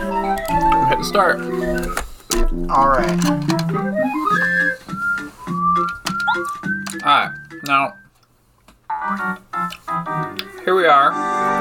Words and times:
I'm 0.00 0.88
hitting 0.88 1.04
start. 1.04 1.40
All 2.70 2.88
right. 2.88 3.18
Alright, 7.02 7.30
now. 7.64 7.94
Here 10.64 10.74
we 10.74 10.86
are 10.86 11.10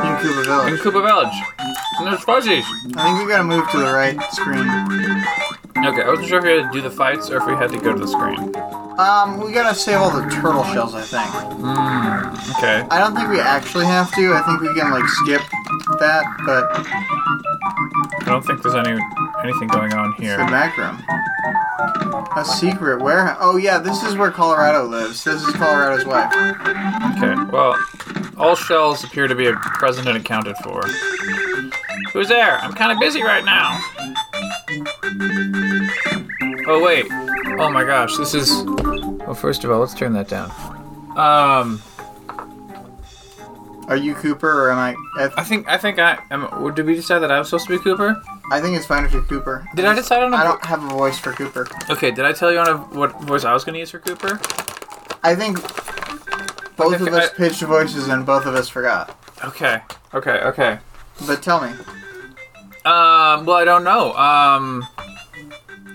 In 0.05 0.15
Koopa 0.17 0.45
Village. 0.45 0.73
in. 0.73 0.77
Koopa 0.79 1.05
Village. 1.05 1.43
And 1.99 2.07
there's 2.07 2.23
fuzzies. 2.23 2.65
I 2.95 3.03
think 3.05 3.19
we 3.19 3.27
gotta 3.31 3.43
move 3.43 3.67
to 3.71 3.77
the 3.77 3.91
right 3.91 4.21
screen. 4.31 4.67
Okay, 5.85 6.01
I 6.03 6.09
wasn't 6.09 6.27
sure 6.27 6.39
if 6.39 6.43
we 6.43 6.51
had 6.51 6.71
to 6.71 6.73
do 6.73 6.81
the 6.81 6.91
fights 6.91 7.29
or 7.29 7.37
if 7.37 7.45
we 7.47 7.53
had 7.53 7.69
to 7.71 7.79
go 7.79 7.93
to 7.93 7.99
the 7.99 8.07
screen. 8.07 8.53
Um, 8.99 9.39
we 9.43 9.51
gotta 9.51 9.75
save 9.75 9.97
all 9.97 10.09
the 10.09 10.27
turtle 10.29 10.63
shells, 10.65 10.95
I 10.95 11.01
think. 11.03 11.29
Hmm, 11.61 12.51
Okay. 12.57 12.87
I 12.89 12.97
don't 12.99 13.15
think 13.15 13.29
we 13.29 13.39
actually 13.39 13.85
have 13.85 14.11
to. 14.15 14.33
I 14.33 14.41
think 14.41 14.61
we 14.61 14.73
can 14.73 14.89
like 14.91 15.07
skip 15.07 15.41
that, 15.99 16.25
but 16.45 16.65
I 16.73 18.25
don't 18.25 18.43
think 18.45 18.63
there's 18.63 18.73
any 18.75 18.99
anything 19.43 19.67
going 19.67 19.93
on 19.93 20.09
it's 20.11 20.17
the 20.19 20.23
here. 20.25 20.37
back 20.37 20.75
room. 20.77 20.97
A 22.35 22.43
secret 22.43 23.01
warehouse. 23.01 23.37
Oh 23.39 23.57
yeah, 23.57 23.77
this 23.77 24.01
is 24.03 24.15
where 24.15 24.31
Kolorado 24.31 24.89
lives. 24.89 25.23
This 25.23 25.41
is 25.43 25.53
Kolorado's 25.55 26.05
wife. 26.05 26.33
Okay, 27.17 27.35
well, 27.51 27.77
all 28.37 28.55
shells 28.55 29.03
appear 29.03 29.27
to 29.27 29.35
be 29.35 29.51
present 29.53 30.07
and 30.07 30.17
accounted 30.17 30.55
for. 30.63 30.81
Who's 32.13 32.27
there? 32.29 32.57
I'm 32.59 32.73
kind 32.73 32.91
of 32.91 32.99
busy 32.99 33.21
right 33.21 33.45
now. 33.45 33.79
Oh, 36.69 36.83
wait. 36.83 37.05
Oh 37.59 37.69
my 37.71 37.83
gosh, 37.83 38.17
this 38.17 38.33
is. 38.33 38.63
Well, 38.65 39.33
first 39.33 39.63
of 39.63 39.71
all, 39.71 39.79
let's 39.79 39.93
turn 39.93 40.13
that 40.13 40.27
down. 40.27 40.49
Um, 41.17 41.81
Are 43.87 43.95
you 43.95 44.13
Kooper 44.15 44.43
or 44.43 44.71
am 44.71 44.77
I? 44.77 44.95
I, 45.23 45.31
I 45.37 45.43
think 45.43 45.67
I 45.69 45.77
think 45.77 45.97
I 45.97 46.19
am. 46.29 46.73
Did 46.75 46.85
we 46.85 46.93
decide 46.95 47.19
that 47.19 47.31
I 47.31 47.39
was 47.39 47.49
supposed 47.49 47.67
to 47.67 47.77
be 47.77 47.83
Kooper? 47.83 48.21
I 48.51 48.59
think 48.61 48.75
it's 48.75 48.85
fine 48.85 49.05
if 49.05 49.13
you're 49.13 49.21
Kooper. 49.23 49.65
Did 49.75 49.85
I 49.85 49.93
decide 49.95 50.23
on 50.23 50.33
a? 50.33 50.37
I 50.37 50.43
don't 50.43 50.63
have 50.65 50.83
a 50.83 50.87
voice 50.87 51.17
for 51.17 51.31
Kooper. 51.31 51.89
Okay, 51.89 52.11
did 52.11 52.25
I 52.25 52.33
tell 52.33 52.51
you 52.51 52.59
on 52.59 52.67
a 52.67 52.77
what 52.77 53.19
voice 53.21 53.45
I 53.45 53.53
was 53.53 53.63
going 53.63 53.73
to 53.73 53.79
use 53.79 53.91
for 53.91 53.99
Kooper? 53.99 54.37
I 55.23 55.35
think 55.35 55.57
both 56.75 56.95
Okay, 56.95 57.07
of 57.07 57.13
us 57.13 57.29
I- 57.31 57.33
pitched 57.37 57.61
voices 57.61 58.07
and 58.09 58.25
both 58.25 58.45
of 58.45 58.55
us 58.55 58.67
forgot. 58.69 59.17
Okay, 59.43 59.81
okay, 60.13 60.39
okay. 60.41 60.79
But 61.25 61.41
tell 61.41 61.61
me. 61.61 61.69
Um, 62.85 63.45
well, 63.45 63.57
I 63.57 63.63
don't 63.65 63.83
know. 63.83 64.13
Um, 64.13 64.85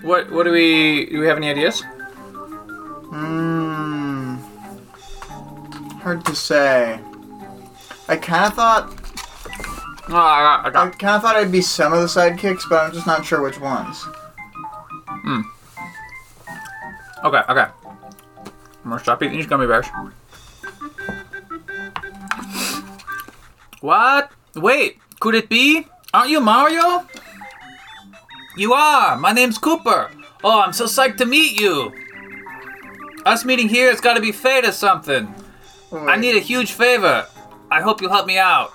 what 0.03 0.31
what 0.31 0.43
do 0.43 0.51
we 0.51 1.07
do? 1.07 1.19
We 1.19 1.25
have 1.27 1.37
any 1.37 1.49
ideas? 1.49 1.81
Hmm. 3.11 4.35
Hard 6.01 6.25
to 6.25 6.35
say. 6.35 6.99
I 8.07 8.17
kind 8.17 8.45
of 8.45 8.53
thought 8.53 9.03
Oh, 10.09 10.15
I 10.17 10.61
got, 10.61 10.75
I 10.75 10.85
I 10.87 10.89
kind 10.89 11.15
of 11.15 11.21
thought 11.21 11.37
I'd 11.37 11.51
be 11.51 11.61
some 11.61 11.93
of 11.93 12.01
the 12.01 12.07
sidekicks, 12.07 12.67
but 12.69 12.83
I'm 12.83 12.91
just 12.91 13.07
not 13.07 13.25
sure 13.25 13.41
which 13.41 13.59
ones. 13.59 14.03
Hmm. 14.03 15.41
Okay, 17.23 17.41
okay. 17.49 17.67
I'm 18.83 18.89
gonna 18.89 18.99
stop 18.99 19.23
eating 19.23 19.37
these 19.37 19.47
gummy 19.47 19.65
bears. 19.65 19.87
What? 23.79 24.31
Wait, 24.55 24.99
could 25.21 25.35
it 25.35 25.47
be? 25.47 25.87
Aren't 26.13 26.29
you 26.29 26.41
Mario? 26.41 27.07
You 28.55 28.73
are. 28.73 29.17
My 29.17 29.31
name's 29.31 29.57
Kooper. 29.57 30.11
Oh, 30.43 30.61
I'm 30.61 30.73
so 30.73 30.85
psyched 30.85 31.17
to 31.17 31.25
meet 31.25 31.59
you. 31.59 31.93
Us 33.25 33.45
meeting 33.45 33.69
here 33.69 33.89
has 33.89 34.01
got 34.01 34.13
to 34.15 34.21
be 34.21 34.31
fate 34.31 34.65
or 34.65 34.71
something. 34.71 35.33
I 35.91 36.17
need 36.17 36.35
a 36.35 36.39
huge 36.39 36.73
favor. 36.73 37.25
I 37.71 37.81
hope 37.81 38.01
you'll 38.01 38.11
help 38.11 38.27
me 38.27 38.37
out. 38.37 38.71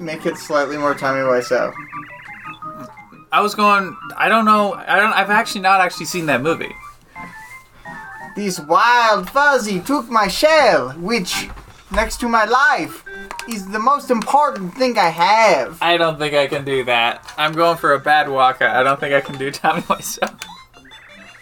make 0.00 0.26
it 0.26 0.36
slightly 0.36 0.76
more 0.76 0.94
Tommy 0.94 1.20
Wiseau. 1.20 1.72
I 3.32 3.40
was 3.40 3.54
going. 3.54 3.96
I 4.16 4.28
don't 4.28 4.44
know. 4.44 4.74
I 4.74 4.96
don't. 4.96 5.12
I've 5.12 5.30
actually 5.30 5.62
not 5.62 5.80
actually 5.80 6.06
seen 6.06 6.26
that 6.26 6.42
movie. 6.42 6.74
These 8.36 8.60
wild 8.60 9.28
fuzzy 9.30 9.80
took 9.80 10.08
my 10.10 10.28
shell, 10.28 10.90
which, 10.92 11.48
next 11.90 12.18
to 12.20 12.28
my 12.28 12.44
life, 12.44 13.04
is 13.48 13.68
the 13.68 13.78
most 13.78 14.10
important 14.10 14.74
thing 14.74 14.98
I 14.98 15.08
have. 15.08 15.78
I 15.80 15.96
don't 15.96 16.18
think 16.18 16.34
I 16.34 16.46
can 16.46 16.64
do 16.64 16.84
that. 16.84 17.32
I'm 17.36 17.52
going 17.52 17.76
for 17.76 17.94
a 17.94 18.00
bad 18.00 18.28
Waka. 18.28 18.68
I 18.68 18.82
don't 18.82 18.98
think 18.98 19.14
I 19.14 19.20
can 19.20 19.38
do 19.38 19.50
Tommy 19.50 19.82
myself. 19.88 20.34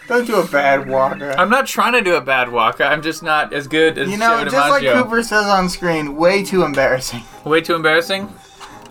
Don't 0.06 0.26
do 0.26 0.36
a 0.36 0.46
bad 0.46 0.88
Walker. 0.88 1.30
I'm 1.38 1.48
not 1.48 1.66
trying 1.66 1.94
to 1.94 2.02
do 2.02 2.14
a 2.14 2.20
bad 2.20 2.52
Waka. 2.52 2.84
I'm 2.84 3.00
just 3.00 3.22
not 3.22 3.54
as 3.54 3.66
good 3.66 3.96
as 3.96 4.10
You 4.10 4.18
know, 4.18 4.44
Joe 4.44 4.50
just 4.50 4.70
like 4.70 4.82
Kooper 4.82 5.24
says 5.24 5.46
on 5.46 5.70
screen, 5.70 6.16
way 6.16 6.44
too 6.44 6.62
embarrassing. 6.62 7.22
Way 7.44 7.60
too 7.60 7.74
embarrassing. 7.74 8.32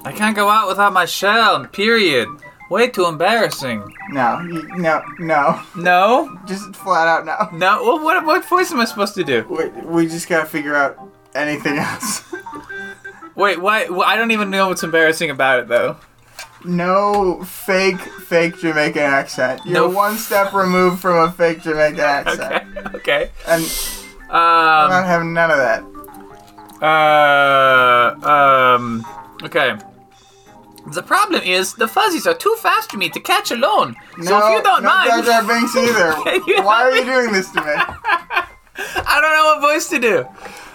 I 0.06 0.12
can't 0.12 0.36
go 0.36 0.50
out 0.50 0.68
without 0.68 0.94
my 0.94 1.06
shell. 1.06 1.66
Period. 1.68 2.28
Way 2.70 2.88
too 2.90 3.06
embarrassing. 3.06 3.84
No, 4.10 4.42
no, 4.42 5.04
no. 5.20 5.62
No. 5.76 6.40
Just 6.46 6.76
flat 6.76 7.08
out 7.08 7.26
no. 7.26 7.58
No. 7.58 7.84
Well, 7.84 8.04
what 8.04 8.24
what 8.26 8.46
voice 8.46 8.72
am 8.72 8.80
I 8.80 8.86
supposed 8.86 9.16
to 9.16 9.24
do? 9.24 9.44
We, 9.50 9.68
we 9.84 10.08
just 10.08 10.28
gotta 10.28 10.46
figure 10.46 10.76
out 10.76 11.00
anything 11.36 11.78
else. 11.78 12.24
Wait. 13.36 13.60
Why? 13.62 13.86
I 14.06 14.16
don't 14.16 14.32
even 14.32 14.50
know 14.50 14.68
what's 14.70 14.84
embarrassing 14.84 15.30
about 15.30 15.60
it 15.60 15.68
though. 15.68 15.98
no 16.66 17.44
fake, 17.44 18.00
fake 18.00 18.58
Jamaican 18.60 19.02
accent. 19.02 19.62
You're 19.66 19.74
No. 19.74 19.90
one 19.90 20.18
step 20.18 20.54
removed 20.54 21.02
from 21.02 21.18
a 21.18 21.32
fake 21.32 21.62
Jamaican 21.62 22.00
accent. 22.20 22.64
Okay. 22.78 22.98
Okay. 22.98 23.30
And 23.48 23.64
I'm 24.30 24.90
not 24.90 25.02
Um. 25.02 25.06
having 25.06 25.34
none 25.34 25.52
of 25.52 25.58
that. 25.58 25.84
Uh. 26.82 28.28
Um. 28.76 29.06
Okay. 29.44 29.76
The 30.88 31.02
problem 31.02 31.42
is 31.44 31.74
the 31.76 31.88
fuzzies 31.88 32.28
are 32.28 32.34
too 32.34 32.54
fast 32.60 32.92
for 32.92 32.98
me 32.98 33.08
to 33.10 33.20
catch 33.22 33.52
alone. 33.52 33.96
No, 34.18 34.26
so 34.26 34.38
if 34.38 34.58
you 34.58 34.64
don't 34.64 34.84
no 34.84 34.90
mind, 34.90 35.10
Jar 35.10 35.22
Jar 35.42 35.44
Binks 35.48 35.76
either. 35.86 36.12
Why 36.62 36.84
are 36.84 36.92
you 36.92 37.06
doing 37.06 37.32
this 37.32 37.50
to 37.52 37.62
me? 37.62 37.72
I 37.76 39.20
don't 39.22 39.32
know 39.34 39.46
what 39.46 39.62
voice 39.62 39.88
to 39.90 40.00
do. 40.00 40.26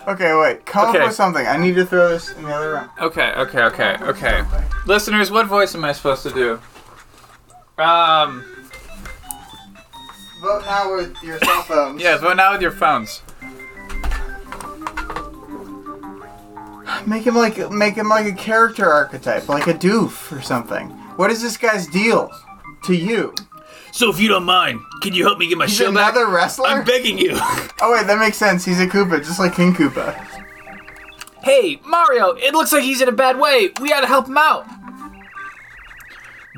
Okay, 0.09 0.35
wait. 0.35 0.65
Come 0.65 0.89
Okay. 0.89 1.01
up 1.01 1.07
with 1.09 1.15
something. 1.15 1.47
I 1.47 1.59
need 1.59 1.75
to 1.75 1.85
throw 1.85 2.09
this 2.09 2.33
in 2.33 2.43
the 2.45 2.55
other 2.55 2.73
room. 2.73 2.91
Okay, 3.01 3.33
okay, 3.37 3.63
okay, 3.65 3.97
okay. 4.01 4.43
Listeners, 4.87 5.31
what 5.31 5.47
voice 5.47 5.75
am 5.75 5.85
I 5.85 5.93
supposed 5.93 6.23
to 6.23 6.31
do? 6.31 6.61
Um, 7.83 8.43
Vote 10.41 10.63
now 10.65 10.95
with 10.97 11.15
your 11.23 11.39
cell 11.41 11.63
phones. 11.63 12.01
yeah, 12.03 12.17
vote 12.17 12.37
now 12.37 12.53
with 12.53 12.63
your 12.63 12.71
phones. 12.71 13.23
Make 17.07 17.25
him 17.25 17.35
like 17.37 17.71
make 17.71 17.95
him 17.95 18.09
like 18.09 18.27
a 18.27 18.33
character 18.33 18.91
archetype, 18.91 19.49
like 19.49 19.67
a 19.67 19.75
doof 19.75 20.37
or 20.37 20.41
something. 20.43 20.89
What 21.17 21.31
is 21.31 21.43
this 21.43 21.57
guy's 21.57 21.87
deal 21.87 22.31
to 22.85 22.95
you? 22.95 23.35
So 23.99 24.11
if 24.11 24.21
you 24.21 24.29
don't 24.29 24.45
mind, 24.45 24.81
can 25.03 25.13
you 25.13 25.25
help 25.25 25.39
me 25.41 25.49
get 25.49 25.59
my 25.59 25.67
He's 25.67 25.75
shell 25.77 25.93
back? 25.93 26.15
another 26.15 26.31
wrestler. 26.33 26.69
I'm 26.69 26.85
begging 26.85 27.19
you. 27.19 27.33
oh 27.35 27.93
wait, 27.93 28.07
that 28.07 28.17
makes 28.21 28.37
sense. 28.37 28.65
He's 28.65 28.79
a 28.79 28.87
Koopa, 28.87 29.19
just 29.19 29.41
like 29.41 29.57
King 29.57 29.75
Koopa. 29.75 30.15
hey, 31.43 31.81
Mario, 31.85 32.29
it 32.35 32.55
looks 32.55 32.71
like 32.73 32.85
he's 32.85 33.01
in 33.01 33.09
a 33.09 33.13
bad 33.13 33.41
way. 33.41 33.71
We 33.81 33.89
gotta 33.89 34.07
help 34.07 34.29
him 34.29 34.39
out. 34.39 34.67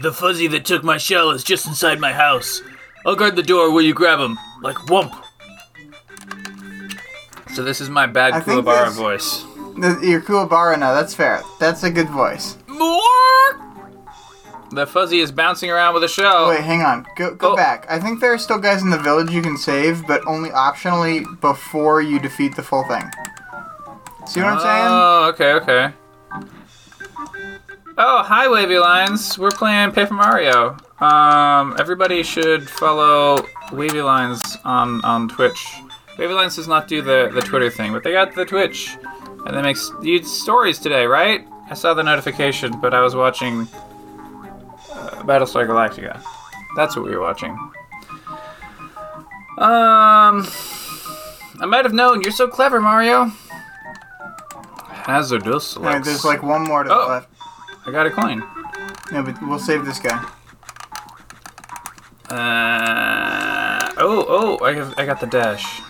The 0.03 0.13
fuzzy 0.13 0.49
that 0.49 0.67
took 0.67 0.85
my 0.85 0.99
shell 0.99 1.31
is 1.31 1.43
just 1.43 1.67
inside 1.67 1.99
my 1.99 2.13
house. 2.13 2.61
I'll 3.07 3.17
guard 3.17 3.37
the 3.37 3.43
door 3.43 3.73
where 3.73 3.83
you 3.83 3.95
grab 3.95 4.19
him, 4.19 4.39
like 4.61 4.77
whump. 4.77 5.15
So 7.55 7.65
this 7.65 7.81
is 7.81 7.89
my 7.89 8.07
bad 8.07 8.35
I 8.35 8.41
think 8.41 8.67
Kuwabara 8.67 8.89
this- 8.89 8.97
voice. 8.99 9.45
The- 9.79 10.07
You're 10.07 10.21
Kuwabara 10.21 10.79
now. 10.79 10.93
That's 10.93 11.15
fair. 11.15 11.43
That's 11.59 11.85
a 11.85 11.91
good 11.91 12.11
voice. 12.11 12.59
The 14.73 14.87
fuzzy 14.87 15.19
is 15.21 15.33
bouncing 15.33 15.71
around 15.71 15.95
with 15.95 16.05
a 16.05 16.09
shell. 16.09 16.49
Wait, 16.49 16.61
hang 16.61 16.83
on. 16.83 17.07
Go 17.17 17.35
go 17.35 17.53
Oh. 17.53 17.57
back. 17.57 17.87
I 17.91 17.99
think 17.99 18.21
there 18.21 18.33
are 18.33 18.39
still 18.39 18.59
guys 18.59 18.83
in 18.83 18.91
the 18.91 18.99
village 18.99 19.31
you 19.31 19.43
can 19.43 19.57
save, 19.57 20.07
but 20.07 20.25
only 20.27 20.51
optionally 20.51 21.25
before 21.41 22.01
you 22.01 22.19
defeat 22.21 22.55
the 22.55 22.63
full 22.63 22.85
thing. 22.85 23.11
See 24.27 24.41
what 24.41 24.53
I'm 24.53 24.61
saying? 24.61 24.87
Oh, 24.89 25.25
okay, 25.35 25.53
okay. 25.55 25.93
Oh, 27.99 28.23
hi, 28.23 28.49
Wavy 28.49 28.79
Lines. 28.79 29.39
We're 29.39 29.51
playing 29.51 29.93
Paper 29.93 30.15
Mario. 30.15 30.77
Um, 31.01 31.77
everybody 31.79 32.23
should 32.23 32.69
follow 32.69 33.45
Wavy 33.73 34.03
Lines 34.03 34.57
on 34.65 35.05
on 35.05 35.29
Twitch. 35.29 35.67
Wavy 36.19 36.33
Lines 36.35 36.57
does 36.57 36.69
not 36.69 36.87
do 36.89 37.03
the 37.03 37.31
the 37.35 37.41
Twitter 37.41 37.71
thing, 37.71 37.93
but 37.93 38.05
they 38.05 38.13
got 38.13 38.35
the 38.35 38.45
Twitch, 38.45 38.97
and 39.47 39.57
they 39.57 39.63
make 39.63 39.77
you 40.03 40.23
stories 40.23 40.79
today, 40.79 41.07
right? 41.07 41.47
I 41.71 41.75
saw 41.75 41.93
the 41.95 42.03
notification, 42.03 42.79
but 42.81 42.95
I 42.95 43.01
was 43.01 43.15
watching 43.17 43.67
Battlestar 45.31 45.65
Galactica. 45.65 46.21
That's 46.75 46.97
what 46.97 47.05
we 47.05 47.15
were 47.15 47.21
watching. 47.21 47.53
Um, 49.59 50.45
I 51.61 51.67
might 51.69 51.85
have 51.85 51.93
known. 51.95 52.21
You're 52.23 52.33
so 52.33 52.49
clever, 52.49 52.81
Mario. 52.81 53.27
Hazardous. 55.07 55.77
Alright, 55.77 56.03
there's 56.03 56.25
like 56.25 56.43
one 56.43 56.65
more 56.65 56.83
to 56.83 56.91
Oh. 56.93 57.03
the 57.07 57.09
left. 57.15 57.29
I 57.87 57.93
got 57.93 58.07
a 58.07 58.11
coin. 58.11 58.43
No, 59.13 59.23
but 59.23 59.41
we'll 59.43 59.61
save 59.61 59.85
this 59.85 60.01
guy. 60.01 60.19
Uh, 62.29 63.93
oh, 63.99 64.27
oh, 64.29 64.65
I 64.65 64.75
have, 64.75 64.95
I 64.99 65.07
got 65.07 65.21
the 65.21 65.27
dash. 65.27 65.81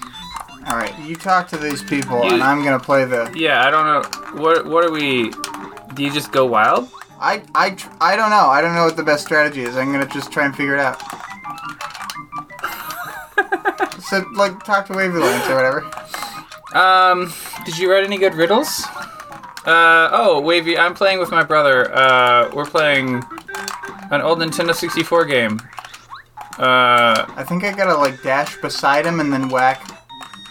All 0.66 0.76
right, 0.76 0.96
you 1.00 1.16
talk 1.16 1.48
to 1.48 1.56
these 1.56 1.82
people, 1.82 2.25
You- 2.25 2.32
and 2.34 2.42
I'm 2.42 2.62
gonna 2.62 2.78
play 2.78 3.04
the. 3.06 3.31
Yeah, 3.34 3.64
I 3.66 3.70
don't 3.70 3.87
know. 3.87 4.02
What, 4.42 4.66
what 4.66 4.84
are 4.84 4.90
we? 4.90 5.31
Do 5.94 6.02
you 6.02 6.10
just 6.10 6.31
go 6.31 6.44
wild? 6.46 6.88
I, 7.20 7.43
I, 7.55 7.76
I 8.00 8.17
don't 8.17 8.31
know. 8.31 8.49
I 8.49 8.61
don't 8.62 8.75
know 8.75 8.84
what 8.84 8.96
the 8.96 9.02
best 9.02 9.25
strategy 9.25 9.62
is. 9.62 9.76
I'm 9.76 9.93
gonna 9.93 10.06
just 10.08 10.32
try 10.32 10.46
and 10.46 10.56
figure 10.56 10.75
it 10.75 10.81
out. 10.81 11.00
so, 14.02 14.25
like, 14.34 14.62
talk 14.64 14.87
to 14.87 14.94
Wavy 14.94 15.17
or 15.17 15.20
whatever. 15.55 15.90
Um, 16.72 17.32
did 17.67 17.76
you 17.78 17.90
write 17.93 18.05
any 18.05 18.17
good 18.17 18.34
riddles? 18.34 18.84
Uh, 19.67 20.08
oh, 20.12 20.40
Wavy, 20.40 20.78
I'm 20.78 20.94
playing 20.94 21.19
with 21.19 21.31
my 21.31 21.43
brother. 21.43 21.94
Uh, 21.94 22.50
we're 22.55 22.64
playing 22.64 23.23
an 24.11 24.23
old 24.23 24.38
Nintendo 24.38 24.75
64 24.75 25.26
game. 25.26 25.61
Uh, 26.58 27.26
I 27.37 27.44
think 27.46 27.64
I 27.64 27.73
gotta, 27.73 27.96
like, 27.96 28.23
dash 28.23 28.56
beside 28.62 29.05
him 29.05 29.20
and 29.20 29.31
then 29.32 29.49
whack. 29.50 29.82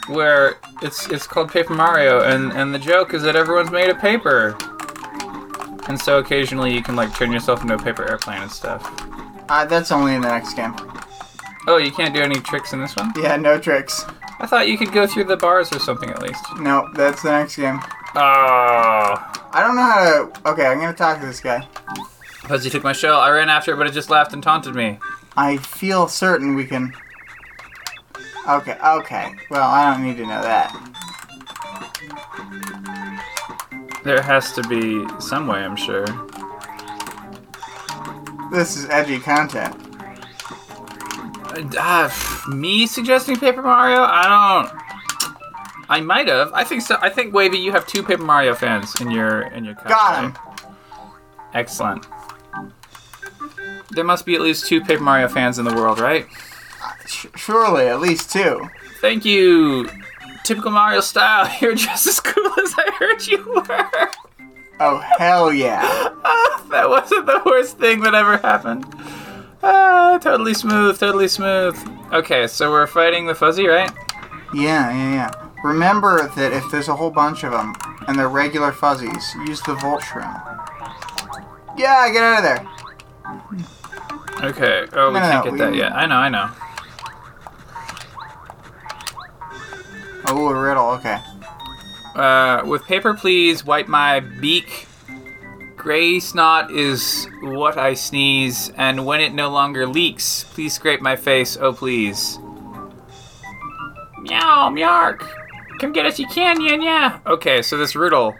where 0.07 0.57
it's 0.81 1.07
it's 1.09 1.27
called 1.27 1.51
Paper 1.51 1.73
Mario, 1.73 2.21
and 2.21 2.51
and 2.53 2.73
the 2.73 2.79
joke 2.79 3.13
is 3.13 3.21
that 3.23 3.35
everyone's 3.35 3.71
made 3.71 3.89
of 3.89 3.99
paper. 3.99 4.57
And 5.89 5.99
so 5.99 6.19
occasionally 6.19 6.73
you 6.73 6.81
can 6.81 6.95
like 6.95 7.13
turn 7.15 7.31
yourself 7.31 7.61
into 7.61 7.73
a 7.73 7.77
paper 7.77 8.09
airplane 8.09 8.43
and 8.43 8.51
stuff. 8.51 8.81
Uh, 9.49 9.65
that's 9.65 9.91
only 9.91 10.13
in 10.13 10.21
the 10.21 10.29
next 10.29 10.53
game. 10.53 10.73
Oh, 11.67 11.77
you 11.77 11.91
can't 11.91 12.13
do 12.13 12.21
any 12.21 12.39
tricks 12.39 12.71
in 12.73 12.79
this 12.79 12.95
one? 12.95 13.11
Yeah, 13.17 13.35
no 13.35 13.59
tricks. 13.59 14.05
I 14.39 14.45
thought 14.45 14.69
you 14.69 14.77
could 14.77 14.93
go 14.93 15.05
through 15.05 15.25
the 15.25 15.35
bars 15.35 15.73
or 15.73 15.79
something 15.79 16.09
at 16.09 16.21
least. 16.21 16.43
No, 16.59 16.89
that's 16.93 17.23
the 17.23 17.31
next 17.31 17.57
game. 17.57 17.79
Oh. 18.15 19.15
I 19.51 19.61
don't 19.61 19.75
know 19.75 19.81
how 19.81 20.31
to. 20.31 20.49
Okay, 20.51 20.65
I'm 20.67 20.79
gonna 20.79 20.93
talk 20.93 21.19
to 21.19 21.25
this 21.25 21.39
guy. 21.39 21.67
Fuzzy 22.43 22.69
took 22.69 22.83
my 22.83 22.93
shell. 22.93 23.19
I 23.19 23.31
ran 23.31 23.49
after 23.49 23.73
it, 23.73 23.77
but 23.77 23.87
it 23.87 23.93
just 23.93 24.09
laughed 24.09 24.33
and 24.33 24.41
taunted 24.41 24.75
me. 24.75 24.99
I 25.35 25.57
feel 25.57 26.07
certain 26.07 26.55
we 26.55 26.65
can. 26.65 26.93
Okay, 28.47 28.77
okay. 28.83 29.35
Well, 29.49 29.69
I 29.69 29.91
don't 29.91 30.05
need 30.05 30.17
to 30.17 30.23
know 30.25 30.41
that. 30.41 30.71
There 34.03 34.21
has 34.21 34.53
to 34.53 34.63
be 34.63 35.05
some 35.19 35.47
way, 35.47 35.59
I'm 35.59 35.75
sure. 35.75 36.05
This 38.51 38.77
is 38.77 38.89
edgy 38.89 39.19
content. 39.19 39.75
Uh, 41.77 42.09
me 42.47 42.87
suggesting 42.87 43.35
Paper 43.35 43.61
Mario? 43.61 44.01
I 44.01 44.23
don't. 44.69 44.81
I 45.89 46.01
might 46.01 46.27
have. 46.27 46.51
I 46.53 46.63
think 46.63 46.81
so. 46.81 46.97
I 47.01 47.09
think 47.09 47.33
Wavy, 47.33 47.57
you 47.57 47.71
have 47.71 47.85
two 47.87 48.03
Paper 48.03 48.23
Mario 48.23 48.53
fans 48.55 48.99
in 49.01 49.11
your 49.11 49.41
in 49.41 49.65
your. 49.65 49.73
Got 49.73 49.87
cosplay. 49.87 50.21
him. 50.21 50.37
Excellent. 51.53 52.07
There 53.91 54.03
must 54.03 54.25
be 54.25 54.35
at 54.35 54.41
least 54.41 54.67
two 54.67 54.81
Paper 54.81 55.01
Mario 55.03 55.27
fans 55.27 55.57
in 55.57 55.65
the 55.65 55.73
world, 55.73 55.99
right? 55.99 56.27
Surely, 57.35 57.87
at 57.87 57.99
least 57.99 58.31
two. 58.31 58.69
Thank 59.01 59.25
you. 59.25 59.89
Typical 60.43 60.71
Mario 60.71 60.99
style. 61.01 61.49
You're 61.61 61.75
just 61.75 62.07
as 62.07 62.19
cool 62.19 62.51
as 62.63 62.73
I 62.77 62.91
heard 62.99 63.25
you 63.27 63.43
were. 63.45 63.89
Oh, 64.79 64.97
hell 65.17 65.51
yeah. 65.53 65.81
Ah, 66.23 66.63
that 66.71 66.89
wasn't 66.89 67.25
the 67.25 67.41
worst 67.45 67.77
thing 67.77 67.99
that 68.01 68.15
ever 68.15 68.37
happened. 68.37 68.85
Ah, 69.61 70.17
totally 70.21 70.53
smooth, 70.53 70.97
totally 70.99 71.27
smooth. 71.27 71.77
Okay, 72.13 72.47
so 72.47 72.71
we're 72.71 72.87
fighting 72.87 73.27
the 73.27 73.35
fuzzy, 73.35 73.67
right? 73.67 73.91
Yeah, 74.53 74.89
yeah, 74.91 75.13
yeah. 75.13 75.31
Remember 75.63 76.29
that 76.35 76.53
if 76.53 76.63
there's 76.71 76.87
a 76.87 76.95
whole 76.95 77.11
bunch 77.11 77.43
of 77.43 77.51
them 77.51 77.75
and 78.07 78.17
they're 78.17 78.29
regular 78.29 78.71
fuzzies, 78.71 79.35
use 79.45 79.61
the 79.63 79.75
Volt 79.75 80.01
Shroom. 80.01 80.41
Yeah, 81.77 82.09
get 82.11 82.23
out 82.23 82.37
of 82.37 82.43
there. 82.43 82.65
Okay. 84.49 84.87
Oh, 84.93 85.09
we 85.09 85.13
No, 85.15 85.19
can't 85.19 85.45
no, 85.45 85.51
get 85.51 85.57
that 85.59 85.75
yet. 85.75 85.91
I 85.93 86.05
know, 86.05 86.15
I 86.15 86.29
know. 86.29 86.49
Oh, 90.27 90.49
a 90.49 90.59
riddle. 90.59 90.89
Okay. 90.91 91.19
Uh, 92.15 92.63
with 92.65 92.83
paper, 92.83 93.13
please 93.13 93.65
wipe 93.65 93.87
my 93.87 94.19
beak. 94.19 94.87
Gray 95.77 96.19
snot 96.19 96.71
is 96.71 97.27
what 97.41 97.77
I 97.77 97.93
sneeze, 97.93 98.69
and 98.75 99.05
when 99.05 99.21
it 99.21 99.33
no 99.33 99.49
longer 99.49 99.87
leaks, 99.87 100.43
please 100.43 100.73
scrape 100.73 100.99
my 100.99 101.15
face, 101.15 101.55
oh 101.55 101.71
please. 101.71 102.37
Meow, 104.19 104.69
meowk. 104.69 105.25
Come 105.79 105.93
get 105.93 106.05
us, 106.05 106.19
you 106.19 106.27
can, 106.27 106.59
yeah, 106.59 106.75
yeah. 106.75 107.19
Okay, 107.25 107.61
so 107.61 107.77
this 107.77 107.95
riddle. 107.95 108.35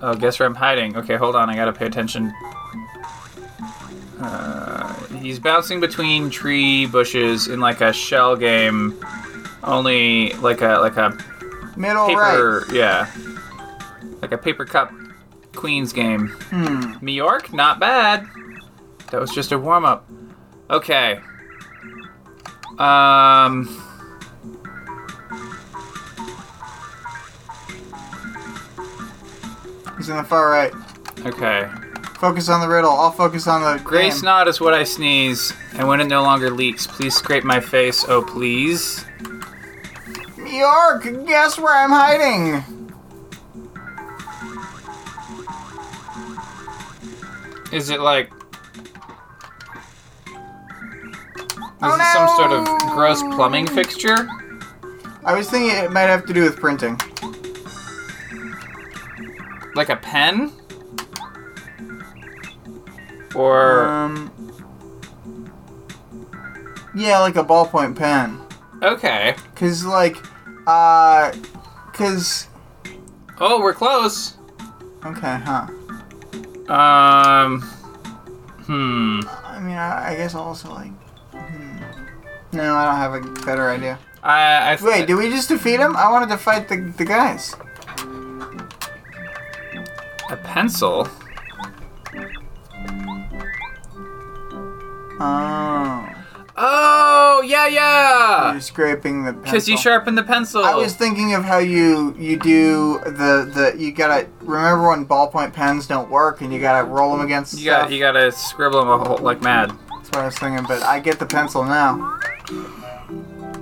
Oh, 0.00 0.14
guess 0.14 0.38
where 0.38 0.46
I'm 0.46 0.54
hiding. 0.54 0.96
Okay, 0.96 1.16
hold 1.16 1.34
on, 1.34 1.50
I 1.50 1.56
gotta 1.56 1.72
pay 1.72 1.86
attention. 1.86 2.32
Uh, 4.20 4.94
he's 5.16 5.40
bouncing 5.40 5.80
between 5.80 6.30
tree 6.30 6.86
bushes 6.86 7.48
in 7.48 7.58
like 7.58 7.80
a 7.80 7.92
shell 7.92 8.36
game, 8.36 8.94
only 9.62 10.32
like 10.34 10.60
a 10.60 10.78
like 10.78 10.96
a 10.96 11.16
Middle 11.76 12.08
paper, 12.08 12.64
right. 12.66 12.74
yeah, 12.74 13.10
like 14.20 14.32
a 14.32 14.38
paper 14.38 14.64
cup 14.64 14.92
queens 15.54 15.92
game. 15.92 16.28
Hmm. 16.50 17.04
New 17.04 17.12
York, 17.12 17.52
not 17.52 17.78
bad. 17.80 18.26
That 19.10 19.20
was 19.20 19.30
just 19.30 19.52
a 19.52 19.58
warm 19.58 19.84
up. 19.84 20.08
Okay. 20.68 21.20
Um. 22.78 23.66
He's 29.96 30.08
in 30.08 30.16
the 30.16 30.24
far 30.24 30.50
right. 30.50 30.72
Okay. 31.26 31.68
Focus 32.14 32.48
on 32.48 32.60
the 32.60 32.68
riddle. 32.68 32.90
I'll 32.90 33.10
focus 33.10 33.46
on 33.46 33.62
the 33.62 33.82
Gray 33.82 34.04
game. 34.04 34.12
snot 34.12 34.48
is 34.48 34.60
what 34.60 34.74
I 34.74 34.84
sneeze, 34.84 35.52
and 35.74 35.88
when 35.88 36.00
it 36.00 36.06
no 36.06 36.22
longer 36.22 36.50
leaks, 36.50 36.86
please 36.86 37.14
scrape 37.14 37.44
my 37.44 37.60
face. 37.60 38.04
Oh 38.08 38.22
please. 38.22 39.04
York, 40.52 41.04
guess 41.26 41.58
where 41.58 41.74
I'm 41.76 41.90
hiding? 41.90 42.64
Is 47.72 47.90
it 47.90 48.00
like? 48.00 48.30
Is 50.26 50.32
Oh, 51.82 51.94
it 51.94 52.12
some 52.12 52.28
sort 52.36 52.52
of 52.52 52.66
gross 52.94 53.22
plumbing 53.34 53.66
fixture? 53.66 54.28
I 55.24 55.34
was 55.34 55.48
thinking 55.48 55.76
it 55.76 55.90
might 55.92 56.02
have 56.02 56.26
to 56.26 56.32
do 56.34 56.42
with 56.42 56.56
printing. 56.56 56.98
Like 59.74 59.88
a 59.88 59.96
pen? 59.96 60.52
Or 63.34 63.84
Um. 63.86 64.30
Yeah, 66.94 67.20
like 67.20 67.36
a 67.36 67.44
ballpoint 67.44 67.96
pen. 67.96 68.40
okay. 68.82 69.36
Cause 69.54 69.84
like, 69.84 70.16
uh, 70.70 71.32
cause 71.92 72.46
Oh, 73.42 73.60
we're 73.60 73.72
close. 73.74 74.36
okay, 75.04 75.40
huh? 75.44 75.66
Um. 76.72 77.62
Hmm. 78.66 79.20
I 79.44 79.58
mean, 79.60 79.76
I, 79.76 80.12
I 80.12 80.16
guess 80.16 80.34
also 80.34 80.70
like. 80.70 80.92
Hmm. 81.32 81.78
No, 82.52 82.74
I 82.76 82.84
don't 82.84 82.96
have 82.96 83.14
a 83.14 83.44
better 83.46 83.70
idea. 83.70 83.98
I. 84.22 84.72
I 84.72 84.76
th- 84.76 84.82
Wait, 84.86 85.06
did 85.06 85.14
we 85.16 85.30
just 85.30 85.48
defeat 85.48 85.80
him? 85.80 85.96
I 85.96 86.10
wanted 86.10 86.28
to 86.28 86.36
fight 86.38 86.68
the 86.68 86.76
the 86.96 87.04
guys. 87.04 87.54
a 90.30 90.36
pencil. 90.36 91.08
Oh, 95.22 96.08
Oh 96.62 97.42
yeah 97.42 97.66
yeah. 97.66 98.52
you're 98.52 98.60
scraping 98.60 99.24
the. 99.24 99.32
Pencil. 99.32 99.44
Because 99.44 99.68
you 99.68 99.78
sharpen 99.78 100.14
the 100.14 100.22
pencil. 100.22 100.62
I 100.62 100.74
was 100.74 100.94
thinking 100.94 101.32
of 101.32 101.42
how 101.42 101.56
you 101.56 102.14
you 102.18 102.38
do 102.38 103.00
the 103.04 103.50
the 103.54 103.74
you 103.78 103.92
gotta 103.92 104.28
remember 104.40 104.90
when 104.90 105.06
ballpoint 105.06 105.54
pens 105.54 105.86
don't 105.86 106.10
work 106.10 106.42
and 106.42 106.52
you 106.52 106.60
gotta 106.60 106.86
roll 106.86 107.12
them 107.12 107.24
against 107.24 107.58
You 107.58 107.64
got. 107.64 107.90
You 107.90 107.98
gotta 107.98 108.30
scribble 108.30 108.80
them 108.80 108.90
a 108.90 108.98
whole, 108.98 109.18
like 109.18 109.40
mad. 109.40 109.70
That's 109.70 110.10
what 110.10 110.16
I 110.18 110.24
was 110.26 110.38
thinking, 110.38 110.66
but 110.68 110.82
I 110.82 111.00
get 111.00 111.18
the 111.18 111.24
pencil 111.24 111.64
now. 111.64 112.18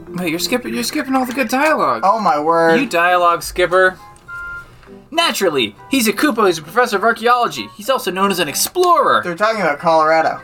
Wait, 0.09 0.31
you're 0.31 0.41
skipping. 0.41 0.75
You're 0.75 0.83
skipping 0.83 1.15
all 1.15 1.25
the 1.25 1.33
good 1.33 1.49
dialogue. 1.49 2.03
Oh 2.05 2.19
my 2.19 2.41
word! 2.41 2.81
You 2.81 2.89
dialogue 2.89 3.45
skipper. 3.45 3.97
Naturally, 5.13 5.77
he's 5.89 6.09
a 6.09 6.13
Koopa 6.13 6.47
who's 6.47 6.59
a 6.59 6.63
professor 6.63 6.97
of 6.97 7.05
archaeology. 7.05 7.69
He's 7.77 7.89
also 7.89 8.11
known 8.11 8.33
as 8.33 8.41
an 8.41 8.49
explorer. 8.49 9.23
They're 9.23 9.37
talking 9.37 9.61
about 9.61 9.79
Kolorado. 9.79 10.43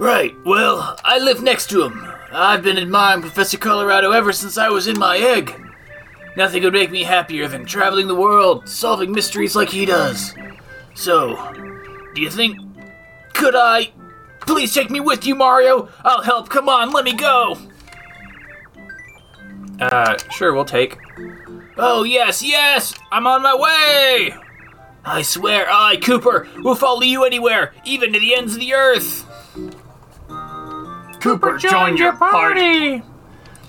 Right, 0.00 0.34
well, 0.46 0.98
I 1.04 1.18
live 1.18 1.42
next 1.42 1.68
to 1.68 1.84
him. 1.84 2.10
I've 2.32 2.62
been 2.62 2.78
admiring 2.78 3.20
Professor 3.20 3.58
Kolorado 3.58 4.14
ever 4.14 4.32
since 4.32 4.56
I 4.56 4.70
was 4.70 4.86
in 4.86 4.98
my 4.98 5.18
egg. 5.18 5.54
Nothing 6.38 6.62
would 6.62 6.72
make 6.72 6.90
me 6.90 7.02
happier 7.02 7.46
than 7.46 7.66
traveling 7.66 8.08
the 8.08 8.14
world, 8.14 8.66
solving 8.66 9.12
mysteries 9.12 9.54
like 9.54 9.68
he 9.68 9.84
does. 9.84 10.34
So, 10.94 11.36
do 12.14 12.22
you 12.22 12.30
think. 12.30 12.58
Could 13.34 13.54
I. 13.54 13.92
Please 14.40 14.72
take 14.72 14.88
me 14.88 15.00
with 15.00 15.26
you, 15.26 15.34
Mario? 15.34 15.90
I'll 16.02 16.22
help. 16.22 16.48
Come 16.48 16.70
on, 16.70 16.92
let 16.92 17.04
me 17.04 17.12
go. 17.12 17.58
Uh, 19.80 20.16
sure, 20.30 20.54
we'll 20.54 20.64
take. 20.64 20.96
Oh, 21.76 22.04
yes, 22.04 22.42
yes! 22.42 22.94
I'm 23.12 23.26
on 23.26 23.42
my 23.42 23.54
way! 23.54 24.34
I 25.04 25.20
swear, 25.20 25.66
I, 25.68 25.98
Kooper, 25.98 26.48
will 26.62 26.74
follow 26.74 27.02
you 27.02 27.24
anywhere, 27.24 27.74
even 27.84 28.14
to 28.14 28.18
the 28.18 28.34
ends 28.34 28.54
of 28.54 28.60
the 28.60 28.72
earth. 28.72 29.26
Kooper, 31.20 31.58
Join 31.58 31.96
your 31.96 32.12
party! 32.14 33.02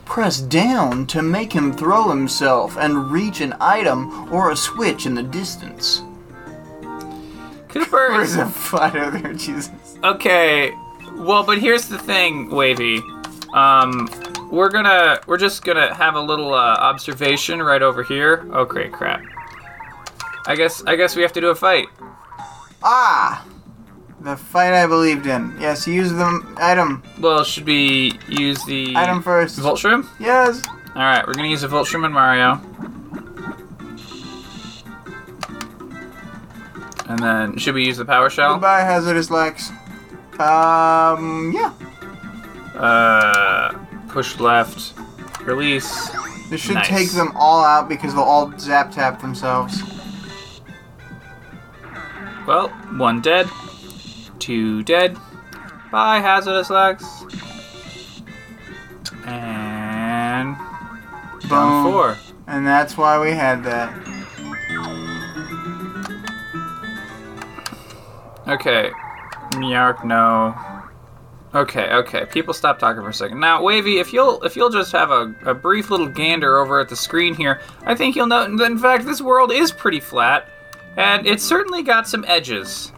Press 0.05 0.41
down 0.41 1.05
to 1.08 1.22
make 1.22 1.53
him 1.53 1.74
throw 1.74 2.10
himself 2.10 2.77
and 2.77 3.12
reach 3.12 3.41
an 3.41 3.55
item 3.60 4.31
or 4.34 4.51
a 4.51 4.55
switch 4.55 5.05
in 5.05 5.15
the 5.15 5.24
distance. 5.24 6.01
Kooper 7.67 7.91
Where's 7.91 8.31
is 8.31 8.36
a 8.38 8.46
flat 8.46 8.96
earther? 8.96 9.34
Jesus. 9.34 9.70
okay. 10.03 10.74
Well, 11.15 11.43
but 11.43 11.60
here's 11.60 11.88
the 11.88 11.98
thing, 11.98 12.50
Wavy. 12.50 13.01
Um, 13.53 14.10
we're 14.50 14.70
gonna 14.70 15.20
we're 15.27 15.38
just 15.38 15.63
gonna 15.63 15.93
have 15.93 16.15
a 16.15 16.22
little 16.22 16.53
uh, 16.53 16.75
observation 16.75 17.62
right 17.62 17.81
over 17.81 18.01
here. 18.03 18.48
Oh, 18.53 18.63
great 18.65 18.91
crap. 18.91 19.22
I 20.48 20.55
guess 20.55 20.84
I 20.86 20.96
guess 20.96 21.15
we 21.15 21.22
have 21.22 21.34
to 21.34 21.41
do 21.41 21.50
a 21.50 21.55
fight. 21.55 21.88
Ah! 22.81 23.46
The 24.21 24.37
fight 24.37 24.73
I 24.73 24.85
believed 24.85 25.25
in. 25.25 25.55
Yes, 25.59 25.87
use 25.87 26.11
the 26.11 26.45
item. 26.57 27.01
Well, 27.19 27.43
should 27.43 27.65
we 27.65 28.19
use 28.27 28.63
the 28.65 28.95
Item 28.95 29.21
first. 29.23 29.57
Volt 29.57 29.79
Shroom? 29.79 30.07
Yes. 30.19 30.61
All 30.95 31.01
right, 31.01 31.25
we're 31.25 31.33
gonna 31.33 31.47
use 31.47 31.63
a 31.63 31.67
Volt 31.67 31.87
Shroom 31.87 32.05
and 32.05 32.13
Mario. 32.13 32.61
And 37.09 37.19
then, 37.19 37.57
should 37.57 37.73
we 37.73 37.85
use 37.85 37.97
the 37.97 38.05
Power 38.05 38.29
Shell? 38.29 38.53
Goodbye, 38.53 38.81
hazardous 38.81 39.31
Lex. 39.31 39.69
Um, 40.39 41.51
yeah. 41.53 41.73
Uh, 42.75 43.73
push 44.09 44.39
left, 44.39 44.93
release. 45.41 46.09
This 46.49 46.61
should 46.61 46.75
Nice. 46.75 46.87
take 46.87 47.09
them 47.11 47.31
all 47.35 47.63
out 47.63 47.89
because 47.89 48.13
they'll 48.13 48.23
all 48.23 48.53
zap 48.59 48.91
tap 48.91 49.19
themselves. 49.21 49.81
Well, 52.45 52.69
one 52.97 53.21
dead, 53.21 53.47
two 54.41 54.83
dead. 54.83 55.17
Bye, 55.91 56.19
hazardous 56.19 56.69
Lex. 56.69 57.05
And 59.25 60.57
down 61.48 61.83
Boom. 61.83 61.91
four. 61.91 62.17
And 62.48 62.67
that's 62.67 62.98
why 62.98 63.19
we 63.19 63.31
had 63.31 63.63
that. 63.63 63.93
Okay, 68.48 68.91
Meowk, 69.57 70.03
no. 70.03 70.55
Okay, 71.53 71.93
okay. 71.93 72.25
People 72.25 72.53
stop 72.53 72.79
talking 72.79 73.01
for 73.01 73.10
a 73.10 73.13
second. 73.13 73.39
Now, 73.39 73.62
Wavy, 73.62 74.00
if 74.00 74.13
you'll 74.13 74.41
if 74.43 74.55
you'll 74.55 74.69
just 74.69 74.91
have 74.93 75.12
a, 75.12 75.36
a 75.45 75.53
brief 75.53 75.89
little 75.89 76.07
gander 76.07 76.57
over 76.57 76.79
at 76.79 76.89
the 76.89 76.95
screen 76.95 77.33
here, 77.33 77.60
I 77.86 77.93
think 77.93 78.15
you'll 78.15 78.27
note 78.27 78.57
that 78.57 78.71
in 78.71 78.77
fact 78.77 79.05
this 79.05 79.21
world 79.21 79.51
is 79.51 79.71
pretty 79.71 80.00
flat, 80.00 80.48
and 80.98 81.25
it 81.25 81.41
certainly 81.41 81.83
got 81.83 82.07
some 82.07 82.25
edges. 82.27 82.91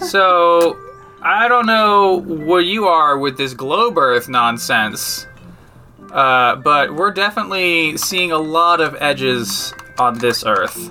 so 0.00 0.78
I 1.22 1.48
don't 1.48 1.66
know 1.66 2.16
where 2.16 2.60
you 2.60 2.86
are 2.86 3.18
with 3.18 3.36
this 3.36 3.54
globe 3.54 3.98
Earth 3.98 4.28
nonsense, 4.28 5.26
uh, 6.12 6.56
but 6.56 6.94
we're 6.94 7.12
definitely 7.12 7.96
seeing 7.96 8.32
a 8.32 8.38
lot 8.38 8.80
of 8.80 8.96
edges 9.00 9.74
on 9.98 10.18
this 10.18 10.44
Earth. 10.44 10.88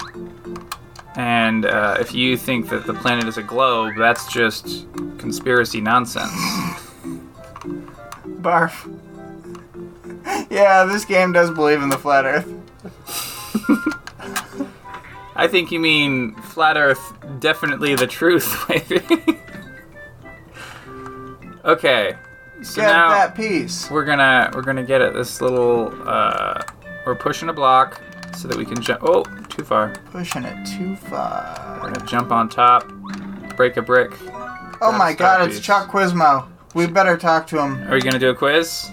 And 1.15 1.65
uh, 1.65 1.97
if 1.99 2.13
you 2.13 2.37
think 2.37 2.69
that 2.69 2.85
the 2.85 2.93
planet 2.93 3.27
is 3.27 3.37
a 3.37 3.43
globe, 3.43 3.95
that's 3.97 4.31
just 4.31 4.85
conspiracy 5.17 5.81
nonsense. 5.81 6.31
Barf. 8.41 8.87
yeah, 10.49 10.85
this 10.85 11.03
game 11.03 11.33
does 11.33 11.51
believe 11.51 11.81
in 11.81 11.89
the 11.89 11.97
flat 11.97 12.25
earth. 12.25 12.47
I 15.39 15.47
think 15.47 15.71
you 15.71 15.79
mean 15.79 16.35
flat 16.35 16.75
Earth, 16.77 17.13
definitely 17.39 17.95
the 17.95 18.07
truth, 18.07 18.65
maybe. 18.69 19.01
okay, 21.65 22.15
so 22.61 22.81
Get 22.81 22.87
now 22.87 23.09
that 23.09 23.35
piece. 23.35 23.89
we're 23.89 24.03
gonna 24.05 24.51
we're 24.53 24.61
gonna 24.61 24.83
get 24.83 25.01
at 25.01 25.13
this 25.13 25.41
little. 25.41 25.93
Uh, 26.07 26.61
we're 27.05 27.15
pushing 27.15 27.49
a 27.49 27.53
block 27.53 28.01
so 28.35 28.47
that 28.47 28.57
we 28.57 28.65
can 28.65 28.81
jump. 28.81 29.01
Oh, 29.03 29.23
too 29.47 29.63
far. 29.63 29.93
Pushing 30.11 30.43
it 30.43 30.65
too 30.65 30.95
far. 30.95 31.79
We're 31.81 31.91
gonna 31.93 32.05
jump 32.05 32.31
on 32.31 32.49
top, 32.49 32.91
break 33.55 33.77
a 33.77 33.81
brick. 33.81 34.11
Oh 34.81 34.91
my 34.97 35.13
god, 35.13 35.47
it's 35.47 35.57
piece. 35.57 35.65
Chuck 35.65 35.89
Quizmo. 35.89 36.47
We 36.75 36.85
better 36.87 37.17
talk 37.17 37.47
to 37.47 37.59
him. 37.61 37.81
Are 37.89 37.95
you 37.95 38.01
gonna 38.01 38.19
do 38.19 38.29
a 38.29 38.35
quiz? 38.35 38.91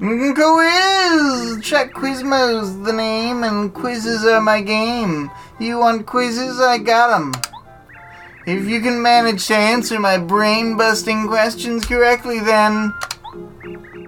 Quiz! 0.00 1.60
Chuck 1.62 1.92
Quizmo's 1.92 2.82
the 2.82 2.92
name, 2.92 3.44
and 3.44 3.72
quizzes 3.72 4.24
are 4.24 4.40
my 4.40 4.60
game. 4.60 5.30
You 5.60 5.78
want 5.78 6.06
quizzes? 6.06 6.60
I 6.60 6.78
got 6.78 7.12
'em. 7.14 7.32
If 8.46 8.66
you 8.66 8.80
can 8.80 9.00
manage 9.00 9.46
to 9.46 9.54
answer 9.54 10.00
my 10.00 10.18
brain 10.18 10.76
busting 10.76 11.28
questions 11.28 11.86
correctly, 11.86 12.40
then. 12.40 12.92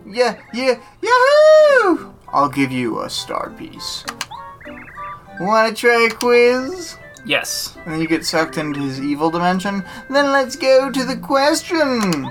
Yeah, 0.06 0.34
yeah, 0.52 0.74
yahoo! 1.00 2.10
I'll 2.32 2.48
give 2.48 2.72
you 2.72 3.00
a 3.02 3.10
star 3.10 3.50
piece. 3.50 4.04
Wanna 5.40 5.72
try 5.72 6.08
a 6.10 6.10
quiz? 6.10 6.96
Yes. 7.24 7.76
And 7.84 7.94
then 7.94 8.00
you 8.00 8.08
get 8.08 8.26
sucked 8.26 8.58
into 8.58 8.80
his 8.80 9.00
evil 9.00 9.30
dimension. 9.30 9.84
Then 10.10 10.32
let's 10.32 10.56
go 10.56 10.90
to 10.90 11.04
the 11.04 11.16
question. 11.16 12.30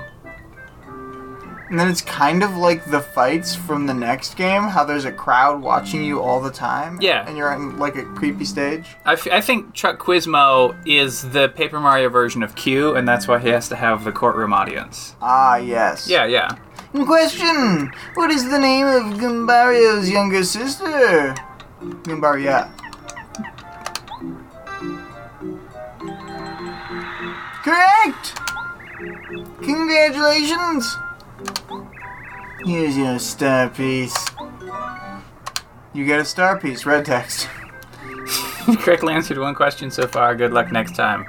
And 1.68 1.78
then 1.78 1.88
it's 1.88 2.00
kind 2.00 2.44
of 2.44 2.56
like 2.56 2.84
the 2.84 3.00
fights 3.00 3.56
from 3.56 3.86
the 3.86 3.94
next 3.94 4.36
game, 4.36 4.62
how 4.62 4.84
there's 4.84 5.04
a 5.04 5.10
crowd 5.10 5.60
watching 5.62 6.04
you 6.04 6.20
all 6.22 6.40
the 6.40 6.50
time. 6.50 6.98
Yeah. 7.00 7.26
And 7.26 7.36
you're 7.36 7.52
in 7.52 7.76
like 7.76 7.96
a 7.96 8.04
creepy 8.04 8.44
stage. 8.44 8.86
I, 9.04 9.14
f- 9.14 9.26
I 9.26 9.40
think 9.40 9.74
Chuck 9.74 9.98
Quizmo 9.98 10.76
is 10.86 11.30
the 11.30 11.48
Paper 11.48 11.80
Mario 11.80 12.08
version 12.08 12.44
of 12.44 12.54
Q, 12.54 12.94
and 12.94 13.06
that's 13.08 13.26
why 13.26 13.40
he 13.40 13.48
has 13.48 13.68
to 13.70 13.76
have 13.76 14.04
the 14.04 14.12
courtroom 14.12 14.52
audience. 14.52 15.16
Ah, 15.20 15.56
yes. 15.56 16.08
Yeah, 16.08 16.24
yeah. 16.26 16.56
Question 17.04 17.92
What 18.14 18.30
is 18.30 18.48
the 18.48 18.58
name 18.58 18.86
of 18.86 19.18
Goombario's 19.18 20.08
younger 20.08 20.44
sister? 20.44 21.34
Goombaria. 21.80 22.70
Correct! 27.64 28.38
Congratulations! 29.62 30.96
Here's 32.64 32.96
your 32.96 33.18
star 33.18 33.68
piece. 33.68 34.14
You 35.92 36.04
get 36.04 36.20
a 36.20 36.24
star 36.24 36.58
piece, 36.58 36.84
red 36.84 37.04
text. 37.04 37.48
Correctly 38.80 39.14
answered 39.14 39.38
one 39.38 39.54
question 39.54 39.90
so 39.90 40.06
far. 40.06 40.34
Good 40.34 40.52
luck 40.52 40.72
next 40.72 40.96
time. 40.96 41.26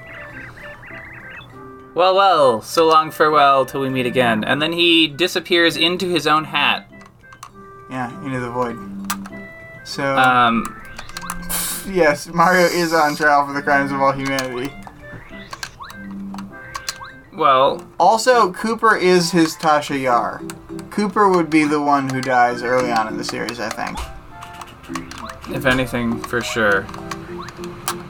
Well, 1.93 2.15
well, 2.15 2.61
so 2.61 2.87
long 2.87 3.11
farewell 3.11 3.65
till 3.65 3.81
we 3.81 3.89
meet 3.89 4.05
again. 4.05 4.43
And 4.43 4.61
then 4.61 4.71
he 4.73 5.07
disappears 5.07 5.77
into 5.77 6.07
his 6.07 6.27
own 6.27 6.43
hat. 6.43 6.87
Yeah, 7.89 8.11
into 8.23 8.39
the 8.39 8.49
void. 8.51 8.77
So, 9.83 10.17
Um, 10.17 10.81
yes, 11.89 12.27
Mario 12.27 12.65
is 12.65 12.93
on 12.93 13.15
trial 13.15 13.47
for 13.47 13.53
the 13.53 13.61
crimes 13.61 13.91
of 13.91 14.01
all 14.01 14.11
humanity. 14.11 14.71
Well, 17.37 17.87
Also, 17.99 18.51
Kooper 18.51 18.99
is 18.99 19.29
his 19.31 19.55
Tasha 19.55 20.01
Yar. 20.01 20.39
Kooper 20.89 21.33
would 21.33 21.51
be 21.51 21.65
the 21.65 21.79
one 21.79 22.09
who 22.09 22.19
dies 22.19 22.63
early 22.63 22.91
on 22.91 23.07
in 23.07 23.15
the 23.15 23.23
series, 23.23 23.59
I 23.59 23.69
think. 23.69 23.99
if 25.55 25.67
anything, 25.67 26.19
for 26.19 26.41
sure. 26.41 26.87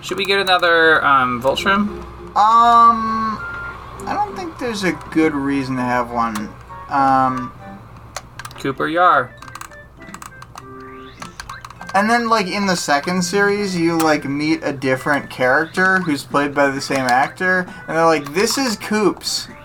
Should 0.01 0.17
we 0.17 0.24
get 0.24 0.39
another 0.39 1.03
um, 1.03 1.41
Volt 1.41 1.60
Shroom? 1.60 1.89
Um, 2.38 3.38
I 4.07 4.13
don't 4.13 4.34
think 4.38 4.57
there's 4.60 4.86
a 4.86 4.93
good 5.12 5.36
reason 5.36 5.75
to 5.75 5.81
have 5.81 6.10
one. 6.10 6.38
Um, 6.88 7.51
Kooper 8.55 8.89
Yar. 8.91 9.36
And 11.98 12.08
then 12.08 12.30
like 12.30 12.46
in 12.46 12.68
the 12.68 12.75
second 12.75 13.24
series, 13.24 13.75
you 13.75 13.98
like 13.98 14.24
meet 14.24 14.60
a 14.62 14.72
different 14.72 15.32
character 15.32 15.98
who's 16.00 16.24
played 16.24 16.54
by 16.54 16.70
the 16.70 16.80
same 16.80 17.08
actor, 17.08 17.62
and 17.88 17.98
they're 17.98 18.06
like, 18.06 18.34
"This 18.34 18.58
is 18.58 18.77
Coops." 18.77 19.48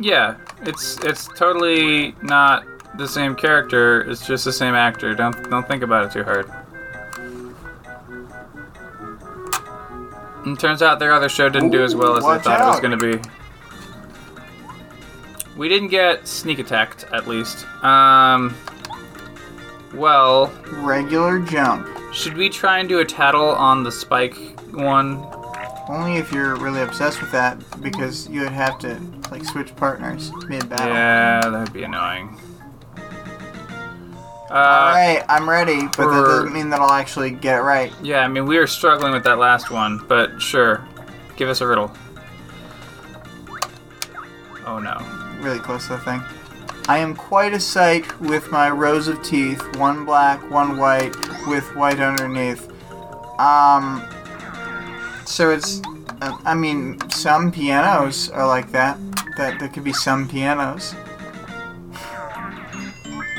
Yeah, 0.00 0.36
it's 0.62 0.98
it's 1.04 1.28
totally 1.28 2.16
not 2.22 2.64
the 2.96 3.06
same 3.06 3.36
character. 3.36 4.00
It's 4.10 4.26
just 4.26 4.44
the 4.44 4.52
same 4.52 4.74
actor. 4.74 5.14
Don't 5.14 5.48
don't 5.48 5.68
think 5.68 5.84
about 5.84 6.06
it 6.06 6.12
too 6.12 6.24
hard. 6.24 6.50
And 10.44 10.58
turns 10.58 10.82
out 10.82 10.98
their 10.98 11.12
other 11.12 11.28
show 11.28 11.48
didn't 11.48 11.70
do 11.70 11.84
as 11.84 11.94
well 11.94 12.16
as 12.16 12.24
Ooh, 12.24 12.32
they 12.32 12.42
thought 12.42 12.60
it 12.60 12.66
was 12.66 12.80
going 12.80 12.98
to 12.98 13.18
be. 13.18 13.22
We 15.56 15.68
didn't 15.68 15.88
get 15.88 16.26
sneak 16.26 16.58
attacked, 16.58 17.04
at 17.12 17.28
least. 17.28 17.64
Um. 17.84 18.56
Well, 19.94 20.52
Regular 20.70 21.38
jump. 21.40 21.86
should 22.12 22.36
we 22.36 22.48
try 22.48 22.78
and 22.78 22.88
do 22.88 23.00
a 23.00 23.04
tattle 23.04 23.50
on 23.50 23.82
the 23.82 23.92
spike 23.92 24.34
one? 24.72 25.24
Only 25.88 26.16
if 26.16 26.32
you're 26.32 26.54
really 26.56 26.80
obsessed 26.80 27.20
with 27.20 27.30
that, 27.32 27.58
because 27.82 28.28
you 28.28 28.40
would 28.40 28.52
have 28.52 28.78
to 28.80 28.98
like 29.30 29.44
switch 29.44 29.74
partners 29.76 30.30
mid 30.48 30.68
battle. 30.68 30.86
Yeah, 30.88 31.40
that'd 31.50 31.72
be 31.72 31.82
annoying. 31.82 32.38
Uh, 34.50 34.54
Alright, 34.54 35.24
I'm 35.28 35.48
ready, 35.48 35.80
but 35.96 36.10
that 36.10 36.22
doesn't 36.24 36.52
mean 36.52 36.68
that 36.70 36.80
I'll 36.80 36.92
actually 36.92 37.30
get 37.30 37.58
it 37.58 37.62
right. 37.62 37.90
Yeah, 38.02 38.20
I 38.20 38.28
mean, 38.28 38.46
we 38.46 38.58
were 38.58 38.66
struggling 38.66 39.12
with 39.12 39.24
that 39.24 39.38
last 39.38 39.70
one, 39.70 39.98
but 40.08 40.40
sure. 40.40 40.86
Give 41.36 41.48
us 41.48 41.60
a 41.62 41.66
riddle. 41.66 41.90
Oh 44.66 44.78
no. 44.78 44.98
Really 45.40 45.58
close 45.58 45.86
to 45.88 45.94
the 45.94 45.98
thing. 45.98 46.22
I 46.88 46.98
am 46.98 47.14
quite 47.14 47.52
a 47.54 47.60
sight 47.60 48.20
with 48.20 48.50
my 48.50 48.68
rows 48.70 49.08
of 49.08 49.22
teeth, 49.22 49.62
one 49.76 50.04
black, 50.04 50.38
one 50.50 50.76
white, 50.78 51.14
with 51.46 51.64
white 51.76 52.00
underneath. 52.00 52.68
Um, 53.40 54.02
So 55.24 55.50
it's, 55.50 55.80
uh, 56.20 56.36
I 56.44 56.54
mean, 56.54 56.98
some 57.08 57.52
pianos 57.52 58.28
are 58.30 58.46
like 58.46 58.70
that. 58.72 58.98
That 59.36 59.58
there 59.60 59.68
could 59.68 59.84
be 59.84 59.92
some 59.92 60.28
pianos. 60.28 60.94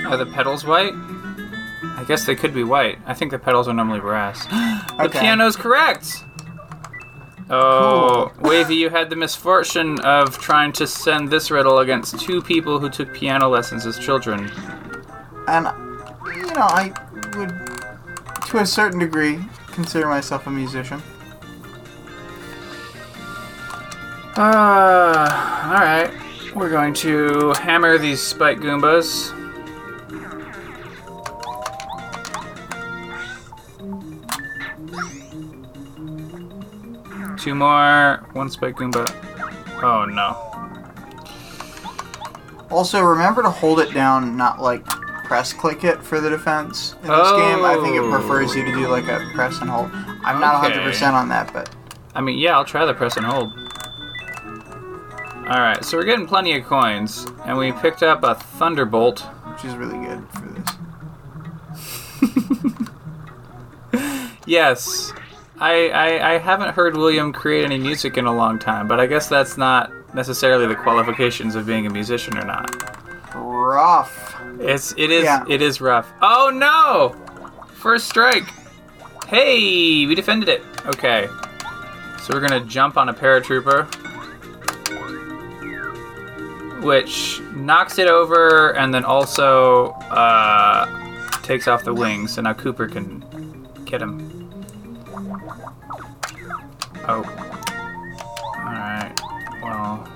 Are 0.08 0.18
the 0.18 0.26
pedals 0.34 0.66
white? 0.66 0.94
I 0.96 2.04
guess 2.08 2.26
they 2.26 2.36
could 2.36 2.54
be 2.54 2.64
white. 2.64 2.98
I 3.06 3.14
think 3.14 3.32
the 3.32 3.38
pedals 3.40 3.68
are 3.68 3.74
normally 3.74 4.00
brass. 4.00 4.46
the 4.48 5.04
Okay. 5.06 5.20
piano's 5.20 5.56
correct! 5.56 6.24
Oh, 7.50 8.32
Wavy, 8.40 8.76
you 8.76 8.90
had 8.90 9.10
the 9.10 9.16
misfortune 9.16 10.00
of 10.00 10.38
trying 10.38 10.72
to 10.74 10.88
send 10.88 11.30
this 11.30 11.52
riddle 11.52 11.80
against 11.80 12.20
two 12.20 12.42
people 12.42 12.80
who 12.80 12.90
took 12.90 13.14
piano 13.14 13.50
lessons 13.50 13.86
as 13.86 14.00
children. 14.00 14.52
And, 15.48 15.68
you 16.36 16.46
know, 16.48 16.68
I 16.70 16.94
would, 17.36 18.48
to 18.48 18.58
a 18.60 18.66
certain 18.66 19.00
degree, 19.00 19.40
consider 19.68 20.08
myself 20.08 20.48
a 20.48 20.52
musician. 20.52 21.02
Uh, 24.36 25.66
alright. 25.66 26.12
We're 26.56 26.70
going 26.70 26.94
to 26.96 27.54
hammer 27.54 27.98
these 27.98 28.22
spike 28.22 28.60
Goombas. 28.60 29.43
Two 37.44 37.56
more. 37.56 38.26
One 38.32 38.50
spike 38.50 38.78
Goomba. 38.78 39.06
Oh 39.84 40.06
no. 40.06 40.38
Also, 42.72 43.02
remember 43.02 43.42
to 43.44 43.50
hold 43.50 43.80
it 43.82 43.94
down, 43.94 44.38
not 44.38 44.62
like 44.62 44.86
press 45.26 45.52
click 45.52 45.84
it 45.84 46.02
for 46.02 46.22
the 46.22 46.30
defense 46.30 46.94
in 47.04 47.10
this 47.10 47.32
game. 47.32 47.66
I 47.66 47.78
think 47.84 47.98
it 47.98 48.10
prefers 48.10 48.56
you 48.56 48.64
to 48.64 48.72
do 48.72 48.88
like 48.88 49.08
a 49.10 49.30
press 49.34 49.60
and 49.60 49.70
hold. 49.70 49.90
I'm 50.24 50.40
not 50.40 50.64
Okay. 50.66 50.78
100% 50.80 51.14
on 51.14 51.28
that, 51.30 51.52
but 51.54 51.70
I 52.16 52.22
mean, 52.22 52.38
yeah, 52.40 52.56
I'll 52.56 52.64
try 52.66 52.86
the 52.86 52.94
press 52.94 53.18
and 53.18 53.26
hold. 53.26 53.52
Alright, 55.46 55.84
so 55.84 55.98
we're 55.98 56.06
getting 56.06 56.26
plenty 56.26 56.58
of 56.58 56.64
coins, 56.64 57.28
and 57.46 57.58
we 57.58 57.74
picked 57.74 58.02
up 58.04 58.24
a 58.24 58.36
Thunderbolt. 58.36 59.20
which 59.20 59.66
is 59.66 59.76
really 59.76 59.98
good 60.06 60.24
for 60.32 60.46
this. 60.48 60.70
Yes. 64.46 65.14
I, 65.64 65.88
I, 65.90 66.34
I 66.34 66.38
haven't 66.40 66.74
heard 66.76 66.98
William 66.98 67.32
create 67.32 67.64
any 67.64 67.78
music 67.78 68.18
in 68.18 68.26
a 68.26 68.34
long 68.36 68.60
time, 68.60 68.86
but 68.86 69.00
I 69.00 69.06
guess 69.06 69.30
that's 69.30 69.58
not 69.58 69.92
necessarily 70.14 70.68
the 70.68 70.76
qualifications 70.76 71.56
of 71.56 71.66
being 71.66 71.88
a 71.88 71.90
musician 71.90 72.38
or 72.38 72.44
not. 72.44 72.70
Rough. 73.34 74.36
It's 74.60 74.94
it 74.98 75.10
is 75.10 75.24
Yeah. 75.24 75.46
it 75.48 75.62
is 75.62 75.80
rough. 75.80 76.12
Oh 76.22 76.52
no! 76.54 77.16
First 77.76 78.10
strike. 78.10 78.44
Hey, 79.28 80.06
we 80.06 80.14
defended 80.16 80.50
it. 80.50 80.64
Okay. 80.86 81.30
So 82.22 82.34
we're 82.34 82.42
gonna 82.42 82.66
jump 82.66 82.98
on 82.98 83.08
a 83.08 83.14
paratrooper. 83.14 83.88
Which 86.84 87.40
knocks 87.56 87.98
it 88.00 88.10
over 88.10 88.76
and 88.76 88.94
then 88.94 89.06
also 89.06 89.92
uh, 90.12 90.86
takes 91.42 91.70
off 91.70 91.86
the 91.86 91.94
wings, 91.94 92.34
so 92.34 92.42
now 92.42 92.52
Kooper 92.52 92.92
can 92.92 93.24
get 93.86 94.02
him. 94.02 94.33
Oh. 97.08 97.24
Alright. 98.58 99.20
Well. 99.62 100.08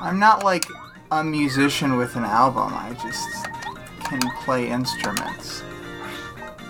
I'm 0.00 0.18
not 0.18 0.44
like 0.44 0.64
a 1.10 1.22
musician 1.22 1.96
with 1.96 2.16
an 2.16 2.24
album. 2.24 2.72
I 2.74 2.96
just 3.02 3.46
can 4.04 4.20
play 4.44 4.68
instruments. 4.70 5.62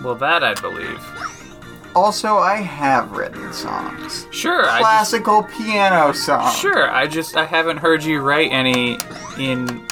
Well, 0.03 0.15
that 0.17 0.45
I 0.45 0.55
believe. 0.55 1.01
Also, 1.95 2.37
I 2.37 2.57
have 2.57 3.13
written 3.13 3.53
songs. 3.55 4.27
Sure, 4.31 4.65
I 4.65 4.79
just, 4.79 4.81
Classical 4.81 5.43
piano 5.45 6.13
songs. 6.13 6.55
Sure, 6.55 6.91
I 6.91 7.07
just 7.07 7.37
I 7.37 7.47
haven't 7.47 7.79
heard 7.79 8.05
you 8.05 8.21
write 8.21 8.53
any 8.53 8.99
in 9.39 9.87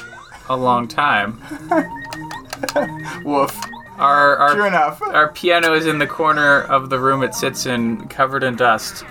a 0.47 0.55
long 0.55 0.87
time. 0.87 1.41
Woof. 3.25 3.59
Our 3.97 4.51
True 4.53 4.61
our, 4.61 4.67
enough. 4.67 5.01
our 5.05 5.29
piano 5.31 5.73
is 5.73 5.85
in 5.85 5.99
the 5.99 6.07
corner 6.07 6.61
of 6.61 6.89
the 6.89 6.99
room 6.99 7.23
it 7.23 7.33
sits 7.33 7.65
in, 7.65 8.07
covered 8.07 8.43
in 8.43 8.55
dust. 8.55 9.03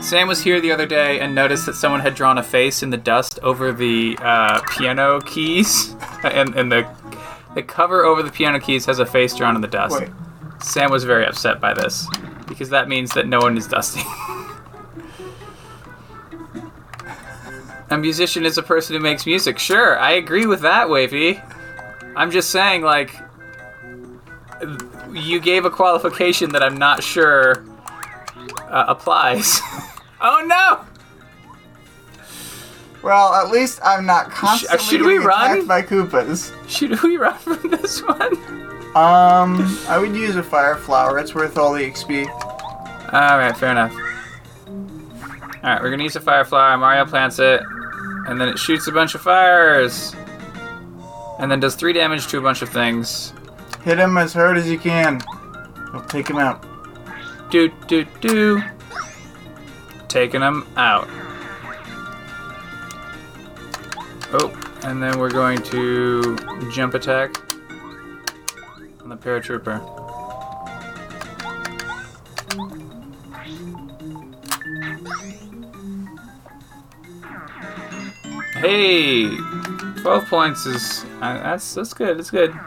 Sam 0.00 0.28
was 0.28 0.42
here 0.42 0.60
the 0.60 0.70
other 0.70 0.86
day 0.86 1.20
and 1.20 1.34
noticed 1.34 1.66
that 1.66 1.74
someone 1.74 2.00
had 2.00 2.14
drawn 2.14 2.38
a 2.38 2.42
face 2.42 2.82
in 2.82 2.90
the 2.90 2.96
dust 2.96 3.38
over 3.42 3.72
the 3.72 4.18
uh, 4.20 4.60
piano 4.76 5.20
keys, 5.20 5.94
and, 6.24 6.54
and 6.54 6.70
the 6.70 6.88
the 7.54 7.62
cover 7.62 8.04
over 8.04 8.22
the 8.22 8.30
piano 8.32 8.58
keys 8.58 8.84
has 8.86 8.98
a 8.98 9.06
face 9.06 9.34
drawn 9.34 9.54
in 9.54 9.60
the 9.60 9.68
dust. 9.68 10.00
Wait. 10.00 10.10
Sam 10.60 10.90
was 10.90 11.04
very 11.04 11.24
upset 11.24 11.60
by 11.60 11.72
this 11.72 12.08
because 12.48 12.70
that 12.70 12.88
means 12.88 13.12
that 13.12 13.28
no 13.28 13.38
one 13.38 13.56
is 13.56 13.68
dusting. 13.68 14.04
a 17.90 17.98
musician 17.98 18.44
is 18.44 18.58
a 18.58 18.62
person 18.62 18.96
who 18.96 19.00
makes 19.00 19.24
music. 19.24 19.58
Sure, 19.58 19.98
I 19.98 20.12
agree 20.12 20.46
with 20.46 20.60
that, 20.62 20.90
Wavy. 20.90 21.40
I'm 22.16 22.30
just 22.30 22.50
saying, 22.50 22.82
like, 22.82 23.16
you 25.12 25.40
gave 25.40 25.64
a 25.64 25.70
qualification 25.70 26.50
that 26.52 26.62
I'm 26.62 26.76
not 26.76 27.02
sure 27.02 27.64
uh, 28.68 28.84
applies. 28.88 29.60
oh 30.20 30.44
no! 30.46 30.84
Well, 33.02 33.34
at 33.34 33.50
least 33.50 33.80
I'm 33.84 34.06
not 34.06 34.30
constantly 34.30 34.78
should 34.78 35.02
we 35.02 35.18
run? 35.18 35.58
attacked 35.58 35.68
by 35.68 35.82
Koopas. 35.82 36.52
Should 36.68 37.02
we 37.02 37.18
run 37.18 37.36
from 37.38 37.70
this 37.70 38.00
one? 38.02 38.36
Um, 38.96 39.78
I 39.88 39.98
would 39.98 40.14
use 40.14 40.36
a 40.36 40.42
fire 40.42 40.76
flower. 40.76 41.18
It's 41.18 41.34
worth 41.34 41.58
all 41.58 41.74
the 41.74 41.82
XP. 41.82 42.26
Alright, 43.12 43.56
fair 43.56 43.72
enough. 43.72 43.92
Alright, 45.62 45.82
we're 45.82 45.90
gonna 45.90 46.04
use 46.04 46.16
a 46.16 46.20
fire 46.20 46.44
flower. 46.44 46.78
Mario 46.78 47.04
plants 47.04 47.38
it, 47.38 47.60
and 48.26 48.40
then 48.40 48.48
it 48.48 48.58
shoots 48.58 48.86
a 48.86 48.92
bunch 48.92 49.14
of 49.14 49.20
fires. 49.20 50.14
And 51.38 51.50
then 51.50 51.60
does 51.60 51.74
three 51.74 51.92
damage 51.92 52.28
to 52.28 52.38
a 52.38 52.40
bunch 52.40 52.62
of 52.62 52.70
things. 52.70 53.34
Hit 53.84 53.98
him 53.98 54.16
as 54.16 54.32
hard 54.32 54.56
as 54.56 54.68
you 54.68 54.78
can. 54.78 55.22
I'll 55.92 56.04
take 56.06 56.28
him 56.28 56.38
out. 56.38 56.64
Do, 57.50 57.70
do, 57.86 58.06
do. 58.22 58.62
Taking 60.08 60.40
them 60.40 60.66
out. 60.76 61.06
Oh, 64.32 64.50
and 64.84 65.02
then 65.02 65.18
we're 65.18 65.30
going 65.30 65.62
to 65.64 66.36
jump 66.72 66.94
attack 66.94 67.36
on 69.02 69.10
the 69.10 69.16
paratrooper. 69.16 69.80
Hey, 78.54 79.36
twelve 80.00 80.26
points 80.26 80.64
is 80.64 81.04
uh, 81.20 81.34
that's 81.34 81.74
that's 81.74 81.92
good. 81.92 82.18
That's 82.18 82.30
good. 82.30 82.58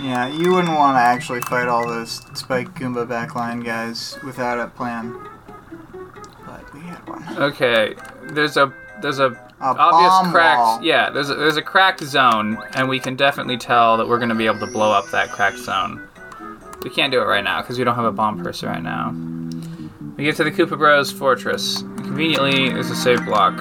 Yeah, 0.00 0.26
you 0.26 0.52
wouldn't 0.52 0.74
want 0.76 0.96
to 0.96 1.00
actually 1.00 1.40
fight 1.42 1.68
all 1.68 1.86
those 1.86 2.22
Spike 2.34 2.74
Goomba 2.74 3.06
backline 3.06 3.64
guys 3.64 4.18
without 4.24 4.58
a 4.58 4.68
plan. 4.68 5.12
But 6.46 6.74
we 6.74 6.80
had 6.80 7.06
one. 7.08 7.24
Okay, 7.38 7.94
there's 8.24 8.56
a 8.56 8.72
there's 9.00 9.18
a, 9.18 9.26
A 9.60 9.64
obvious 9.64 10.32
cracked 10.32 10.58
wall. 10.58 10.82
yeah 10.82 11.10
there's 11.10 11.28
a, 11.30 11.34
there's 11.34 11.56
a 11.56 11.62
cracked 11.62 12.02
zone 12.04 12.56
and 12.74 12.88
we 12.88 13.00
can 13.00 13.16
definitely 13.16 13.56
tell 13.58 13.96
that 13.96 14.06
we're 14.08 14.18
gonna 14.18 14.34
be 14.34 14.46
able 14.46 14.60
to 14.60 14.66
blow 14.68 14.92
up 14.92 15.08
that 15.10 15.30
cracked 15.30 15.58
zone. 15.58 16.06
We 16.82 16.90
can't 16.90 17.12
do 17.12 17.20
it 17.20 17.24
right 17.24 17.44
now 17.44 17.60
because 17.62 17.78
we 17.78 17.84
don't 17.84 17.94
have 17.96 18.04
a 18.04 18.12
bomb 18.12 18.42
person 18.42 18.68
right 18.68 18.82
now. 18.82 19.12
We 20.16 20.24
get 20.24 20.36
to 20.36 20.44
the 20.44 20.50
Koopa 20.50 20.76
Bros 20.78 21.10
fortress. 21.12 21.82
Conveniently, 21.98 22.70
there's 22.70 22.90
a 22.90 22.96
save 22.96 23.24
block. 23.24 23.58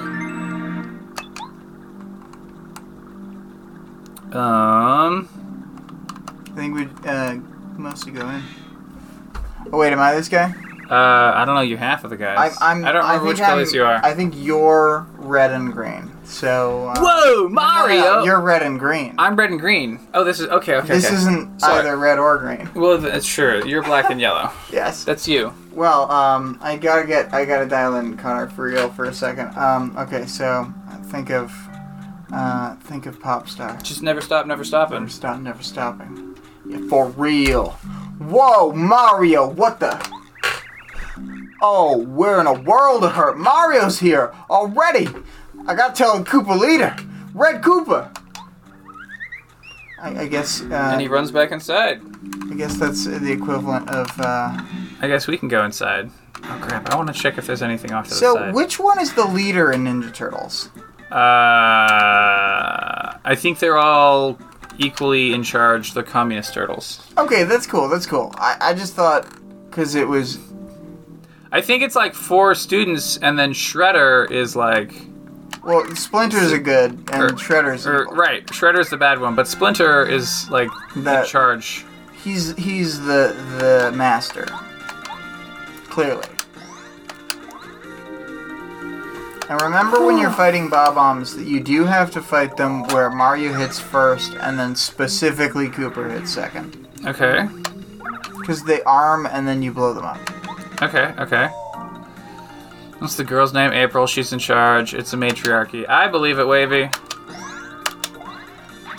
Um, 4.33 5.27
think 6.62 6.76
we'd 6.76 7.08
uh, 7.08 7.36
mostly 7.78 8.12
go 8.12 8.28
in. 8.30 8.43
Oh 9.71 9.78
wait, 9.78 9.91
am 9.93 10.00
I 10.00 10.13
this 10.15 10.30
guy? 10.30 10.54
uh, 10.89 11.34
I 11.36 11.45
don't 11.45 11.56
know. 11.56 11.62
You're 11.62 11.78
half 11.78 12.04
of 12.04 12.10
the 12.10 12.17
guys. 12.17 12.58
I'm. 12.62 12.80
I'm 12.80 12.86
I 12.86 12.91
don't 12.91 13.04
remember 13.04 13.26
think 13.26 13.38
which 13.39 13.45
colors 13.47 13.69
I'm- 13.69 13.76
you 13.76 13.84
are. 13.86 14.00
I 14.04 14.13
think 14.13 14.34
you're 14.38 15.08
red 15.13 15.52
and 15.52 15.71
green. 15.71 16.12
So. 16.26 16.88
Uh, 16.89 17.00
Whoa, 17.00 17.43
no, 17.43 17.50
Mario! 17.50 18.02
no, 18.02 18.24
you're 18.24 18.39
red 18.41 18.62
and 18.62 18.80
green. 18.80 19.15
I'm 19.17 19.36
red 19.36 19.50
and 19.52 19.60
green. 19.60 20.00
Oh, 20.13 20.24
this 20.24 20.39
is 20.39 20.47
okay. 20.47 20.76
Okay. 20.76 20.88
this 20.88 21.06
okay. 21.06 21.15
isn't 21.15 21.60
Sorry. 21.60 21.80
either 21.80 21.97
red 21.97 22.19
or 22.19 22.38
green. 22.38 22.69
Well, 22.76 22.97
that's 22.97 23.26
sure. 23.26 23.65
You're 23.65 23.84
black 23.84 24.10
and 24.10 24.19
yellow. 24.21 24.52
Yes. 24.71 25.04
That's 25.04 25.28
you. 25.28 25.54
Well, 25.74 26.10
um, 26.12 26.58
I 26.62 26.78
gotta 26.78 27.06
get, 27.06 27.34
I 27.34 27.43
gotta 27.45 27.65
dial 27.65 27.95
in 27.95 28.15
Connor 28.17 28.47
for 28.50 28.65
real 28.65 28.89
for 28.89 29.06
a 29.06 29.13
second. 29.13 29.56
Um, 29.58 29.95
okay, 29.97 30.26
so 30.26 30.74
think 31.06 31.30
of, 31.30 31.54
uh, 32.34 32.76
think 32.76 33.06
of 33.06 33.19
pop 33.19 33.47
star. 33.50 33.78
Just 33.82 34.02
never 34.02 34.21
stop, 34.21 34.45
never 34.47 34.63
stopping. 34.63 35.00
Never 35.00 35.10
stop, 35.10 35.39
never 35.39 35.63
stopping. 35.63 36.30
Yeah, 36.71 36.88
for 36.89 37.10
real. 37.10 37.71
Whoa, 38.19 38.71
Mario, 38.71 39.47
what 39.49 39.79
the? 39.79 39.99
Oh, 41.62 41.97
we're 41.97 42.39
in 42.39 42.47
a 42.47 42.53
world 42.62 43.03
of 43.03 43.12
hurt. 43.13 43.38
Mario's 43.38 43.99
here 43.99 44.34
already. 44.49 45.07
I 45.67 45.75
gotta 45.75 45.93
tell 45.93 46.17
the 46.17 46.23
Koopa 46.23 46.57
leader, 46.60 46.95
Red 47.34 47.62
Koopa. 47.62 48.15
I, 50.01 50.21
I 50.21 50.27
guess. 50.27 50.62
Uh, 50.62 50.73
and 50.93 51.01
he 51.01 51.07
runs 51.07 51.29
back 51.31 51.51
inside. 51.51 52.01
I 52.49 52.55
guess 52.55 52.77
that's 52.77 53.05
the 53.05 53.31
equivalent 53.31 53.89
of. 53.89 54.07
Uh, 54.19 54.57
I 55.01 55.07
guess 55.07 55.27
we 55.27 55.38
can 55.38 55.47
go 55.49 55.63
inside. 55.63 56.10
Oh 56.43 56.60
crap! 56.62 56.89
I 56.89 56.95
want 56.95 57.13
to 57.13 57.13
check 57.13 57.38
if 57.38 57.45
there's 57.45 57.62
anything 57.62 57.91
off 57.91 58.05
to 58.05 58.10
the 58.12 58.15
side. 58.15 58.49
so, 58.49 58.51
which 58.53 58.79
one 58.79 58.99
is 58.99 59.13
the 59.13 59.25
leader 59.25 59.71
in 59.71 59.84
Ninja 59.84 60.12
Turtles? 60.13 60.69
Uh, 61.12 61.13
I 63.23 63.36
think 63.36 63.60
they're 63.60 63.77
all 63.77 64.39
equally 64.81 65.33
in 65.33 65.43
charge. 65.43 65.93
The 65.93 66.03
communist 66.03 66.53
turtles. 66.53 67.05
Okay, 67.17 67.43
that's 67.43 67.67
cool. 67.67 67.87
That's 67.89 68.05
cool. 68.05 68.33
I, 68.37 68.57
I 68.59 68.73
just 68.73 68.93
thought 68.93 69.27
because 69.69 69.95
it 69.95 70.07
was 70.07 70.37
I 71.51 71.61
think 71.61 71.83
it's 71.83 71.95
like 71.95 72.13
four 72.13 72.55
students, 72.55 73.17
and 73.17 73.37
then 73.37 73.51
Shredder 73.53 74.29
is 74.31 74.55
like, 74.55 74.93
well, 75.63 75.85
Splinter's 75.95 76.51
a 76.53 76.59
good 76.59 76.91
and 77.11 77.21
er, 77.23 77.25
Or- 77.25 77.29
Shredder's 77.31 77.85
or 77.85 77.93
er, 77.97 78.01
evil. 78.03 78.15
right, 78.15 78.45
Shredder's 78.47 78.89
the 78.89 78.97
bad 78.97 79.19
one, 79.19 79.35
but 79.35 79.47
Splinter 79.47 80.05
is 80.05 80.49
like 80.49 80.69
in 80.95 81.03
That- 81.03 81.27
charge. 81.27 81.85
He's 82.23 82.55
he's 82.55 82.99
the 83.01 83.35
the 83.59 83.91
master. 83.95 84.45
Clearly. 85.89 86.23
And 89.51 89.61
remember 89.63 90.05
when 90.05 90.17
you're 90.17 90.31
fighting 90.31 90.69
Bob-ombs 90.69 91.35
that 91.35 91.43
you 91.43 91.59
do 91.59 91.83
have 91.83 92.09
to 92.11 92.21
fight 92.21 92.55
them 92.55 92.83
where 92.87 93.09
Mario 93.09 93.51
hits 93.51 93.77
first 93.77 94.33
and 94.35 94.57
then 94.57 94.77
specifically 94.77 95.67
Kooper 95.67 96.09
hits 96.09 96.31
second. 96.33 96.87
Okay, 97.05 97.49
Because 98.39 98.63
they 98.63 98.81
arm 98.83 99.25
and 99.25 99.45
then 99.45 99.61
you 99.61 99.73
blow 99.73 99.93
them 99.93 100.05
up. 100.05 100.21
okay, 100.81 101.13
okay. 101.19 101.47
What's 102.99 103.17
the 103.17 103.25
girl's 103.25 103.51
name? 103.53 103.73
April. 103.73 104.07
She's 104.07 104.31
in 104.31 104.39
charge. 104.39 104.93
It's 104.93 105.11
a 105.11 105.17
matriarchy. 105.17 105.85
I 105.85 106.07
believe 106.07 106.39
it, 106.39 106.47
Wavy. 106.47 106.89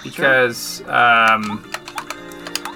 Because, 0.04 0.82
um, 0.86 1.64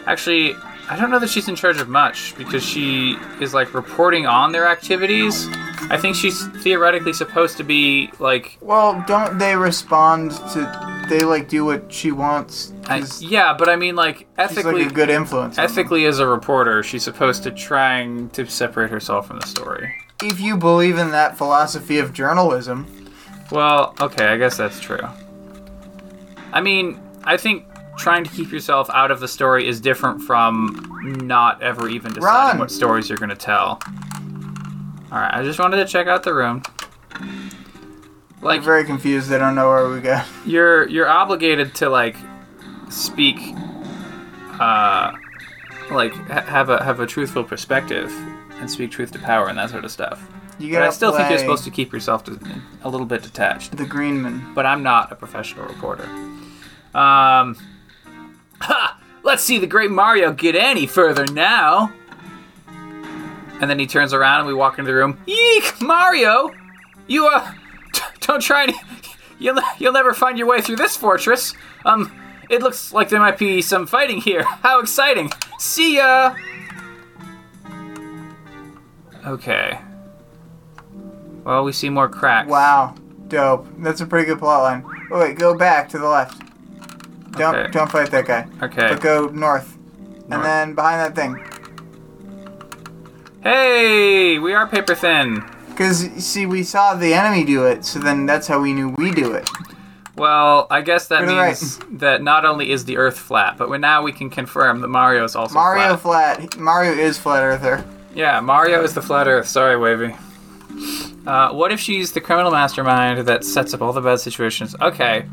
actually, 0.07 0.57
I 0.89 0.97
don't 0.97 1.11
know 1.11 1.19
that 1.19 1.29
she's 1.31 1.49
in 1.49 1.57
charge 1.57 1.81
of 1.81 1.89
much 1.89 2.37
because 2.39 2.65
she 2.65 3.17
is 3.41 3.53
like 3.53 3.75
reporting 3.75 4.27
on 4.27 4.53
their 4.53 4.67
activities. 4.69 5.49
I 5.91 5.97
think 6.01 6.15
she's 6.17 6.47
theoretically 6.63 7.13
supposed 7.13 7.57
to 7.57 7.65
be 7.65 8.11
like, 8.21 8.57
Well, 8.61 9.03
don't 9.07 9.39
they 9.39 9.57
respond 9.57 10.31
to 10.53 11.07
they 11.09 11.21
like 11.21 11.49
do 11.49 11.65
what 11.65 11.93
she 11.93 12.11
wants? 12.13 12.73
I, 12.87 13.05
yeah, 13.21 13.55
but 13.57 13.69
I 13.69 13.77
mean, 13.77 13.95
like 13.97 14.19
she's 14.19 14.27
ethically, 14.39 14.83
like 14.85 14.93
a 14.93 14.95
good 14.95 15.11
influence. 15.11 15.59
ethically 15.59 16.05
as 16.07 16.19
a 16.21 16.27
reporter, 16.27 16.83
she's 16.83 17.03
supposed 17.05 17.43
to 17.45 17.51
trying 17.51 18.29
to 18.31 18.47
separate 18.47 18.91
herself 18.91 19.27
from 19.29 19.41
the 19.41 19.47
story. 19.47 19.93
If 20.23 20.41
you 20.41 20.57
believe 20.57 20.99
in 20.99 21.11
that 21.11 21.37
philosophy 21.37 21.99
of 21.99 22.13
journalism, 22.13 22.87
Well, 23.51 23.95
okay, 24.01 24.27
I 24.27 24.37
guess 24.37 24.57
that's 24.57 24.81
true. 24.81 25.01
I 26.53 26.61
mean, 26.61 27.01
I 27.25 27.37
think 27.37 27.65
trying 27.97 28.25
to 28.25 28.31
keep 28.31 28.51
yourself 28.53 28.89
out 28.91 29.11
of 29.11 29.21
the 29.21 29.29
story 29.29 29.67
is 29.67 29.81
different 29.81 30.23
from 30.23 31.21
not 31.25 31.63
ever 31.63 31.89
even 31.89 32.13
deciding 32.13 32.51
Run. 32.51 32.59
what 32.59 32.71
stories 32.71 33.09
you're 33.09 33.19
going 33.19 33.31
to 33.31 33.35
tell. 33.37 33.81
All 35.13 35.19
right, 35.21 35.33
I 35.35 35.43
just 35.43 35.59
wanted 35.59 35.77
to 35.79 35.87
check 35.87 36.07
out 36.07 36.23
the 36.23 36.35
room. 36.35 36.63
Like 38.43 38.59
I'm 38.59 38.65
very 38.65 38.85
confused. 38.85 39.29
They 39.29 39.39
don't 39.39 39.55
know 39.55 39.69
where 39.69 39.89
we 39.89 40.01
go. 40.01 40.21
you're 40.45 40.89
you're 40.89 41.09
obligated 41.09 41.75
to 41.77 41.89
like 41.89 42.17
speak 42.91 43.39
uh 44.61 45.13
like 45.91 46.13
ha- 46.29 46.43
have 46.43 46.69
a 46.69 46.83
have 46.85 47.01
a 47.01 47.07
truthful 47.07 47.45
perspective 47.45 48.13
and 48.61 48.71
speak 48.71 48.91
truth 48.91 49.11
to 49.13 49.19
power 49.19 49.49
and 49.49 49.59
that 49.59 49.71
sort 49.71 49.85
of 49.85 49.91
stuff. 49.91 50.29
You 50.59 50.73
But 50.73 50.83
I 50.83 50.91
still 50.91 51.13
think 51.13 51.29
you're 51.31 51.39
supposed 51.39 51.65
to 51.65 51.71
keep 51.71 51.93
yourself 51.93 52.25
to, 52.25 52.39
a 52.83 52.89
little 52.89 53.07
bit 53.07 53.23
detached. 53.23 53.77
the 53.77 53.85
Greenman. 53.85 54.55
but 54.55 54.65
I'm 54.65 54.83
not 54.83 55.13
a 55.13 55.15
professional 55.15 55.67
reporter. 55.67 56.05
Um, 56.95 57.57
ha! 58.61 58.99
Let's 59.23 59.43
see 59.43 59.59
the 59.59 59.67
great 59.67 59.91
Mario 59.91 60.33
get 60.33 60.55
any 60.55 60.87
further 60.87 61.27
now. 61.27 61.93
And 63.61 63.71
then 63.71 63.79
he 63.79 63.87
turns 63.87 64.13
around 64.13 64.41
and 64.41 64.47
we 64.47 64.55
walk 64.55 64.79
into 64.79 64.91
the 64.91 64.95
room. 64.95 65.19
Eek, 65.27 65.81
Mario! 65.81 66.53
You 67.07 67.29
uh, 67.29 67.53
t- 67.93 68.03
don't 68.21 68.41
try 68.41 68.65
and 68.65 68.75
you'll 69.39 69.61
you'll 69.79 69.93
never 69.93 70.13
find 70.13 70.39
your 70.39 70.47
way 70.47 70.61
through 70.61 70.77
this 70.77 70.97
fortress. 70.97 71.55
Um, 71.85 72.13
it 72.51 72.63
looks 72.63 72.93
like 72.93 73.09
there 73.09 73.21
might 73.21 73.39
be 73.39 73.63
some 73.63 73.87
fighting 73.87 74.21
here. 74.21 74.43
How 74.63 74.81
exciting! 74.81 75.31
See 75.59 75.97
ya. 75.97 76.35
Okay. 79.27 79.81
Well, 81.45 81.65
we 81.65 81.73
see 81.73 81.89
more 81.89 82.09
cracks. 82.09 82.49
Wow, 82.49 82.95
dope. 83.29 83.67
That's 83.79 84.01
a 84.01 84.07
pretty 84.07 84.27
good 84.27 84.39
plot 84.39 84.63
line. 84.63 85.09
Oh, 85.11 85.21
wait, 85.21 85.39
go 85.39 85.57
back 85.57 85.89
to 85.91 85.99
the 85.99 86.09
left. 86.09 86.43
Don't 87.37 87.55
Okay. 87.55 87.71
don't 87.71 87.91
fight 87.91 88.11
that 88.11 88.27
guy. 88.27 88.47
Okay. 88.63 88.89
But 88.89 89.01
go 89.01 89.27
north, 89.27 89.77
North. 89.79 90.31
and 90.31 90.45
then 90.45 90.75
behind 90.75 91.01
that 91.01 91.15
thing. 91.15 91.43
Hey, 93.43 94.39
we 94.39 94.55
are 94.55 94.67
paper 94.67 94.95
thin. 94.95 95.45
Because 95.69 95.99
see, 96.25 96.47
we 96.47 96.63
saw 96.63 96.95
the 96.95 97.13
enemy 97.15 97.45
do 97.45 97.65
it, 97.67 97.85
so 97.85 97.99
then 97.99 98.27
that's 98.27 98.47
how 98.47 98.61
we 98.61 98.73
knew 98.73 98.91
we 98.97 99.11
do 99.13 99.33
it. 99.33 99.49
Well, 100.17 100.67
I 100.71 100.81
guess 100.81 101.09
that 101.09 101.21
Go 101.21 101.27
to 101.27 101.35
the 101.35 101.43
means 101.43 101.79
that 102.01 102.23
not 102.23 102.47
only 102.47 102.71
is 102.71 102.87
the 102.87 102.97
Earth 102.97 103.19
flat, 103.19 103.59
but 103.59 103.69
we 103.69 103.77
now 103.77 104.03
we 104.03 104.13
can 104.13 104.31
confirm 104.31 104.81
that 104.81 104.89
Mario 104.89 105.23
is 105.25 105.37
also 105.37 105.53
flat. 105.53 105.63
Mario 105.63 105.97
flat. 105.97 106.37
flat. 106.39 106.57
Mario 106.59 106.93
is 106.93 107.19
flat 107.19 107.43
earther. 107.43 107.85
Yeah, 108.15 108.41
Mario 108.41 108.83
is 108.83 108.95
the 108.95 109.03
flat 109.03 109.29
Earth. 109.29 109.47
Sorry, 109.47 109.77
Wavy. 109.77 110.17
Uh, 111.27 111.51
what 111.53 111.71
if 111.71 111.79
she's 111.81 112.13
the 112.13 112.21
criminal 112.23 112.51
mastermind 112.51 113.27
that 113.27 113.45
sets 113.45 113.75
up 113.75 113.83
all 113.83 113.93
the 113.93 114.01
bad 114.01 114.21
situations? 114.21 114.75
Okay. 114.81 115.27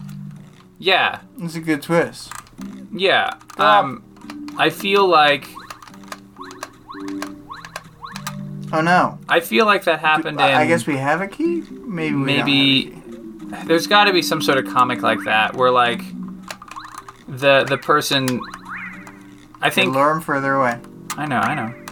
Yeah, 0.83 1.21
It's 1.39 1.55
a 1.55 1.61
good 1.61 1.81
twist. 1.81 2.29
yeah. 2.93 3.35
Um, 3.57 4.03
I 4.57 4.69
feel 4.69 5.07
like 5.07 5.47
Oh 8.73 8.81
no. 8.81 9.17
I 9.29 9.39
feel 9.39 9.65
like 9.65 9.83
that 9.85 9.99
happened 9.99 10.39
in. 10.41 10.45
I 10.45 10.65
guess 10.67 10.85
we 10.87 10.97
have 10.97 11.21
a 11.21 11.27
key. 11.27 11.61
Maybe. 11.71 12.15
We 12.15 12.25
don't 12.25 12.37
have 12.37 12.47
a 12.47 12.49
maybe 12.49 12.89
key. 12.91 13.65
there's 13.65 13.87
got 13.87 14.05
to 14.05 14.13
be 14.13 14.21
some 14.21 14.41
sort 14.41 14.57
of 14.57 14.65
comic 14.73 15.01
like 15.01 15.19
that 15.25 15.55
where 15.55 15.71
like 15.71 16.01
the 17.27 17.63
the 17.63 17.77
person. 17.77 18.41
I 19.61 19.69
think 19.69 19.93
lure 19.93 20.11
him 20.11 20.21
further 20.21 20.55
away. 20.55 20.79
I 21.15 21.25
know, 21.25 21.37
I 21.37 21.53
know. 21.55 21.82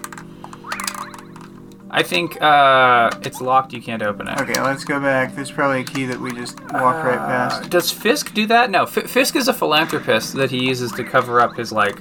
I 1.93 2.03
think 2.03 2.41
uh, 2.41 3.11
it's 3.21 3.41
locked. 3.41 3.73
You 3.73 3.81
can't 3.81 4.01
open 4.01 4.27
it. 4.29 4.39
Okay, 4.39 4.61
let's 4.61 4.85
go 4.85 4.99
back. 5.01 5.35
There's 5.35 5.51
probably 5.51 5.81
a 5.81 5.83
key 5.83 6.05
that 6.05 6.17
we 6.19 6.31
just 6.31 6.57
walked 6.61 7.03
right 7.05 7.17
Uh, 7.17 7.27
past. 7.27 7.69
does 7.69 7.91
Fisk 7.91 8.33
do 8.33 8.45
that? 8.47 8.69
No. 8.71 8.83
F- 8.83 9.09
Fisk 9.09 9.35
is 9.35 9.49
a 9.49 9.53
philanthropist 9.53 10.33
that 10.35 10.49
he 10.49 10.65
uses 10.65 10.93
to 10.93 11.03
cover 11.03 11.41
up 11.41 11.57
his 11.57 11.73
like 11.73 11.99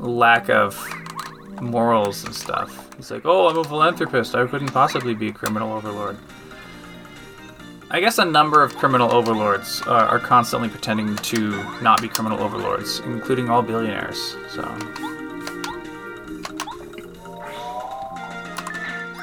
lack 0.00 0.50
of 0.50 0.76
morals 1.60 2.24
and 2.24 2.34
stuff. 2.34 2.88
He's 2.96 3.10
like, 3.12 3.22
"Oh, 3.24 3.48
I'm 3.48 3.56
a 3.58 3.62
philanthropist. 3.64 4.34
I 4.34 4.46
couldn't 4.48 4.72
possibly 4.72 5.14
be 5.14 5.28
a 5.28 5.32
criminal 5.32 5.72
overlord." 5.72 6.16
I 7.92 8.00
guess 8.00 8.18
a 8.18 8.24
number 8.24 8.64
of 8.64 8.74
criminal 8.76 9.12
overlords 9.12 9.80
uh, 9.86 9.90
are 9.92 10.18
constantly 10.18 10.68
pretending 10.68 11.14
to 11.16 11.62
not 11.80 12.02
be 12.02 12.08
criminal 12.08 12.40
overlords, 12.42 12.98
including 13.00 13.48
all 13.48 13.62
billionaires. 13.62 14.36
So. 14.48 14.62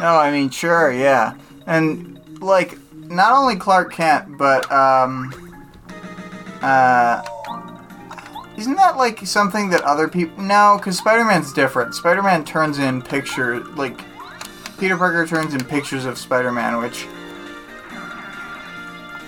No, 0.02 0.18
I 0.18 0.32
mean, 0.32 0.50
sure, 0.50 0.92
yeah. 0.92 1.36
And, 1.68 2.20
like, 2.42 2.76
not 2.92 3.34
only 3.34 3.56
Clark 3.56 3.94
Kent, 3.94 4.36
but, 4.36 4.70
um, 4.72 5.32
uh, 6.64 7.22
isn't 8.58 8.76
that, 8.76 8.98
like, 8.98 9.24
something 9.28 9.70
that 9.70 9.82
other 9.82 10.08
people. 10.08 10.44
No, 10.44 10.78
because 10.78 10.98
Spider 10.98 11.24
Man's 11.24 11.54
different. 11.54 11.94
Spider 11.94 12.24
Man 12.24 12.44
turns 12.44 12.80
in 12.80 13.04
pictures, 13.04 13.64
like, 13.78 14.02
Peter 14.80 14.98
Parker 14.98 15.28
turns 15.28 15.54
in 15.54 15.64
pictures 15.64 16.06
of 16.06 16.18
Spider 16.18 16.52
Man, 16.52 16.80
which 16.80 17.06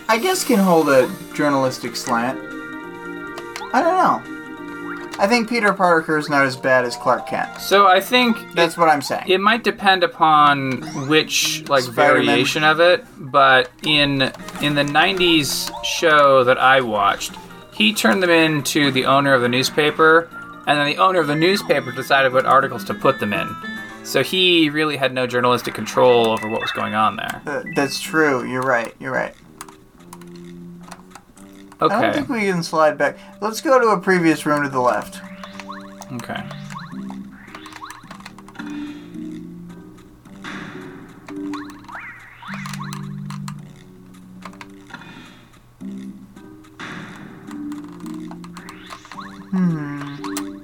I 0.09 0.17
guess 0.17 0.43
can 0.43 0.57
hold 0.57 0.89
a 0.89 1.07
journalistic 1.36 1.95
slant. 1.95 2.39
I 3.71 3.81
don't 3.81 4.25
know. 4.25 4.33
I 5.19 5.28
think 5.28 5.47
Peter 5.49 5.71
Parker 5.73 6.17
is 6.17 6.30
not 6.30 6.43
as 6.45 6.58
bad 6.58 6.86
as 6.86 6.95
Clark 6.95 7.28
Kent. 7.28 7.62
So 7.62 7.88
I 7.88 7.99
think 7.99 8.38
That's 8.54 8.78
what 8.78 8.89
I'm 8.89 9.02
saying. 9.02 9.26
It 9.28 9.39
might 9.39 9.63
depend 9.63 10.04
upon 10.04 10.82
which 11.08 11.67
like 11.69 11.84
Spider-Man. 11.84 12.26
variation 12.26 12.63
of 12.63 12.80
it, 12.80 13.06
but 13.17 13.69
in 13.84 14.23
in 14.62 14.76
the 14.76 14.84
'90s 14.84 15.71
show 15.84 16.43
that 16.43 16.58
I 16.58 16.82
watched, 16.82 17.34
he 17.73 17.93
turned 17.93 18.23
them 18.23 18.30
in 18.30 18.63
to 18.63 18.91
the 18.91 19.06
owner 19.06 19.34
of 19.34 19.41
the 19.41 19.49
newspaper, 19.49 20.30
and 20.67 20.80
then 20.80 20.88
the 20.88 20.97
owner 20.97 21.19
of 21.19 21.28
the 21.28 21.36
newspaper 21.36 21.91
decided 21.91 22.34
what 22.34 22.45
articles 22.45 22.84
to 22.86 22.93
put 22.93 23.19
them 23.19 23.34
in. 23.34 23.56
So 24.04 24.21
he 24.21 24.69
really 24.69 24.97
had 24.97 25.13
no 25.13 25.26
journalistic 25.28 25.73
control 25.73 26.28
over 26.30 26.49
what 26.49 26.60
was 26.60 26.71
going 26.71 26.93
on 26.93 27.15
there. 27.15 27.41
Uh, 27.47 27.63
that's 27.76 28.02
true. 28.02 28.45
You're 28.45 28.62
right. 28.62 28.93
You're 28.99 29.13
right. 29.13 29.34
I 31.91 32.02
don't 32.02 32.13
think 32.13 32.30
we 32.30 32.41
can 32.41 32.63
slide 32.63 32.98
back. 32.98 33.17
Let's 33.41 33.62
go 33.62 33.80
to 33.80 33.88
a 33.89 34.00
previous 34.00 34.46
room 34.46 34.63
to 34.63 34.69
the 34.69 34.80
left. 34.80 35.22
Okay. 36.13 36.41
Hmm. 49.52 50.58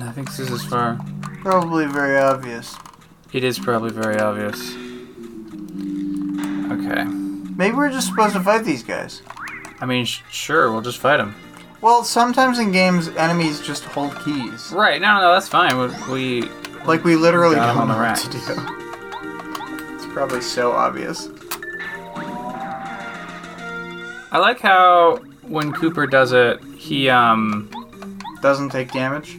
I 0.00 0.12
think 0.12 0.28
this 0.28 0.38
is 0.40 0.50
as 0.50 0.64
far. 0.64 0.98
Probably 1.42 1.86
very 1.86 2.18
obvious. 2.18 2.74
It 3.32 3.44
is 3.44 3.58
probably 3.58 3.90
very 3.90 4.18
obvious. 4.18 4.58
Okay. 6.72 7.04
Maybe 7.56 7.76
we're 7.76 7.90
just 7.90 8.08
supposed 8.08 8.34
to 8.34 8.40
fight 8.40 8.64
these 8.64 8.82
guys. 8.82 9.22
I 9.80 9.86
mean, 9.86 10.04
sh- 10.04 10.20
sure, 10.30 10.70
we'll 10.72 10.82
just 10.82 10.98
fight 10.98 11.20
him. 11.20 11.34
Well, 11.80 12.04
sometimes 12.04 12.58
in 12.58 12.72
games, 12.72 13.08
enemies 13.08 13.60
just 13.60 13.84
hold 13.84 14.14
keys. 14.24 14.70
Right? 14.72 15.00
No, 15.00 15.20
no, 15.20 15.32
that's 15.32 15.48
fine. 15.48 15.78
We, 15.78 16.42
we 16.42 16.48
Like 16.84 17.04
we 17.04 17.16
literally 17.16 17.56
Got 17.56 17.70
'em 17.70 17.74
don't 17.76 17.82
on 17.82 17.88
know 17.88 17.94
the 17.94 18.00
what 18.00 18.16
to 18.16 18.30
do. 19.88 19.94
It's 19.94 20.06
probably 20.12 20.40
so 20.42 20.72
obvious. 20.72 21.28
I 24.32 24.38
like 24.38 24.60
how 24.60 25.16
when 25.42 25.72
Kooper 25.72 26.08
does 26.10 26.32
it, 26.32 26.62
he 26.76 27.08
um 27.08 27.70
Doesn't 28.42 28.70
take 28.70 28.92
damage. 28.92 29.38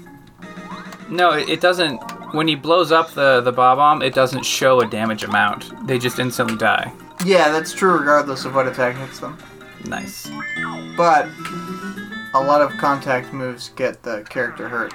no, 1.09 1.31
it, 1.33 1.47
it 1.49 1.61
doesn't. 1.61 1.97
When 2.33 2.47
he 2.47 2.55
blows 2.55 2.91
up 2.91 3.11
the 3.11 3.41
the 3.41 3.51
bob 3.51 3.77
bomb, 3.77 4.01
it 4.01 4.13
doesn't 4.13 4.43
show 4.45 4.81
a 4.81 4.87
damage 4.87 5.23
amount. 5.23 5.71
They 5.87 5.97
just 5.99 6.19
instantly 6.19 6.57
die. 6.57 6.91
Yeah, 7.25 7.49
that's 7.51 7.73
true 7.73 7.97
regardless 7.97 8.45
of 8.45 8.55
what 8.55 8.67
attack 8.67 8.95
hits 8.97 9.19
them. 9.19 9.37
Nice. 9.85 10.29
But 10.95 11.27
a 12.33 12.41
lot 12.41 12.61
of 12.61 12.71
contact 12.77 13.33
moves 13.33 13.69
get 13.69 14.03
the 14.03 14.25
character 14.29 14.69
hurt. 14.69 14.93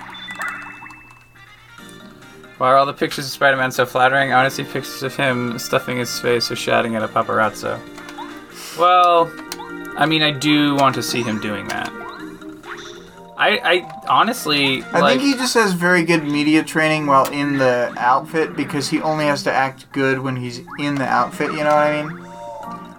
Why 2.59 2.71
are 2.71 2.77
all 2.77 2.87
the 2.87 2.95
pictures 2.95 3.27
of 3.27 3.33
Spider-Man 3.33 3.71
so 3.71 3.85
flattering? 3.85 4.33
I 4.33 4.37
want 4.37 4.51
to 4.51 4.55
see 4.55 4.65
pictures 4.65 5.03
of 5.03 5.15
him 5.15 5.59
stuffing 5.59 5.99
his 5.99 6.19
face 6.19 6.51
or 6.51 6.57
shouting 6.57 6.97
at 6.97 7.03
a 7.03 7.09
paparazzo. 7.09 7.79
Well, 8.79 9.31
I 9.99 10.07
mean, 10.07 10.23
I 10.23 10.31
do 10.31 10.75
want 10.77 10.95
to 10.95 11.03
see 11.03 11.23
him 11.23 11.41
doing 11.41 11.69
that. 11.69 11.91
I, 13.39 13.59
I 13.63 14.03
honestly 14.09 14.83
I 14.85 15.01
like. 15.01 15.21
think 15.21 15.23
he 15.23 15.35
just 15.35 15.53
has 15.55 15.75
very 15.75 16.05
good 16.05 16.25
media 16.25 16.63
training 16.65 17.07
while 17.07 17.31
in 17.31 17.59
the 17.59 17.93
outfit 17.99 18.57
because 18.57 18.89
he 18.89 19.03
only 19.03 19.27
has 19.27 19.43
to 19.43 19.53
act 19.53 19.93
good 19.93 20.19
when 20.21 20.37
he's 20.37 20.63
in 20.79 20.95
the 20.95 21.05
outfit, 21.05 21.51
you 21.53 21.59
know 21.59 21.65
what 21.65 21.75
I 21.75 22.03
mean? 22.03 22.26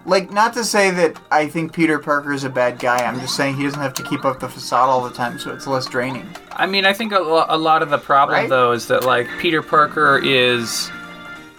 Like, 0.08 0.32
not 0.32 0.54
to 0.54 0.64
say 0.64 0.90
that 0.92 1.20
I 1.30 1.48
think 1.50 1.74
Peter 1.74 2.00
Parker 2.00 2.32
is 2.32 2.46
a 2.46 2.50
bad 2.50 2.80
guy, 2.80 2.98
I'm 3.06 3.20
just 3.20 3.36
saying 3.36 3.58
he 3.58 3.64
doesn't 3.64 3.80
have 3.82 3.94
to 3.96 4.04
keep 4.04 4.24
up 4.24 4.40
the 4.40 4.48
facade 4.48 4.88
all 4.90 5.04
the 5.04 5.14
time, 5.14 5.38
so 5.38 5.54
it's 5.54 5.68
less 5.68 5.86
draining. 5.86 6.26
I 6.54 6.66
mean, 6.66 6.86
I 6.86 6.94
think 6.94 7.12
a, 7.12 7.20
lo- 7.20 7.46
a 7.50 7.58
lot 7.58 7.84
of 7.84 7.90
the 7.90 7.98
problem 7.98 8.40
Right? 8.40 8.50
though 8.50 8.72
is 8.72 8.88
that 8.88 9.04
like 9.04 9.28
Peter 9.38 9.62
Parker 9.62 10.18
is 10.24 10.90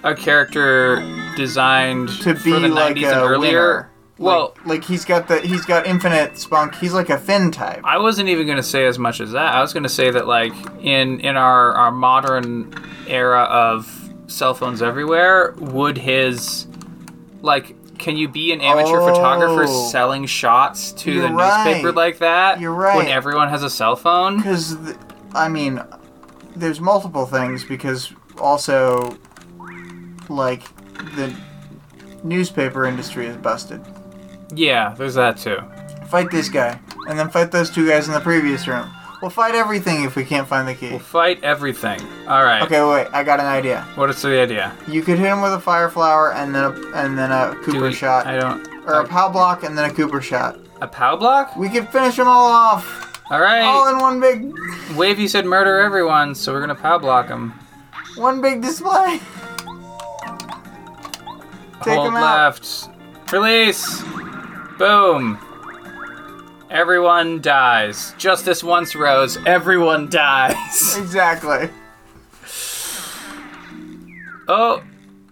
a 0.02 0.14
character 0.14 0.96
designed 1.36 2.08
To 2.22 2.32
be 2.34 2.52
for 2.52 2.58
the 2.60 2.68
like 2.68 2.96
90s 2.96 3.02
a 3.02 3.06
and 3.12 3.16
earlier. 3.30 3.38
winner. 3.60 3.90
Well, 4.16 4.54
like, 4.58 4.66
like 4.66 4.84
he's 4.84 5.04
got 5.04 5.28
the 5.28 5.40
he's 5.40 5.64
got 5.64 5.86
infinite 5.86 6.38
spunk. 6.38 6.74
He's 6.74 6.92
like 6.94 7.08
a 7.10 7.18
Finn 7.18 7.52
type. 7.52 7.80
I 7.84 7.98
wasn't 7.98 8.28
even 8.30 8.46
going 8.46 8.56
to 8.56 8.64
say 8.64 8.86
as 8.86 8.98
much 8.98 9.20
as 9.20 9.30
that. 9.32 9.54
I 9.54 9.60
was 9.60 9.72
going 9.72 9.84
to 9.84 9.88
say 9.88 10.10
that 10.10 10.26
like 10.26 10.52
in 10.80 11.20
in 11.20 11.36
our 11.36 11.72
our 11.74 11.92
modern 11.92 12.74
era 13.06 13.42
of 13.42 14.10
cell 14.26 14.54
phones 14.54 14.82
everywhere, 14.82 15.54
would 15.58 15.96
his 15.98 16.66
like 17.42 17.76
can 17.98 18.16
you 18.16 18.28
be 18.28 18.52
an 18.52 18.60
amateur 18.60 19.00
photographer 19.00 19.64
Oh. 19.68 19.88
selling 19.90 20.26
shots 20.26 20.92
to 20.92 21.12
You're 21.12 21.22
the 21.22 21.28
newspaper 21.30 21.86
right. 21.88 21.94
like 21.94 22.18
that? 22.18 22.60
You're 22.60 22.72
right. 22.74 22.96
When 22.96 23.08
everyone 23.08 23.48
has 23.48 23.62
a 23.62 23.70
cell 23.70 23.96
phone? 23.96 24.36
Because, 24.38 24.76
I 25.34 25.48
mean, 25.48 25.82
there's 26.56 26.80
multiple 26.80 27.26
things 27.26 27.64
because 27.64 28.12
also, 28.38 29.16
like, 30.28 30.62
the 31.16 31.34
newspaper 32.22 32.84
industry 32.84 33.26
is 33.26 33.36
busted. 33.36 33.80
Yeah, 34.54 34.94
there's 34.96 35.14
that 35.14 35.36
too. 35.38 35.58
Fight 36.08 36.30
this 36.30 36.48
guy, 36.48 36.78
and 37.08 37.18
then 37.18 37.28
fight 37.28 37.50
those 37.50 37.68
two 37.70 37.86
guys 37.86 38.08
in 38.08 38.14
the 38.14 38.20
previous 38.20 38.66
room. 38.66 38.90
We'll 39.20 39.30
fight 39.32 39.54
everything 39.56 40.04
if 40.04 40.14
we 40.14 40.24
can't 40.24 40.46
find 40.46 40.68
the 40.68 40.74
key. 40.74 40.90
We'll 40.90 40.98
fight 41.00 41.42
everything. 41.42 42.00
All 42.28 42.44
right. 42.44 42.62
Okay, 42.62 42.80
wait, 42.82 43.08
I 43.12 43.24
got 43.24 43.40
an 43.40 43.46
idea. 43.46 43.82
What 43.96 44.10
is 44.10 44.22
the 44.22 44.40
idea? 44.40 44.72
You 44.86 45.02
could 45.02 45.18
hit 45.18 45.26
him 45.26 45.40
with 45.42 45.52
a 45.52 45.58
fire 45.60 45.88
flower 45.90 46.32
and 46.34 46.54
then 46.54 46.64
a, 46.64 46.70
and 46.94 47.18
then 47.18 47.32
a 47.32 47.56
Kooper 47.64 47.82
we- 47.82 47.92
shot, 47.92 48.26
I 48.26 48.38
don't. 48.38 48.66
or 48.86 49.00
a 49.00 49.08
pow 49.08 49.28
block 49.28 49.64
and 49.64 49.76
then 49.76 49.90
a 49.90 49.92
Kooper 49.92 50.22
shot. 50.22 50.58
A 50.80 50.86
pow 50.86 51.16
block? 51.16 51.56
We 51.56 51.68
could 51.68 51.88
finish 51.88 52.14
them 52.16 52.28
all 52.28 52.46
off, 52.46 53.20
All 53.30 53.40
right. 53.40 53.62
all 53.62 53.88
in 53.88 53.98
one 53.98 54.20
big, 54.20 54.54
Wavy 54.96 55.26
said 55.26 55.44
murder 55.44 55.78
everyone, 55.80 56.36
so 56.36 56.52
we're 56.52 56.60
gonna 56.60 56.76
pow 56.76 56.98
block 56.98 57.26
him. 57.28 57.52
one 58.16 58.40
big 58.40 58.62
display. 58.62 59.20
Take 61.82 61.94
Hold 61.94 62.08
him 62.08 62.16
out. 62.16 62.36
left. 62.60 62.88
Release. 63.32 64.02
Boom. 64.78 65.38
Everyone 66.70 67.40
dies. 67.40 68.14
Justice 68.18 68.62
once 68.62 68.94
rose. 68.94 69.38
Everyone 69.46 70.08
dies. 70.08 70.96
Exactly. 70.98 71.70
oh. 74.48 74.82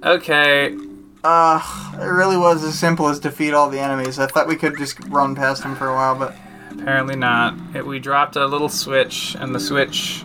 Okay. 0.03 0.77
Uh, 1.25 1.95
it 2.01 2.05
really 2.07 2.37
was 2.37 2.63
as 2.65 2.79
simple 2.79 3.09
as 3.09 3.19
defeat 3.19 3.53
all 3.53 3.69
the 3.69 3.81
enemies. 3.81 4.19
I 4.19 4.27
thought 4.27 4.47
we 4.47 4.57
could 4.57 4.77
just 4.79 4.99
run 5.09 5.35
past 5.35 5.63
them 5.63 5.75
for 5.75 5.89
a 5.89 5.95
while, 5.95 6.15
but 6.15 6.37
Apparently 6.79 7.17
not. 7.17 7.55
It, 7.75 7.85
we 7.87 7.99
dropped 7.99 8.37
a 8.37 8.47
little 8.47 8.69
switch, 8.69 9.35
and 9.41 9.55
the 9.55 9.61
switch, 9.61 10.21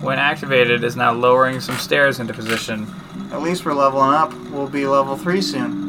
when 0.00 0.18
activated, 0.18 0.84
is 0.84 0.96
now 0.96 1.12
lowering 1.12 1.60
some 1.60 1.76
stairs 1.76 2.20
into 2.20 2.32
position. 2.32 2.86
at 3.32 3.42
least 3.42 3.64
we're 3.64 3.74
leveling 3.74 4.14
up. 4.14 4.32
We'll 4.50 4.68
be 4.68 4.86
level 4.86 5.16
3 5.16 5.40
soon. 5.42 5.84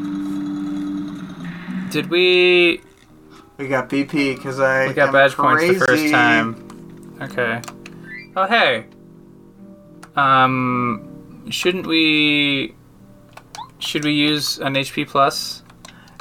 Did 1.90 2.10
we 2.10 2.80
We 3.60 3.68
got 3.68 3.90
BP 3.90 4.36
because 4.36 4.58
I 4.58 4.86
We 4.86 4.94
got 4.94 5.12
badge 5.12 5.34
points 5.34 5.66
the 5.66 5.74
first 5.74 6.10
time. 6.10 7.18
Okay. 7.20 7.60
Oh 8.34 8.46
hey. 8.46 8.86
Um, 10.16 11.46
shouldn't 11.50 11.86
we? 11.86 12.74
Should 13.78 14.04
we 14.04 14.12
use 14.12 14.58
an 14.60 14.76
HP 14.76 15.06
plus? 15.06 15.62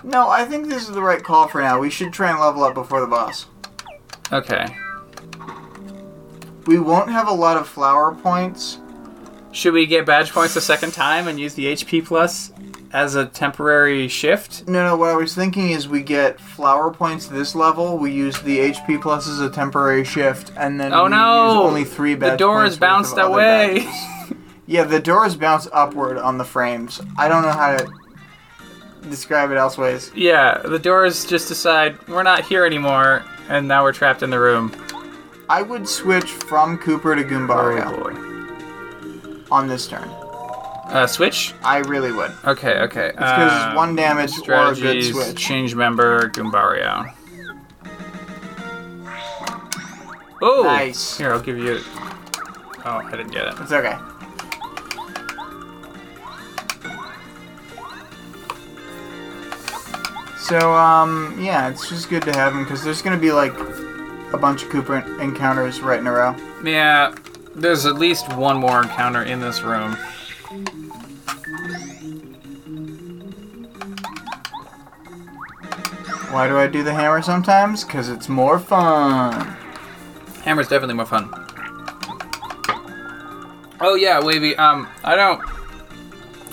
No, 0.03 0.27
I 0.27 0.43
think 0.43 0.67
this 0.67 0.83
is 0.83 0.93
the 0.93 1.01
right 1.01 1.23
call 1.23 1.47
for 1.47 1.61
now. 1.61 1.79
We 1.79 1.89
should 1.89 2.11
try 2.11 2.29
and 2.29 2.41
level 2.41 2.61
up 2.65 2.73
before 2.73 2.99
the 2.99 3.07
boss. 3.07 3.45
Okay. 4.33 4.75
We 6.65 6.77
won't 6.77 7.09
have 7.09 7.29
a 7.29 7.33
lot 7.33 7.55
of 7.55 7.69
flower 7.69 8.13
points. 8.15 8.79
Should 9.53 9.73
we 9.73 9.85
get 9.85 10.05
badge 10.05 10.33
points 10.33 10.55
the 10.55 10.61
second 10.61 10.91
time 10.91 11.29
and 11.29 11.39
use 11.39 11.53
the 11.53 11.67
HP 11.67 12.05
plus 12.05 12.51
as 12.91 13.15
a 13.15 13.25
temporary 13.25 14.07
shift? 14.07 14.67
No, 14.67 14.83
no, 14.85 14.95
what 14.97 15.09
I 15.09 15.15
was 15.15 15.35
thinking 15.35 15.71
is 15.71 15.87
we 15.87 16.01
get 16.01 16.39
flower 16.39 16.91
points 16.91 17.27
this 17.27 17.53
level, 17.55 17.97
we 17.97 18.11
use 18.11 18.39
the 18.41 18.59
HP 18.59 19.01
plus 19.01 19.27
as 19.27 19.39
a 19.39 19.49
temporary 19.49 20.03
shift, 20.03 20.51
and 20.57 20.79
then 20.79 20.93
Oh 20.93 21.03
we 21.05 21.09
no! 21.11 21.47
use 21.53 21.65
only 21.69 21.83
three 21.83 22.15
badge 22.15 22.31
The 22.33 22.37
door 22.37 22.65
is 22.65 22.77
bounced 22.77 23.17
away. 23.17 23.87
Yeah, 24.65 24.83
the 24.83 24.99
doors 24.99 25.35
bounce 25.35 25.67
upward 25.73 26.17
on 26.17 26.37
the 26.37 26.45
frames. 26.45 27.01
I 27.17 27.27
don't 27.27 27.41
know 27.43 27.51
how 27.51 27.77
to 27.77 27.87
describe 29.09 29.49
it 29.51 29.55
elseways. 29.55 30.11
yeah, 30.15 30.57
the 30.59 30.77
doors 30.79 31.25
just 31.25 31.47
decide 31.47 31.97
we're 32.07 32.23
not 32.23 32.43
here 32.45 32.65
anymore, 32.65 33.23
and 33.49 33.67
now 33.67 33.83
we're 33.83 33.93
trapped 33.93 34.21
in 34.23 34.29
the 34.29 34.39
room. 34.39 34.71
I 35.49 35.63
would 35.63 35.87
switch 35.87 36.29
from 36.31 36.77
Kooper 36.77 37.15
to 37.15 37.23
Oh 37.23 37.27
Goombario 37.27 38.03
boy. 38.03 39.45
on 39.51 39.67
this 39.67 39.87
turn. 39.87 40.07
Uh, 40.89 41.05
switch. 41.05 41.53
I 41.63 41.77
really 41.77 42.11
would. 42.11 42.31
Okay, 42.45 42.79
okay. 42.81 43.11
Because 43.11 43.51
Uh, 43.51 43.73
one 43.75 43.95
damage 43.95 44.31
or 44.39 44.41
a 44.41 44.67
good 44.69 44.75
strategies. 44.77 45.11
switch. 45.13 45.35
Change 45.35 45.75
member 45.75 46.29
Goombario. 46.29 47.13
Oh, 50.41 50.63
Nice. 50.63 51.17
Here, 51.17 51.31
I'll 51.33 51.39
give 51.41 51.57
you. 51.59 51.79
Oh, 52.85 53.01
I 53.05 53.11
didn't 53.11 53.31
get 53.31 53.47
it. 53.47 53.53
It's 53.59 53.71
okay. 53.71 53.95
So, 60.37 60.73
um, 60.73 61.37
yeah, 61.39 61.69
it's 61.69 61.89
just 61.89 62.09
good 62.09 62.23
to 62.23 62.31
have 62.31 62.53
him 62.53 62.63
because 62.63 62.83
there's 62.83 63.01
gonna 63.01 63.17
be 63.17 63.31
like 63.31 63.53
a 64.33 64.37
bunch 64.37 64.63
of 64.63 64.69
Cooper 64.69 64.97
encounters 65.21 65.79
right 65.81 65.99
in 65.99 66.07
a 66.07 66.11
row. 66.11 66.35
Yeah, 66.63 67.13
there's 67.55 67.85
at 67.85 67.95
least 67.95 68.33
one 68.33 68.57
more 68.57 68.81
encounter 68.81 69.21
in 69.23 69.41
this 69.41 69.61
room. 69.61 69.95
Why 76.31 76.47
do 76.47 76.57
I 76.57 76.67
do 76.67 76.83
the 76.83 76.93
hammer 76.93 77.21
sometimes? 77.21 77.83
Because 77.83 78.09
it's 78.09 78.29
more 78.29 78.59
fun. 78.59 79.33
Hammer's 80.43 80.67
definitely 80.67 80.95
more 80.95 81.05
fun. 81.05 81.29
Oh 83.81 83.95
yeah, 83.95 84.23
Wavy. 84.23 84.55
Um, 84.55 84.87
I 85.03 85.15
don't. 85.15 85.41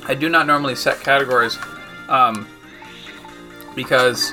I 0.08 0.14
do 0.14 0.28
not 0.28 0.46
normally 0.46 0.76
set 0.76 1.00
categories, 1.00 1.58
um, 2.08 2.46
because 3.74 4.32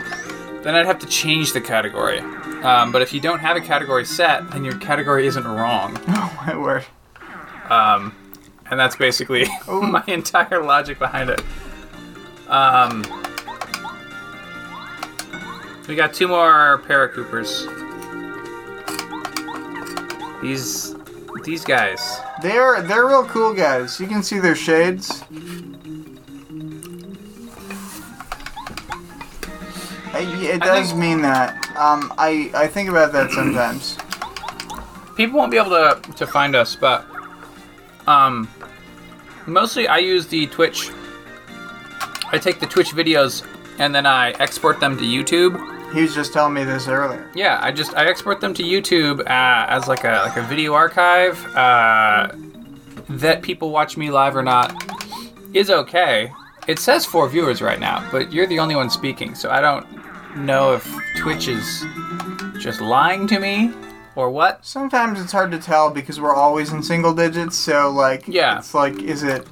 then 0.63 0.75
I'd 0.75 0.85
have 0.85 0.99
to 0.99 1.07
change 1.07 1.53
the 1.53 1.61
category. 1.61 2.19
Um, 2.63 2.91
but 2.91 3.01
if 3.01 3.11
you 3.13 3.19
don't 3.19 3.39
have 3.39 3.57
a 3.57 3.61
category 3.61 4.05
set, 4.05 4.49
then 4.51 4.63
your 4.63 4.77
category 4.77 5.27
isn't 5.27 5.45
wrong. 5.45 5.99
Oh 6.07 6.45
my 6.47 6.57
word. 6.57 6.85
Um, 7.69 8.13
and 8.69 8.77
that's 8.79 8.97
basically 8.97 9.45
my 9.67 10.03
entire 10.07 10.61
logic 10.61 10.99
behind 10.99 11.29
it. 11.29 11.41
Um, 12.49 13.03
we 15.87 15.95
got 15.95 16.13
two 16.13 16.27
more 16.27 16.81
paracoopers. 16.87 17.69
These 20.41 20.95
these 21.43 21.63
guys. 21.65 22.19
They're 22.41 22.81
they're 22.81 23.05
real 23.07 23.25
cool 23.25 23.53
guys. 23.53 23.99
You 23.99 24.07
can 24.07 24.23
see 24.23 24.39
their 24.39 24.55
shades. 24.55 25.23
I, 30.13 30.19
it 30.41 30.61
does 30.61 30.89
think- 30.89 30.99
mean 30.99 31.21
that. 31.21 31.55
Um, 31.77 32.13
I 32.17 32.51
I 32.53 32.67
think 32.67 32.89
about 32.89 33.11
that 33.13 33.31
sometimes. 33.31 33.97
People 35.15 35.39
won't 35.39 35.51
be 35.51 35.57
able 35.57 35.71
to 35.71 35.99
to 36.15 36.27
find 36.27 36.55
us, 36.55 36.75
but 36.75 37.05
um, 38.07 38.47
mostly 39.47 39.87
I 39.87 39.97
use 39.97 40.27
the 40.27 40.47
Twitch. 40.47 40.91
I 42.31 42.37
take 42.37 42.59
the 42.59 42.65
Twitch 42.67 42.91
videos 42.93 43.43
and 43.79 43.93
then 43.93 44.05
I 44.05 44.31
export 44.39 44.79
them 44.79 44.97
to 44.97 45.03
YouTube. 45.03 45.93
He 45.93 46.01
was 46.01 46.15
just 46.15 46.33
telling 46.33 46.53
me 46.53 46.63
this 46.63 46.87
earlier. 46.87 47.29
Yeah, 47.35 47.59
I 47.61 47.71
just 47.71 47.93
I 47.95 48.05
export 48.07 48.41
them 48.41 48.53
to 48.55 48.63
YouTube 48.63 49.19
uh, 49.21 49.65
as 49.69 49.87
like 49.87 50.03
a 50.03 50.23
like 50.25 50.37
a 50.37 50.41
video 50.43 50.73
archive. 50.73 51.43
Uh, 51.55 52.29
that 53.09 53.41
people 53.41 53.69
watch 53.69 53.97
me 53.97 54.09
live 54.09 54.35
or 54.35 54.41
not 54.43 54.73
is 55.53 55.69
okay. 55.69 56.31
It 56.67 56.79
says 56.79 57.05
four 57.05 57.27
viewers 57.29 57.61
right 57.61 57.79
now, 57.79 58.07
but 58.11 58.31
you're 58.31 58.47
the 58.47 58.57
only 58.59 58.75
one 58.75 58.89
speaking, 58.89 59.35
so 59.35 59.49
I 59.51 59.59
don't 59.61 59.85
know 60.37 60.73
if 60.73 60.83
Twitch 61.17 61.47
is 61.47 61.85
just 62.59 62.79
lying 62.81 63.27
to 63.27 63.39
me 63.39 63.71
or 64.15 64.29
what. 64.31 64.65
Sometimes 64.65 65.19
it's 65.21 65.31
hard 65.33 65.51
to 65.51 65.59
tell 65.59 65.89
because 65.91 66.19
we're 66.21 66.33
always 66.33 66.71
in 66.71 66.81
single 66.81 67.13
digits. 67.13 67.57
So 67.57 67.91
like, 67.91 68.23
Yeah. 68.27 68.57
it's 68.59 68.73
like, 68.73 68.99
is 69.03 69.21
it? 69.23 69.45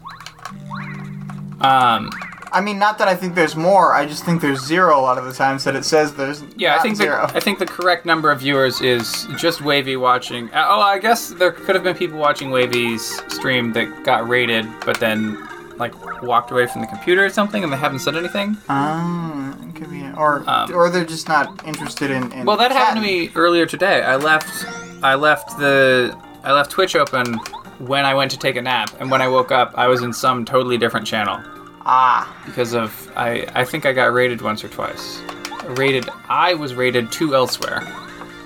Um, 1.59 2.09
I 2.53 2.59
mean, 2.61 2.77
not 2.79 2.97
that 2.97 3.07
I 3.07 3.15
think 3.15 3.33
there's 3.35 3.55
more. 3.55 3.93
I 3.93 4.05
just 4.05 4.25
think 4.25 4.41
there's 4.41 4.59
zero 4.65 4.99
a 4.99 5.01
lot 5.01 5.17
of 5.17 5.25
the 5.25 5.31
times 5.33 5.63
that 5.63 5.75
it 5.75 5.85
says 5.85 6.13
there's. 6.13 6.43
yeah, 6.57 6.75
I 6.75 6.79
think 6.79 6.97
zero. 6.97 7.27
the, 7.27 7.35
I 7.35 7.39
think 7.39 7.59
the 7.59 7.65
correct 7.65 8.05
number 8.05 8.29
of 8.29 8.39
viewers 8.41 8.81
is 8.81 9.27
just 9.37 9.61
Wavy 9.61 9.95
watching. 9.95 10.49
uh, 10.49 10.65
Oh, 10.69 10.81
I 10.81 10.99
guess 10.99 11.29
there 11.29 11.51
could 11.51 11.75
have 11.75 11.83
been 11.83 11.95
people 11.95 12.17
watching 12.19 12.51
Wavy's 12.51 13.21
stream 13.33 13.71
that 13.73 14.03
got 14.03 14.27
rated, 14.27 14.67
but 14.85 14.99
then 14.99 15.47
like 15.77 15.93
walked 16.21 16.51
away 16.51 16.67
from 16.67 16.81
the 16.81 16.87
computer 16.87 17.23
or 17.25 17.29
something, 17.29 17.63
and 17.63 17.71
they 17.71 17.77
haven't 17.77 17.99
said 17.99 18.15
anything. 18.15 18.57
Ah, 18.69 19.55
it 19.67 19.75
could 19.75 19.89
be, 19.89 20.03
or 20.17 20.43
Um, 20.47 20.73
or 20.73 20.89
they're 20.89 21.05
just 21.05 21.27
not 21.27 21.65
interested 21.65 22.11
in. 22.11 22.31
in 22.33 22.45
Well, 22.45 22.57
that 22.57 22.71
happened 22.71 23.01
to 23.03 23.07
me 23.07 23.31
earlier 23.35 23.65
today. 23.65 24.03
I 24.03 24.17
left, 24.17 24.65
I 25.01 25.15
left 25.15 25.57
the, 25.57 26.15
I 26.43 26.51
left 26.51 26.69
Twitch 26.69 26.95
open 26.95 27.35
when 27.79 28.05
I 28.05 28.13
went 28.13 28.29
to 28.31 28.37
take 28.37 28.57
a 28.57 28.61
nap, 28.61 28.91
and 28.99 29.09
when 29.09 29.21
I 29.21 29.27
woke 29.27 29.51
up, 29.51 29.73
I 29.75 29.87
was 29.87 30.03
in 30.03 30.13
some 30.13 30.45
totally 30.45 30.77
different 30.77 31.07
channel 31.07 31.39
Ah, 31.85 32.31
because 32.45 32.73
of 32.73 33.11
I, 33.15 33.45
I 33.55 33.63
think 33.65 33.85
I 33.85 33.93
got 33.93 34.13
rated 34.13 34.41
once 34.41 34.63
or 34.63 34.67
twice. 34.69 35.21
Rated, 35.65 36.07
I 36.29 36.53
was 36.53 36.75
rated 36.75 37.11
two 37.11 37.35
elsewhere. 37.35 37.81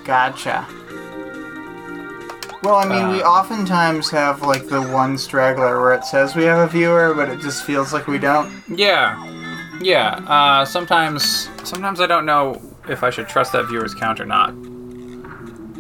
gotcha. 0.06 0.66
Well, 2.64 2.76
I 2.76 2.86
mean, 2.88 3.10
we 3.10 3.22
Uh, 3.22 3.28
oftentimes 3.30 4.10
have 4.10 4.42
like 4.42 4.68
the 4.68 4.82
one 4.82 5.18
straggler 5.18 5.80
where 5.82 5.94
it 5.94 6.04
says 6.06 6.36
we 6.36 6.44
have 6.46 6.60
a 6.60 6.68
viewer, 6.72 7.14
but 7.14 7.30
it 7.30 7.40
just 7.40 7.64
feels 7.64 7.94
like 7.94 8.08
we 8.08 8.18
don't. 8.18 8.52
Yeah, 8.68 9.16
yeah. 9.82 10.16
Uh, 10.28 10.66
sometimes, 10.66 11.50
sometimes 11.64 12.00
I 12.02 12.08
don't 12.08 12.26
know 12.26 12.60
if 12.90 13.04
I 13.04 13.12
should 13.12 13.28
trust 13.28 13.52
that 13.52 13.66
viewer's 13.68 13.94
count 13.94 14.20
or 14.20 14.26
not. 14.26 14.50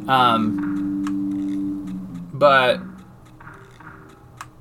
Um, 0.08 2.30
but. 2.34 2.80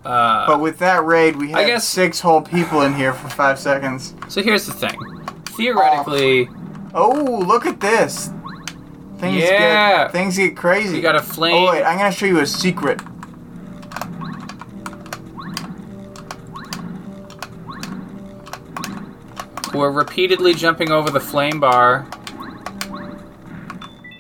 Uh, 0.05 0.47
But 0.47 0.61
with 0.61 0.79
that 0.79 1.05
raid, 1.05 1.37
we 1.37 1.51
had 1.51 1.67
guess- 1.67 1.89
six 1.89 2.21
whole 2.21 2.43
people 2.43 2.83
in 2.83 2.95
here 2.95 3.13
for 3.15 3.29
five 3.31 3.59
seconds. 3.59 4.15
So 4.29 4.43
here's 4.43 4.67
the 4.67 4.73
thing. 4.73 4.99
Theoretically, 5.47 6.49
Oh, 6.97 7.43
look 7.47 7.67
at 7.67 7.81
this. 7.81 8.31
Things 9.19 9.43
Yeah. 9.43 10.05
get 10.05 10.13
things 10.13 10.37
get 10.37 10.57
crazy. 10.57 10.97
you 10.97 11.03
got 11.03 11.17
a 11.17 11.23
flame. 11.23 11.55
Oh 11.57 11.71
wait, 11.73 11.83
I'm 11.85 11.97
gonna 11.99 12.13
show 12.13 12.27
you 12.27 12.39
a 12.41 12.47
secret. 12.47 13.01
We're 19.75 19.91
repeatedly 19.91 20.55
jumping 20.55 20.93
over 20.93 21.11
the 21.11 21.21
flame 21.21 21.59
bar. 21.59 22.03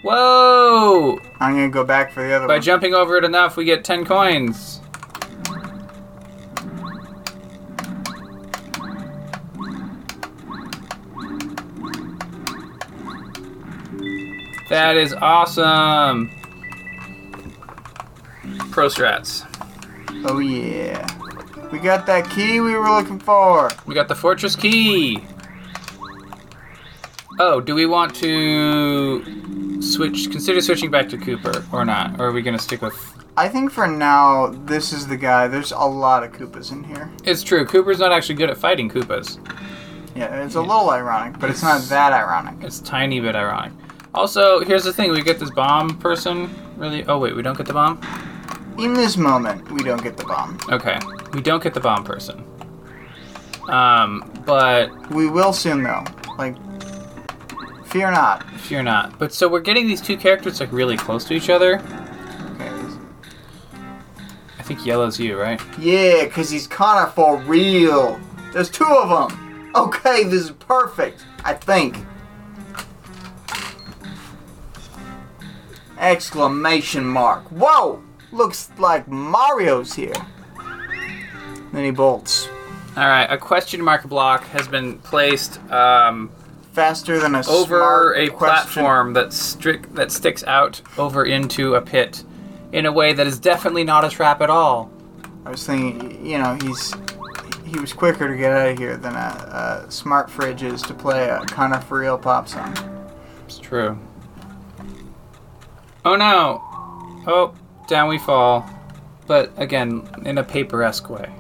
Whoa! 0.03 1.19
I'm 1.41 1.55
gonna 1.55 1.69
go 1.69 1.85
back 1.85 2.13
for 2.13 2.23
the 2.27 2.33
other 2.35 2.47
By 2.49 2.55
one. 2.55 2.63
jumping 2.63 2.93
over 2.95 3.17
it 3.17 3.25
enough, 3.25 3.57
we 3.57 3.65
get 3.65 3.85
10 3.85 4.05
coins. 4.05 4.74
That 14.75 14.97
is 14.97 15.13
awesome. 15.15 16.31
Pro 18.73 18.89
strats. 18.89 19.47
oh 20.29 20.41
yeah, 20.41 21.07
we 21.71 21.79
got 21.79 22.07
that 22.07 22.29
key 22.29 22.59
we 22.59 22.75
were 22.75 22.91
looking 22.91 23.21
for. 23.21 23.71
We 23.87 23.95
got 23.95 24.09
the 24.09 24.17
fortress 24.17 24.57
key. 24.57 25.23
Oh, 27.39 27.61
do 27.61 27.77
we 27.77 27.87
want 27.87 28.17
to 28.17 29.81
switch? 29.81 30.29
Consider 30.33 30.61
switching 30.61 30.91
back 30.91 31.09
to 31.11 31.19
Kooper 31.19 31.73
or 31.73 31.85
not? 31.85 32.19
Or 32.19 32.31
are 32.31 32.33
we 32.33 32.43
gonna 32.43 32.59
stick 32.59 32.83
with? 32.83 32.97
I 33.37 33.49
think 33.49 33.71
for 33.71 33.87
now, 33.87 34.49
this 34.67 34.93
is 34.93 35.07
the 35.07 35.17
guy. 35.17 35.47
There's 35.47 35.71
a 35.71 35.79
lot 35.79 36.25
of 36.25 36.33
Koopas 36.33 36.73
in 36.73 36.83
here. 36.83 37.09
It's 37.23 37.45
true. 37.45 37.65
Kooper's 37.65 38.01
not 38.01 38.11
actually 38.11 38.35
good 38.35 38.51
at 38.51 38.59
fighting 38.59 38.91
Koopas. 38.91 39.39
Yeah, 40.17 40.45
it's 40.45 40.57
a 40.57 40.61
little 40.61 40.91
ironic, 40.91 41.39
but 41.39 41.49
it's 41.49 41.63
not 41.63 41.81
that 41.83 42.13
ironic. 42.13 42.57
It's 42.65 42.81
tiny 42.81 43.21
bit 43.21 43.37
ironic. 43.37 43.71
Also, 44.15 44.61
here's 44.61 44.85
the 44.85 44.93
thing: 44.93 45.11
we 45.11 45.23
get 45.23 45.39
this 45.39 45.51
bomb 45.51 45.99
person. 45.99 46.55
Really? 46.77 47.05
Oh 47.07 47.19
wait, 47.19 47.35
we 47.35 47.43
don't 47.43 47.57
get 47.57 47.67
the 47.67 47.73
bomb. 47.75 48.01
In 48.79 48.95
this 48.95 49.17
moment, 49.17 49.71
we 49.71 49.83
don't 49.83 50.03
get 50.03 50.17
the 50.17 50.25
bomb. 50.25 50.59
Okay, 50.71 50.99
we 51.33 51.41
don't 51.41 51.63
get 51.63 51.75
the 51.75 51.81
bomb 51.81 52.05
person. 52.05 52.45
Um, 53.69 54.31
but 54.45 55.11
We 55.11 55.29
will 55.29 55.53
soon, 55.53 55.83
though. 55.83 56.05
Like, 56.37 56.55
fear 57.87 58.11
not. 58.11 58.45
fear 58.61 58.83
not. 58.83 59.19
But 59.19 59.33
so 59.33 59.49
we're 59.49 59.61
getting 59.61 59.87
these 59.87 60.01
two 60.01 60.17
characters 60.17 60.61
like 60.61 60.71
really 60.73 60.97
close 60.97 61.25
to 61.27 61.35
each 61.35 61.49
other. 61.49 61.77
Okay. 62.57 62.71
I 64.59 64.63
think 64.63 64.85
yellow's 64.85 65.19
you, 65.19 65.39
right? 65.41 65.61
Yeah, 65.79 66.27
cause 66.29 66.51
he's 66.51 66.67
kinda 66.67 67.13
for 67.15 67.39
real. 67.39 68.19
There's 68.53 68.71
two 68.71 68.85
of 68.87 69.31
them. 69.31 69.71
Okay, 69.75 70.25
this 70.25 70.43
is 70.43 70.51
perfect. 70.51 71.25
I 71.45 71.55
think. 71.55 71.97
Exclamation 75.99 77.05
mark. 77.05 77.45
Whoa! 77.51 78.03
Looks 78.33 78.71
like 78.79 79.07
Mario's 79.09 79.95
here. 79.95 80.15
Then 81.73 81.85
he 81.85 81.91
bolts. 81.91 82.49
All 82.97 83.07
right, 83.07 83.27
a 83.27 83.37
question 83.37 83.83
mark 83.83 84.05
block 84.09 84.45
has 84.45 84.69
been 84.69 84.99
placed 84.99 85.61
um, 85.71 86.31
Faster 86.73 87.19
than 87.21 87.35
a 87.37 87.43
over 87.49 87.79
smart 87.79 88.19
a 88.19 88.29
question. 88.29 88.37
platform 88.37 89.13
that 89.13 89.33
strict 89.33 89.95
that 89.95 90.11
sticks 90.11 90.43
out 90.45 90.81
over 90.99 91.25
into 91.25 91.75
a 91.77 91.81
pit 91.81 92.25
in 92.73 92.87
a 92.87 92.93
way 92.93 93.13
that 93.13 93.27
is 93.29 93.39
definitely 93.39 93.85
not 93.85 94.05
a 94.05 94.09
trap 94.09 94.41
at 94.41 94.51
all. 94.51 94.91
I 95.45 95.51
was 95.51 95.65
thinking, 95.65 96.27
you 96.27 96.39
know, 96.39 96.59
he's 96.63 96.93
he 97.65 97.79
was 97.79 97.93
quicker 97.93 98.29
to 98.29 98.37
get 98.37 98.53
out 98.53 98.71
of 98.71 98.79
here 98.79 98.97
than 98.97 99.15
a, 99.15 99.85
a 99.87 99.91
smart 99.91 100.31
fridge 100.31 100.63
is 100.63 100.83
to 100.83 100.95
play 100.95 101.29
a 101.29 101.41
kind 101.47 101.75
of 101.75 101.85
for 101.85 101.99
real 102.01 102.19
pop 102.19 102.49
song. 102.49 102.75
It's 103.47 103.59
true. 103.59 103.99
Oh 106.05 106.17
no! 106.17 106.61
Oh, 107.27 107.55
down 107.87 108.09
we 108.09 108.19
fall. 108.19 108.69
But 109.27 109.53
again, 109.57 110.07
in 110.25 110.37
a 110.37 110.45
paper-esque 110.45 111.09
way. 111.09 111.33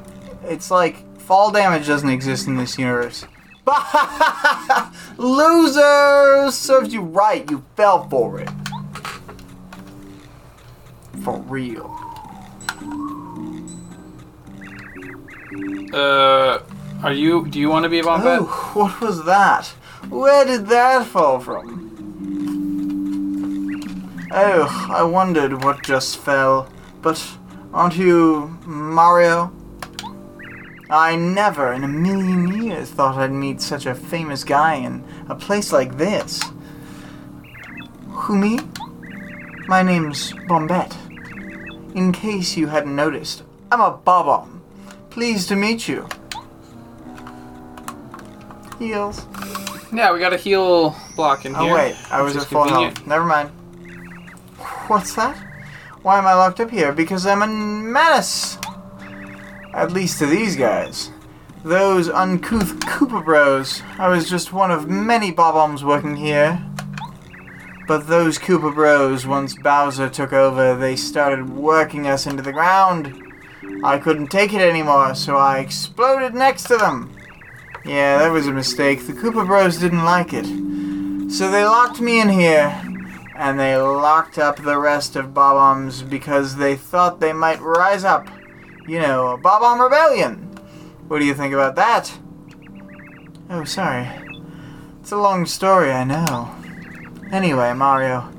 It's 0.44 0.70
like 0.70 1.04
fall 1.20 1.50
damage 1.50 1.86
doesn't 1.86 2.08
exist 2.08 2.46
in 2.46 2.56
this 2.56 2.78
universe. 2.78 3.26
Losers! 5.18 6.54
Serves 6.54 6.94
you 6.94 7.02
right, 7.02 7.48
you 7.50 7.62
fell 7.76 8.08
for 8.08 8.40
it. 8.40 8.48
For 11.22 11.38
real. 11.40 11.90
Uh, 15.92 16.60
are 17.02 17.12
you? 17.12 17.46
Do 17.48 17.60
you 17.60 17.68
want 17.68 17.84
to 17.84 17.88
be 17.88 17.98
a 18.00 18.02
bomb 18.02 18.22
Oh, 18.24 18.44
what 18.74 19.00
was 19.00 19.24
that? 19.24 19.66
Where 20.08 20.44
did 20.44 20.66
that 20.68 21.06
fall 21.06 21.38
from? 21.38 21.93
Oh, 24.36 24.88
I 24.90 25.04
wondered 25.04 25.62
what 25.62 25.84
just 25.84 26.18
fell. 26.18 26.68
But 27.02 27.24
aren't 27.72 27.96
you 27.96 28.58
Mario? 28.66 29.52
I 30.90 31.14
never 31.14 31.72
in 31.72 31.84
a 31.84 31.88
million 31.88 32.62
years 32.62 32.90
thought 32.90 33.16
I'd 33.16 33.30
meet 33.30 33.60
such 33.60 33.86
a 33.86 33.94
famous 33.94 34.42
guy 34.42 34.74
in 34.74 35.04
a 35.28 35.36
place 35.36 35.72
like 35.72 35.96
this. 35.96 36.42
Who, 38.08 38.36
me? 38.36 38.58
My 39.68 39.82
name's 39.82 40.32
Bombette. 40.32 40.96
In 41.94 42.10
case 42.10 42.56
you 42.56 42.66
hadn't 42.66 42.94
noticed, 42.96 43.44
I'm 43.70 43.80
a 43.80 43.92
Bob-omb. 43.92 44.60
Pleased 45.10 45.48
to 45.48 45.56
meet 45.56 45.86
you. 45.86 46.08
Heals. 48.80 49.26
Yeah, 49.92 50.12
we 50.12 50.18
got 50.18 50.32
a 50.32 50.36
heal 50.36 50.96
block 51.14 51.44
in 51.44 51.54
Oh 51.54 51.62
here. 51.62 51.72
Oh 51.72 51.76
wait, 51.76 51.96
I 52.10 52.20
was 52.20 52.36
at 52.36 52.46
full 52.46 52.64
convenient. 52.64 52.98
health. 52.98 53.06
Never 53.06 53.24
mind. 53.24 53.50
What's 54.88 55.14
that? 55.14 55.36
Why 56.02 56.18
am 56.18 56.26
I 56.26 56.34
locked 56.34 56.60
up 56.60 56.70
here? 56.70 56.92
Because 56.92 57.26
I'm 57.26 57.42
a 57.42 57.46
menace. 57.46 58.58
At 59.72 59.92
least 59.92 60.18
to 60.18 60.26
these 60.26 60.56
guys. 60.56 61.10
Those 61.64 62.08
uncouth 62.10 62.78
Koopa 62.80 63.24
Bros. 63.24 63.82
I 63.98 64.08
was 64.08 64.28
just 64.28 64.52
one 64.52 64.70
of 64.70 64.88
many 64.88 65.30
Bob-ombs 65.30 65.82
working 65.82 66.16
here. 66.16 66.62
But 67.86 68.06
those 68.06 68.38
Koopa 68.38 68.74
Bros, 68.74 69.26
once 69.26 69.54
Bowser 69.54 70.08
took 70.08 70.32
over, 70.32 70.76
they 70.76 70.96
started 70.96 71.50
working 71.50 72.06
us 72.06 72.26
into 72.26 72.42
the 72.42 72.52
ground. 72.52 73.20
I 73.82 73.98
couldn't 73.98 74.28
take 74.28 74.52
it 74.52 74.60
anymore, 74.60 75.14
so 75.14 75.36
I 75.36 75.58
exploded 75.58 76.34
next 76.34 76.64
to 76.64 76.76
them. 76.76 77.14
Yeah, 77.84 78.18
that 78.18 78.30
was 78.32 78.46
a 78.46 78.52
mistake. 78.52 79.06
The 79.06 79.12
Koopa 79.12 79.46
Bros 79.46 79.78
didn't 79.78 80.04
like 80.04 80.32
it. 80.32 80.46
So 81.30 81.50
they 81.50 81.64
locked 81.64 82.00
me 82.00 82.20
in 82.20 82.28
here, 82.28 82.80
and 83.36 83.58
they 83.58 83.76
locked 83.76 84.38
up 84.38 84.56
the 84.56 84.78
rest 84.78 85.16
of 85.16 85.34
Bob-ombs 85.34 86.02
because 86.02 86.56
they 86.56 86.76
thought 86.76 87.20
they 87.20 87.32
might 87.32 87.60
rise 87.60 88.04
up. 88.04 88.28
You 88.86 89.00
know, 89.00 89.28
a 89.28 89.38
Bob-omb 89.38 89.82
rebellion. 89.82 90.36
What 91.08 91.18
do 91.18 91.24
you 91.24 91.34
think 91.34 91.52
about 91.52 91.76
that? 91.76 92.12
Oh, 93.50 93.64
sorry. 93.64 94.08
It's 95.00 95.12
a 95.12 95.16
long 95.16 95.46
story, 95.46 95.90
I 95.90 96.04
know. 96.04 96.54
Anyway, 97.32 97.72
Mario, 97.74 98.30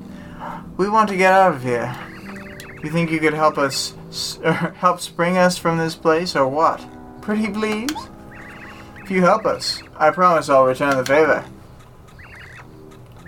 we 0.76 0.88
want 0.88 1.08
to 1.10 1.16
get 1.16 1.32
out 1.32 1.54
of 1.54 1.62
here. 1.62 1.94
You 2.82 2.90
think 2.90 3.10
you 3.10 3.20
could 3.20 3.34
help 3.34 3.58
us, 3.58 3.94
er, 4.44 4.74
help 4.78 5.00
spring 5.00 5.36
us 5.36 5.58
from 5.58 5.78
this 5.78 5.94
place, 5.94 6.34
or 6.34 6.48
what? 6.48 6.84
Pretty 7.20 7.48
please? 7.48 7.92
If 9.02 9.10
you 9.10 9.22
help 9.22 9.46
us, 9.46 9.82
I 9.96 10.10
promise 10.10 10.48
I'll 10.48 10.64
return 10.64 10.96
the 10.96 11.04
favor. 11.04 11.44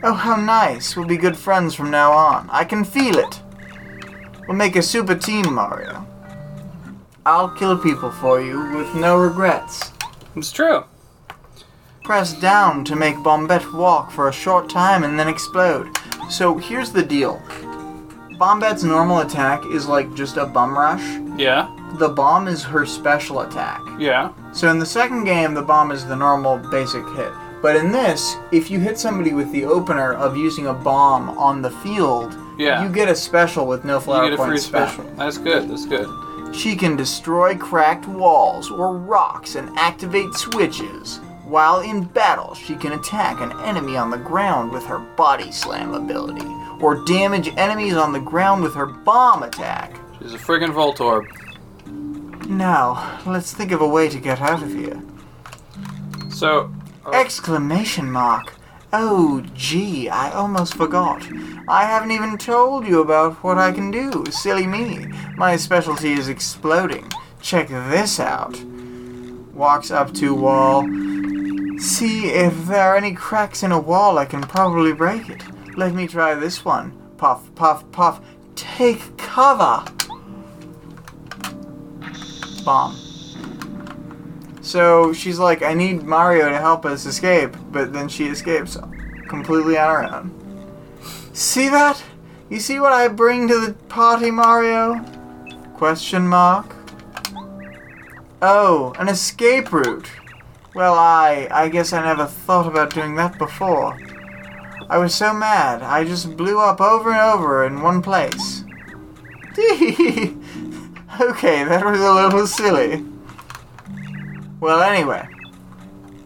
Oh, 0.02 0.12
how 0.12 0.36
nice. 0.36 0.96
We'll 0.96 1.08
be 1.08 1.16
good 1.16 1.36
friends 1.36 1.74
from 1.74 1.90
now 1.90 2.12
on. 2.12 2.48
I 2.50 2.64
can 2.64 2.84
feel 2.84 3.18
it. 3.18 3.40
We'll 4.46 4.56
make 4.56 4.76
a 4.76 4.82
super 4.82 5.14
team, 5.14 5.54
Mario. 5.54 6.06
I'll 7.26 7.50
kill 7.50 7.76
people 7.76 8.10
for 8.10 8.40
you 8.40 8.74
with 8.76 8.94
no 8.94 9.18
regrets. 9.18 9.92
It's 10.36 10.52
true. 10.52 10.84
Press 12.04 12.32
down 12.32 12.84
to 12.84 12.96
make 12.96 13.16
Bombette 13.16 13.74
walk 13.74 14.10
for 14.10 14.28
a 14.28 14.32
short 14.32 14.70
time 14.70 15.04
and 15.04 15.18
then 15.18 15.28
explode. 15.28 15.94
So 16.30 16.56
here's 16.56 16.92
the 16.92 17.02
deal. 17.02 17.42
Bombette's 18.38 18.84
normal 18.84 19.18
attack 19.18 19.66
is 19.66 19.88
like 19.88 20.14
just 20.14 20.36
a 20.36 20.46
bum 20.46 20.78
rush. 20.78 21.02
Yeah. 21.38 21.74
The 21.98 22.08
bomb 22.08 22.46
is 22.46 22.62
her 22.62 22.86
special 22.86 23.40
attack. 23.40 23.82
Yeah. 23.98 24.32
So 24.52 24.70
in 24.70 24.78
the 24.78 24.86
second 24.86 25.24
game, 25.24 25.54
the 25.54 25.62
bomb 25.62 25.90
is 25.90 26.06
the 26.06 26.16
normal 26.16 26.58
basic 26.70 27.06
hit. 27.10 27.32
But 27.60 27.76
in 27.76 27.90
this, 27.90 28.36
if 28.52 28.70
you 28.70 28.78
hit 28.78 28.98
somebody 28.98 29.32
with 29.32 29.50
the 29.52 29.64
opener 29.64 30.12
of 30.14 30.36
using 30.36 30.66
a 30.68 30.74
bomb 30.74 31.30
on 31.38 31.60
the 31.62 31.70
field, 31.70 32.36
Yeah. 32.56 32.82
you 32.82 32.88
get 32.88 33.08
a 33.08 33.14
special 33.16 33.66
with 33.66 33.84
no 33.84 33.98
flower 34.00 34.24
you 34.24 34.30
get 34.30 34.40
a 34.40 34.44
free 34.44 34.58
spent. 34.58 34.90
special. 34.90 35.10
That's 35.16 35.38
good. 35.38 35.68
That's 35.68 35.86
good. 35.86 36.08
She 36.54 36.76
can 36.76 36.96
destroy 36.96 37.56
cracked 37.56 38.06
walls 38.06 38.70
or 38.70 38.96
rocks 38.96 39.54
and 39.56 39.76
activate 39.78 40.32
switches. 40.34 41.20
While 41.44 41.80
in 41.80 42.04
battle, 42.04 42.54
she 42.54 42.74
can 42.76 42.92
attack 42.92 43.40
an 43.40 43.52
enemy 43.60 43.96
on 43.96 44.10
the 44.10 44.18
ground 44.18 44.70
with 44.70 44.84
her 44.86 44.98
body 44.98 45.50
slam 45.50 45.94
ability, 45.94 46.46
or 46.80 47.04
damage 47.06 47.52
enemies 47.56 47.94
on 47.96 48.12
the 48.12 48.20
ground 48.20 48.62
with 48.62 48.74
her 48.74 48.86
bomb 48.86 49.42
attack. 49.42 49.98
She's 50.22 50.34
a 50.34 50.38
friggin' 50.38 50.72
Voltorb. 50.72 51.26
Now, 52.48 53.18
let's 53.26 53.52
think 53.52 53.72
of 53.72 53.80
a 53.80 53.88
way 53.88 54.08
to 54.08 54.18
get 54.18 54.40
out 54.40 54.62
of 54.62 54.72
here. 54.72 55.02
So, 56.30 56.70
Exclamation 57.12 58.10
mark. 58.10 58.54
Oh, 58.92 59.42
gee, 59.54 60.08
I 60.08 60.30
almost 60.32 60.74
forgot. 60.74 61.26
I 61.68 61.84
haven't 61.84 62.10
even 62.10 62.38
told 62.38 62.86
you 62.86 63.00
about 63.00 63.34
what 63.44 63.58
I 63.58 63.72
can 63.72 63.90
do. 63.90 64.24
Silly 64.30 64.66
me. 64.66 65.06
My 65.36 65.56
specialty 65.56 66.12
is 66.12 66.28
exploding. 66.28 67.10
Check 67.40 67.68
this 67.68 68.18
out. 68.18 68.58
Walks 69.52 69.90
up 69.90 70.14
to 70.14 70.34
wall. 70.34 70.82
See 71.78 72.26
if 72.26 72.66
there 72.66 72.82
are 72.82 72.96
any 72.96 73.14
cracks 73.14 73.62
in 73.62 73.72
a 73.72 73.78
wall, 73.78 74.18
I 74.18 74.24
can 74.24 74.40
probably 74.40 74.92
break 74.92 75.28
it. 75.28 75.42
Let 75.76 75.94
me 75.94 76.06
try 76.06 76.34
this 76.34 76.64
one. 76.64 76.92
Puff, 77.18 77.54
puff, 77.54 77.90
puff. 77.92 78.20
Take 78.56 79.16
cover. 79.16 79.84
Bomb. 82.64 83.07
So 84.68 85.14
she's 85.14 85.38
like, 85.38 85.62
I 85.62 85.72
need 85.72 86.02
Mario 86.02 86.50
to 86.50 86.58
help 86.58 86.84
us 86.84 87.06
escape, 87.06 87.56
but 87.72 87.94
then 87.94 88.06
she 88.06 88.26
escapes 88.26 88.76
completely 89.26 89.78
on 89.78 90.04
her 90.04 90.14
own. 90.14 90.30
See 91.32 91.70
that? 91.70 92.04
You 92.50 92.60
see 92.60 92.78
what 92.78 92.92
I 92.92 93.08
bring 93.08 93.48
to 93.48 93.64
the 93.64 93.72
party, 93.88 94.30
Mario? 94.30 95.02
Question 95.72 96.28
mark. 96.28 96.76
Oh, 98.42 98.92
an 98.98 99.08
escape 99.08 99.72
route. 99.72 100.10
Well, 100.74 100.96
I 100.96 101.48
I 101.50 101.70
guess 101.70 101.94
I 101.94 102.04
never 102.04 102.26
thought 102.26 102.66
about 102.66 102.92
doing 102.92 103.14
that 103.14 103.38
before. 103.38 103.98
I 104.90 104.98
was 104.98 105.14
so 105.14 105.32
mad, 105.32 105.82
I 105.82 106.04
just 106.04 106.36
blew 106.36 106.60
up 106.60 106.82
over 106.82 107.10
and 107.10 107.20
over 107.20 107.64
in 107.64 107.80
one 107.80 108.02
place. 108.02 108.64
okay, 109.58 110.34
that 111.64 111.86
was 111.86 112.00
a 112.02 112.12
little 112.12 112.46
silly. 112.46 113.07
Well, 114.60 114.82
anyway, 114.82 115.28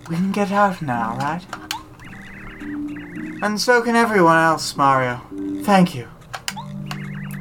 we 0.09 0.17
can 0.17 0.33
get 0.33 0.51
out 0.51 0.81
now, 0.81 1.17
right? 1.19 1.45
And 3.43 3.61
so 3.61 3.83
can 3.83 3.95
everyone 3.95 4.39
else, 4.39 4.75
Mario. 4.75 5.21
Thank 5.65 5.95
you. 5.95 6.09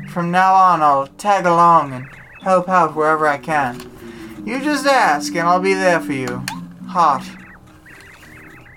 From 0.09 0.31
now 0.31 0.53
on, 0.53 0.81
I'll 0.81 1.07
tag 1.07 1.45
along 1.45 1.93
and 1.93 2.09
help 2.41 2.67
out 2.67 2.95
wherever 2.95 3.25
I 3.25 3.37
can. 3.37 3.79
You 4.45 4.59
just 4.59 4.85
ask, 4.85 5.33
and 5.35 5.47
I'll 5.47 5.61
be 5.61 5.73
there 5.73 6.01
for 6.01 6.11
you. 6.11 6.43
Hot. 6.87 7.23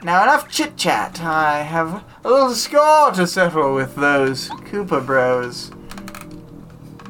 Now, 0.04 0.22
enough 0.22 0.48
chit 0.48 0.76
chat. 0.76 1.20
I 1.20 1.62
have 1.62 2.04
a 2.22 2.28
little 2.28 2.50
score 2.50 3.10
to 3.10 3.26
settle 3.26 3.74
with 3.74 3.96
those 3.96 4.50
Koopa 4.50 5.04
Bros. 5.04 5.72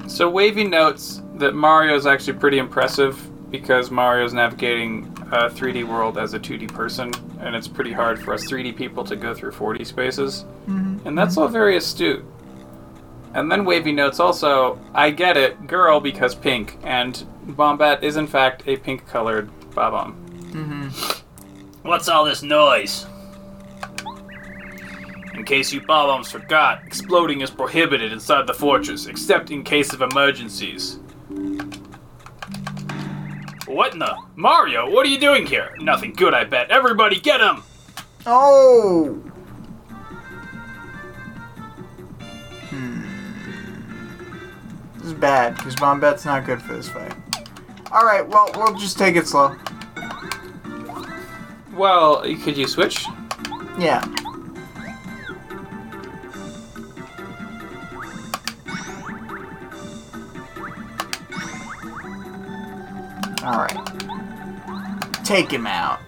so 0.06 0.30
Wavy 0.30 0.64
notes 0.64 1.20
that 1.34 1.54
Mario 1.54 1.94
is 1.94 2.06
actually 2.06 2.38
pretty 2.38 2.58
impressive 2.58 3.30
because 3.58 3.88
Mario's 3.88 4.34
navigating 4.34 5.06
uh, 5.32 5.46
a 5.46 5.48
3D 5.48 5.86
world 5.86 6.18
as 6.18 6.34
a 6.34 6.40
2D 6.40 6.74
person, 6.74 7.12
and 7.38 7.54
it's 7.54 7.68
pretty 7.68 7.92
hard 7.92 8.20
for 8.20 8.34
us 8.34 8.44
3D 8.50 8.76
people 8.76 9.04
to 9.04 9.14
go 9.14 9.32
through 9.32 9.52
4D 9.52 9.86
spaces. 9.86 10.44
Mm-hmm. 10.66 11.06
And 11.06 11.16
that's 11.16 11.36
all 11.36 11.46
very 11.46 11.76
astute. 11.76 12.24
And 13.32 13.50
then 13.52 13.64
Wavy 13.64 13.92
notes 13.92 14.18
also, 14.18 14.80
I 14.92 15.10
get 15.10 15.36
it, 15.36 15.68
girl 15.68 16.00
because 16.00 16.34
pink, 16.34 16.78
and 16.82 17.24
Bombette 17.46 18.02
is 18.02 18.16
in 18.16 18.26
fact 18.26 18.64
a 18.66 18.76
pink 18.76 19.06
colored 19.06 19.48
Bob-omb. 19.72 20.14
Mm-hmm. 20.50 21.88
What's 21.88 22.08
all 22.08 22.24
this 22.24 22.42
noise? 22.42 23.06
In 25.34 25.44
case 25.44 25.72
you 25.72 25.80
bob-ombs 25.80 26.28
forgot, 26.28 26.82
exploding 26.84 27.40
is 27.40 27.50
prohibited 27.50 28.10
inside 28.10 28.48
the 28.48 28.54
fortress, 28.54 29.06
except 29.06 29.52
in 29.52 29.62
case 29.62 29.92
of 29.92 30.02
emergencies. 30.02 30.98
What 33.74 33.92
in 33.92 33.98
the? 33.98 34.16
Mario, 34.36 34.88
what 34.88 35.04
are 35.04 35.08
you 35.08 35.18
doing 35.18 35.46
here? 35.46 35.74
Nothing 35.80 36.12
good, 36.12 36.32
I 36.32 36.44
bet. 36.44 36.70
Everybody 36.70 37.18
get 37.18 37.40
him! 37.40 37.64
Oh! 38.24 39.14
Hmm. 42.70 43.02
This 44.98 45.06
is 45.08 45.14
bad, 45.14 45.56
because 45.56 45.74
Bombette's 45.74 46.24
not 46.24 46.46
good 46.46 46.62
for 46.62 46.74
this 46.74 46.88
fight. 46.88 47.14
Alright, 47.90 48.28
well, 48.28 48.48
we'll 48.54 48.76
just 48.76 48.96
take 48.96 49.16
it 49.16 49.26
slow. 49.26 49.56
Well, 51.74 52.22
could 52.44 52.56
you 52.56 52.68
switch? 52.68 53.06
Yeah. 53.76 54.04
Alright. 63.44 63.76
Take 65.24 65.50
him 65.50 65.66
out. 65.66 66.00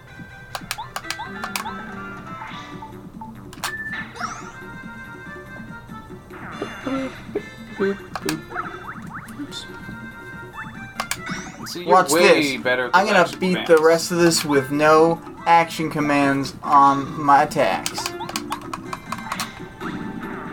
So 11.67 11.83
Watch 11.85 12.11
way 12.11 12.57
this. 12.57 12.89
I'm 12.93 13.05
gonna 13.05 13.27
beat 13.37 13.49
commands. 13.49 13.69
the 13.69 13.77
rest 13.77 14.11
of 14.11 14.17
this 14.17 14.43
with 14.43 14.71
no 14.71 15.21
action 15.45 15.91
commands 15.91 16.55
on 16.63 17.21
my 17.21 17.43
attacks. 17.43 18.09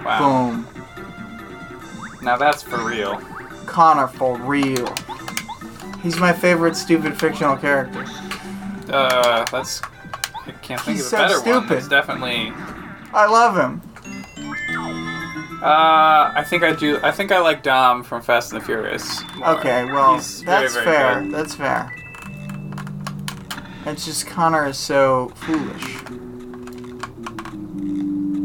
Wow. 0.05 0.53
Boom. 0.53 0.69
Now 2.21 2.37
that's 2.37 2.63
for 2.63 2.85
real. 2.85 3.21
Connor 3.65 4.09
for 4.09 4.37
real. 4.39 4.93
He's 6.05 6.21
my 6.21 6.33
favorite 6.33 6.77
stupid 6.77 7.19
fictional 7.19 7.57
character. 7.57 8.05
Uh, 8.93 9.45
that's. 9.51 9.83
I 10.47 10.53
can't 10.63 10.79
think 10.83 10.99
He's 10.99 11.07
of 11.07 11.11
so 11.11 11.17
a 11.17 11.21
better 11.21 11.35
one. 11.41 11.43
stupid. 11.63 11.69
That's 11.79 11.89
definitely. 11.89 12.53
I 13.13 13.27
love 13.27 13.57
him. 13.57 13.81
Uh, 15.63 16.31
I 16.37 16.45
think 16.47 16.63
I 16.63 16.75
do. 16.75 17.01
I 17.03 17.11
think 17.11 17.33
I 17.33 17.39
like 17.41 17.63
Dom 17.63 18.03
from 18.05 18.21
Fast 18.21 18.53
and 18.53 18.61
the 18.61 18.65
Furious. 18.67 19.23
more. 19.37 19.49
Okay, 19.57 19.87
well, 19.87 20.17
He's 20.17 20.43
very, 20.43 20.63
that's 20.65 20.75
very 20.75 20.85
fair. 20.85 21.23
good. 21.23 21.33
That's 21.33 21.55
fair. 21.55 21.91
It's 23.87 24.05
just 24.05 24.27
Connor 24.27 24.67
is 24.67 24.77
so 24.77 25.33
foolish. 25.37 25.85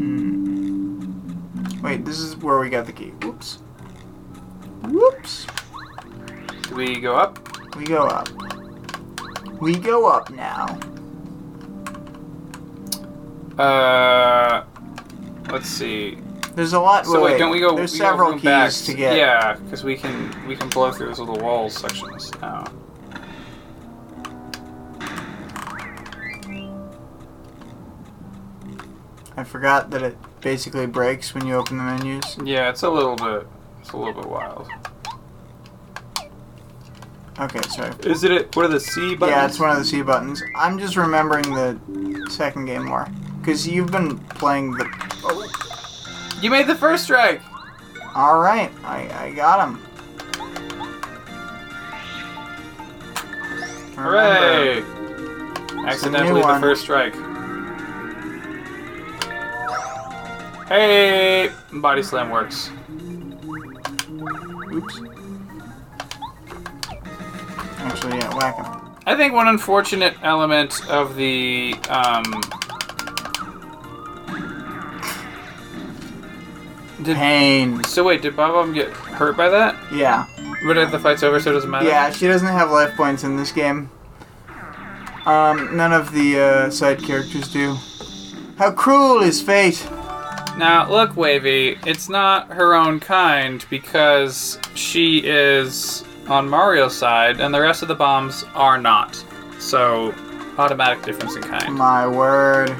Hmm. 0.00 1.80
Wait, 1.82 2.04
this 2.06 2.18
is 2.20 2.36
where 2.38 2.58
we 2.58 2.70
got 2.70 2.86
the 2.86 2.92
key. 2.92 3.10
Whoops. 3.22 3.58
Whoops. 4.84 5.46
Do 6.62 6.74
we 6.74 7.00
go 7.00 7.16
up? 7.16 7.38
We 7.76 7.84
go 7.84 8.02
up. 8.06 8.28
We 9.60 9.76
go 9.76 10.06
up 10.06 10.30
now. 10.30 10.78
Uh, 13.58 14.64
let's 15.50 15.68
see. 15.68 16.18
There's 16.54 16.72
a 16.72 16.80
lot. 16.80 17.06
So 17.06 17.22
wait, 17.22 17.32
wait, 17.32 17.38
don't 17.38 17.50
we 17.50 17.60
go? 17.60 17.76
There's 17.76 17.92
we 17.92 17.98
go 17.98 18.04
several 18.04 18.30
room 18.30 18.38
keys 18.38 18.44
back. 18.44 18.72
to 18.72 18.94
get. 18.94 19.16
Yeah, 19.16 19.54
because 19.54 19.84
we 19.84 19.96
can 19.96 20.46
we 20.46 20.56
can 20.56 20.68
blow 20.68 20.90
through 20.92 21.08
those 21.08 21.20
little 21.20 21.38
walls 21.38 21.74
sections 21.76 22.32
now. 22.40 22.64
I 29.36 29.44
forgot 29.44 29.90
that 29.90 30.02
it 30.02 30.18
basically 30.40 30.86
breaks 30.86 31.34
when 31.34 31.46
you 31.46 31.54
open 31.54 31.78
the 31.78 31.84
menus. 31.84 32.36
Yeah, 32.44 32.68
it's 32.68 32.82
a 32.82 32.90
little 32.90 33.16
bit. 33.16 33.46
It's 33.80 33.92
a 33.92 33.96
little 33.96 34.12
bit 34.12 34.26
wild. 34.26 34.68
Okay, 37.40 37.60
sorry. 37.70 37.92
Is 38.04 38.22
it? 38.24 38.54
What 38.54 38.66
are 38.66 38.68
the 38.68 38.78
C 38.80 39.14
buttons? 39.16 39.30
Yeah, 39.36 39.46
it's 39.46 39.58
one 39.58 39.70
of 39.70 39.78
the 39.78 39.84
C 39.84 40.02
buttons. 40.02 40.42
I'm 40.56 40.78
just 40.78 40.96
remembering 40.96 41.42
the 41.54 42.26
second 42.30 42.66
game 42.66 42.84
more. 42.84 43.08
Because 43.40 43.66
you've 43.66 43.90
been 43.90 44.18
playing 44.18 44.72
the. 44.72 44.86
Oh, 45.24 46.38
You 46.42 46.50
made 46.50 46.66
the 46.66 46.74
first 46.74 47.04
strike. 47.04 47.40
Alright, 48.14 48.70
I, 48.84 49.26
I 49.26 49.32
got 49.32 49.68
him. 49.68 49.76
Hooray! 53.96 54.80
Remember, 54.80 55.86
Accidentally 55.88 56.40
the 56.40 56.46
one. 56.46 56.60
first 56.60 56.82
strike. 56.82 57.14
Hey, 60.68 61.50
body 61.72 62.02
slam 62.02 62.30
works. 62.30 62.70
Oops. 64.72 65.00
Actually, 67.80 68.18
yeah, 68.18 68.34
whack 68.36 68.56
him. 68.56 68.96
I 69.06 69.16
think 69.16 69.34
one 69.34 69.48
unfortunate 69.48 70.16
element 70.22 70.88
of 70.88 71.16
the 71.16 71.74
um. 71.88 72.24
Did, 77.02 77.16
Pain. 77.16 77.82
so 77.84 78.04
wait, 78.04 78.20
did 78.20 78.36
Bob 78.36 78.74
get 78.74 78.90
hurt 78.90 79.34
by 79.34 79.48
that? 79.48 79.74
Yeah. 79.90 80.26
But 80.66 80.76
if 80.76 80.90
the 80.90 80.98
fight's 80.98 81.22
over, 81.22 81.40
so 81.40 81.50
it 81.50 81.54
doesn't 81.54 81.70
matter. 81.70 81.86
Yeah, 81.86 82.10
she 82.10 82.26
doesn't 82.26 82.46
have 82.46 82.70
life 82.70 82.94
points 82.94 83.24
in 83.24 83.38
this 83.38 83.52
game. 83.52 83.90
Um, 85.24 85.74
none 85.76 85.92
of 85.92 86.12
the 86.12 86.40
uh, 86.40 86.70
side 86.70 87.02
characters 87.02 87.50
do. 87.50 87.76
How 88.58 88.70
cruel 88.70 89.22
is 89.22 89.40
fate! 89.40 89.86
Now, 90.58 90.86
look, 90.90 91.16
Wavy, 91.16 91.78
it's 91.86 92.10
not 92.10 92.52
her 92.52 92.74
own 92.74 93.00
kind 93.00 93.64
because 93.70 94.58
she 94.74 95.22
is 95.24 96.04
on 96.30 96.48
Mario's 96.48 96.96
side 96.96 97.40
and 97.40 97.52
the 97.52 97.60
rest 97.60 97.82
of 97.82 97.88
the 97.88 97.94
bombs 97.94 98.44
are 98.54 98.78
not. 98.78 99.22
So, 99.58 100.14
automatic 100.56 101.02
difference 101.02 101.36
in 101.36 101.42
kind. 101.42 101.74
My 101.74 102.06
word. 102.06 102.70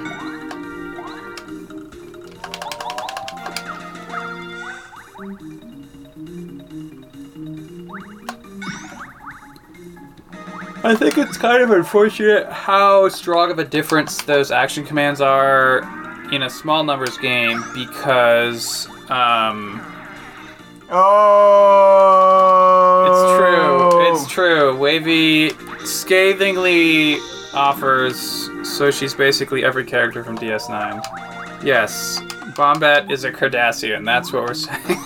I 10.83 10.95
think 10.95 11.19
it's 11.19 11.37
kind 11.37 11.63
of 11.63 11.71
unfortunate 11.71 12.51
how 12.51 13.09
strong 13.11 13.51
of 13.51 13.59
a 13.59 13.65
difference 13.65 14.23
those 14.23 14.51
action 14.51 14.85
commands 14.87 15.21
are 15.21 15.81
in 16.33 16.45
a 16.45 16.49
small 16.49 16.85
numbers 16.85 17.19
game 17.19 17.63
because 17.75 18.89
um, 19.11 19.83
Oh! 20.93 22.30
It's 24.23 24.33
true. 24.33 24.77
Wavy 24.77 25.51
scathingly 25.85 27.17
offers, 27.53 28.49
so 28.63 28.91
she's 28.91 29.15
basically 29.15 29.65
every 29.65 29.85
character 29.85 30.23
from 30.25 30.39
DS9. 30.39 31.65
Yes, 31.65 32.21
Bombette 32.57 33.11
is 33.11 33.25
a 33.25 33.33
Cardassian. 33.33 34.05
That's 34.05 34.33
what 34.33 34.45
we're 34.45 34.55
saying. 34.55 34.99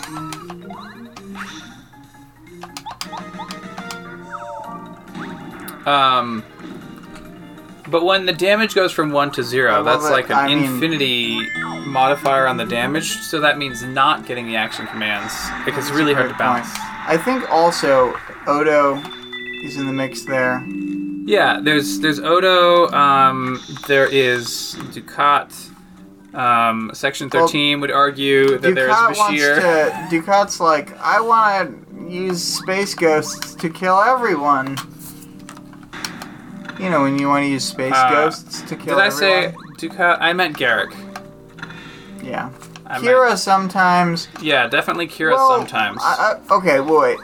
um, 5.87 6.43
but 7.91 8.05
when 8.05 8.27
the 8.27 8.33
damage 8.33 8.75
goes 8.75 8.93
from 8.93 9.13
one 9.13 9.31
to 9.33 9.43
zero, 9.43 9.83
that's 9.85 10.07
it. 10.07 10.11
like 10.11 10.31
an 10.31 10.37
I 10.37 10.47
mean- 10.55 10.65
infinity 10.65 11.47
modifier 11.87 12.47
on 12.47 12.57
the 12.57 12.65
damage. 12.65 13.19
So 13.19 13.41
that 13.41 13.59
means 13.59 13.83
not 13.83 14.27
getting 14.27 14.47
the 14.47 14.57
action 14.57 14.87
commands. 14.87 15.33
Like 15.67 15.77
it's 15.79 15.91
really 15.91 16.15
hard 16.15 16.31
to 16.31 16.37
balance. 16.37 16.67
point. 16.77 16.91
I 17.07 17.17
think 17.17 17.51
also 17.51 18.17
Odo 18.47 18.97
is 19.63 19.77
in 19.77 19.87
the 19.87 19.93
mix 19.93 20.25
there. 20.25 20.65
Yeah, 21.27 21.61
there's 21.63 22.01
there's 22.01 22.21
Odo. 22.21 22.89
Um, 22.93 23.61
there 23.87 24.07
is 24.07 24.75
Dukat. 24.93 25.71
Um, 26.35 26.91
Section 26.95 27.31
Well, 27.33 27.47
thirteen 27.47 27.81
would 27.81 27.91
argue 27.93 28.59
that 28.59 28.75
there 28.75 28.89
is 28.89 28.95
Dukat 28.97 29.17
wants 29.19 29.41
Bashir. 29.43 30.09
to. 30.11 30.17
Dukat's 30.21 30.61
like, 30.61 30.99
I 30.99 31.21
want 31.21 31.89
to 31.95 32.11
use 32.11 32.43
space 32.43 32.95
ghosts 32.95 33.55
to 33.55 33.71
kill 33.71 34.01
everyone. 34.01 34.77
You 36.81 36.91
know 36.91 37.03
when 37.03 37.19
you 37.21 37.29
want 37.29 37.45
to 37.45 37.49
use 37.49 37.65
space 37.65 37.93
Uh, 37.95 38.11
ghosts 38.11 38.63
to 38.63 38.75
kill 38.77 38.97
Did 38.97 39.05
I 39.05 39.09
say 39.11 39.45
everyone? 39.47 39.77
Dukat? 39.77 40.19
I 40.21 40.33
meant 40.33 40.57
Garak. 40.59 40.93
Yeah. 42.23 42.51
I 42.87 42.99
Kira 42.99 43.37
sometimes. 43.39 44.29
Yeah, 44.43 44.67
definitely 44.69 45.09
Kira 45.09 45.33
Well, 45.33 45.49
sometimes. 45.59 46.01
I, 46.03 46.39
I, 46.51 46.55
okay, 46.55 46.81
well, 46.81 47.01
wait. 47.03 47.19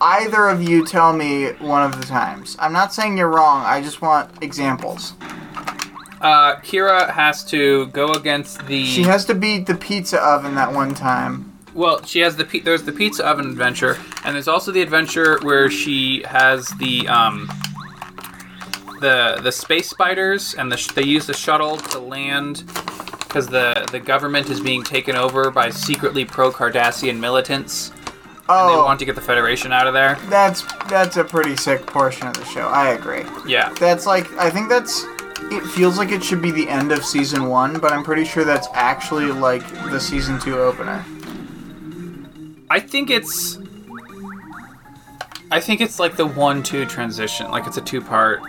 Either 0.00 0.48
of 0.48 0.62
you 0.62 0.84
tell 0.86 1.12
me 1.12 1.52
one 1.60 1.82
of 1.84 2.00
the 2.00 2.06
times. 2.06 2.56
I'm 2.58 2.72
not 2.72 2.92
saying 2.92 3.16
you're 3.16 3.28
wrong. 3.28 3.62
I 3.64 3.80
just 3.80 4.02
want 4.02 4.30
examples. 4.42 5.12
uh, 6.20 6.56
Kira 6.56 7.10
has 7.10 7.44
to 7.44 7.86
go 7.88 8.08
against 8.12 8.66
the. 8.66 8.84
She 8.86 9.02
has 9.04 9.24
to 9.26 9.34
beat 9.34 9.66
the 9.66 9.74
pizza 9.76 10.18
oven 10.20 10.54
that 10.56 10.72
one 10.72 10.94
time. 10.94 11.48
Well, 11.74 12.04
she 12.04 12.20
has 12.20 12.36
the 12.36 12.44
pi- 12.44 12.60
there's 12.64 12.82
the 12.82 12.92
pizza 12.92 13.24
oven 13.26 13.46
adventure, 13.46 13.96
and 14.24 14.34
there's 14.34 14.48
also 14.48 14.72
the 14.72 14.82
adventure 14.82 15.38
where 15.42 15.70
she 15.70 16.22
has 16.26 16.68
the 16.78 17.06
um 17.08 17.48
the 19.00 19.38
the 19.42 19.52
space 19.52 19.88
spiders, 19.88 20.54
and 20.54 20.70
the 20.70 20.76
sh- 20.76 20.88
they 20.88 21.02
use 21.04 21.26
the 21.26 21.32
shuttle 21.34 21.76
to 21.76 21.98
land 21.98 22.64
because 23.32 23.48
the 23.48 23.88
the 23.90 23.98
government 23.98 24.50
is 24.50 24.60
being 24.60 24.82
taken 24.82 25.16
over 25.16 25.50
by 25.50 25.70
secretly 25.70 26.22
pro 26.22 26.52
Cardassian 26.52 27.18
militants, 27.18 27.88
and 27.90 27.98
they 28.68 28.74
Oh, 28.74 28.84
want 28.84 28.98
to 28.98 29.06
get 29.06 29.14
the 29.14 29.22
Federation 29.22 29.72
out 29.72 29.86
of 29.86 29.94
there. 29.94 30.18
that's 30.28 30.62
that's 30.88 31.16
a 31.16 31.24
pretty 31.24 31.56
sick 31.56 31.86
portion 31.86 32.26
of 32.28 32.34
the 32.34 32.44
show. 32.44 32.68
I 32.68 32.90
agree. 32.90 33.22
Yeah, 33.46 33.70
That's 33.80 34.04
like 34.04 34.30
I 34.36 34.50
think 34.50 34.68
that's 34.68 35.04
it 35.50 35.62
feels 35.62 35.96
like 35.96 36.12
it 36.12 36.22
should 36.22 36.42
be 36.42 36.50
the 36.50 36.68
end 36.68 36.92
of 36.92 37.04
season 37.04 37.46
1, 37.48 37.78
but 37.80 37.90
I'm 37.92 38.04
pretty 38.04 38.24
sure 38.24 38.44
that's 38.44 38.68
actually 38.74 39.26
like 39.32 39.66
the 39.90 39.98
season 39.98 40.38
2 40.38 40.58
opener. 40.58 41.02
I 42.70 42.80
think 42.80 43.10
it's. 43.10 43.58
I 45.50 45.60
think 45.60 45.80
it's 45.82 45.98
like 45.98 46.16
the 46.16 46.24
one-two 46.26 46.86
transition, 46.86 47.50
like 47.50 47.66
it's 47.66 47.76
a 47.76 47.82
two-part. 47.82 48.40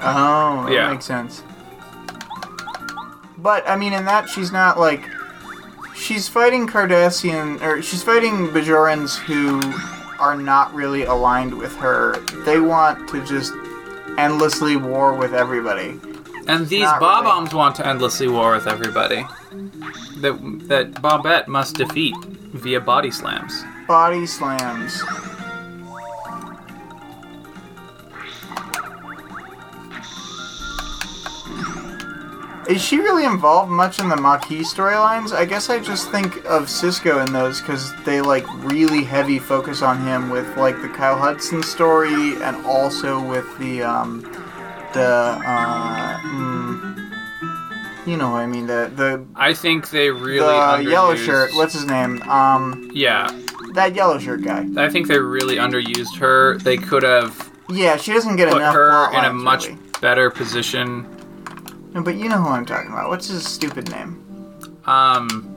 Oh, 0.00 0.64
that 0.66 0.72
Yeah. 0.72 0.90
makes 0.90 1.04
sense. 1.04 1.42
But 3.42 3.68
I 3.68 3.76
mean 3.76 3.92
in 3.92 4.04
that 4.04 4.28
she's 4.28 4.52
not 4.52 4.78
like 4.78 5.08
she's 5.96 6.28
fighting 6.28 6.66
Cardassian 6.68 7.60
or 7.60 7.82
she's 7.82 8.02
fighting 8.02 8.48
Bajorans 8.48 9.18
who 9.18 9.60
are 10.22 10.36
not 10.36 10.72
really 10.72 11.02
aligned 11.02 11.58
with 11.58 11.74
her. 11.76 12.16
They 12.44 12.60
want 12.60 13.08
to 13.10 13.24
just 13.26 13.52
endlessly 14.16 14.76
war 14.76 15.14
with 15.14 15.34
everybody. 15.34 15.98
And 16.46 16.68
these 16.68 16.82
not 16.82 17.00
Bob 17.00 17.24
really. 17.24 17.56
Want 17.56 17.76
to 17.76 17.86
endlessly 17.86 18.28
war 18.28 18.52
with 18.54 18.68
everybody. 18.68 19.26
That 20.20 20.38
that 20.68 20.92
Bombette 21.02 21.48
must 21.48 21.74
defeat 21.74 22.14
via 22.54 22.80
body 22.80 23.10
slams. 23.10 23.64
Body 23.88 24.26
slams. 24.26 25.02
Is 32.72 32.82
she 32.82 32.96
really 33.00 33.26
involved 33.26 33.70
much 33.70 33.98
in 33.98 34.08
the 34.08 34.16
Maquis 34.16 34.72
storylines? 34.72 35.34
I 35.34 35.44
guess 35.44 35.68
I 35.68 35.78
just 35.78 36.10
think 36.10 36.36
of 36.46 36.68
Sisko 36.68 37.24
in 37.26 37.30
those 37.30 37.60
because 37.60 37.92
they 38.04 38.22
like 38.22 38.46
really 38.64 39.04
heavy 39.04 39.38
focus 39.38 39.82
on 39.82 40.00
him 40.00 40.30
with 40.30 40.56
like 40.56 40.80
the 40.80 40.88
Kyle 40.88 41.18
Hudson 41.18 41.62
story 41.62 42.34
and 42.42 42.64
also 42.64 43.20
with 43.22 43.46
the 43.58 43.82
um 43.82 44.22
the 44.94 45.04
uh 45.04 46.18
mm, 46.20 47.12
You 48.06 48.16
know 48.16 48.30
what 48.30 48.40
I 48.40 48.46
mean? 48.46 48.66
The 48.66 48.90
the 48.96 49.22
I 49.36 49.52
think 49.52 49.90
they 49.90 50.10
really 50.10 50.84
the 50.84 50.90
yellow 50.90 51.14
shirt. 51.14 51.50
What's 51.52 51.74
his 51.74 51.84
name? 51.84 52.22
Um, 52.22 52.90
Yeah, 52.94 53.30
that 53.74 53.94
yellow 53.94 54.18
shirt 54.18 54.44
guy. 54.44 54.66
I 54.78 54.88
think 54.88 55.08
they 55.08 55.18
really 55.18 55.56
underused 55.56 56.16
her. 56.20 56.56
They 56.56 56.78
could 56.78 57.02
have 57.02 57.52
Yeah, 57.68 57.98
she 57.98 58.14
doesn't 58.14 58.36
get 58.36 58.48
put 58.48 58.62
enough 58.62 58.74
her 58.74 59.08
plot 59.10 59.24
in 59.24 59.30
a 59.30 59.34
much 59.34 59.66
really. 59.66 59.78
better 60.00 60.30
position. 60.30 61.11
No, 61.94 62.02
but 62.02 62.16
you 62.16 62.28
know 62.28 62.38
who 62.38 62.48
I'm 62.48 62.64
talking 62.66 62.90
about. 62.92 63.08
What's 63.08 63.28
his 63.28 63.44
stupid 63.46 63.90
name? 63.90 64.18
Um, 64.86 65.48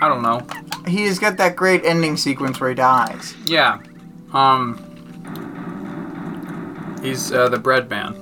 I 0.00 0.08
don't 0.08 0.22
know. 0.22 0.46
He's 0.86 1.18
got 1.18 1.36
that 1.38 1.56
great 1.56 1.84
ending 1.84 2.16
sequence 2.16 2.60
where 2.60 2.70
he 2.70 2.74
dies. 2.76 3.34
Yeah, 3.46 3.80
um, 4.32 4.78
he's 7.02 7.32
uh, 7.32 7.48
the 7.48 7.58
bread 7.58 7.90
man. 7.90 8.16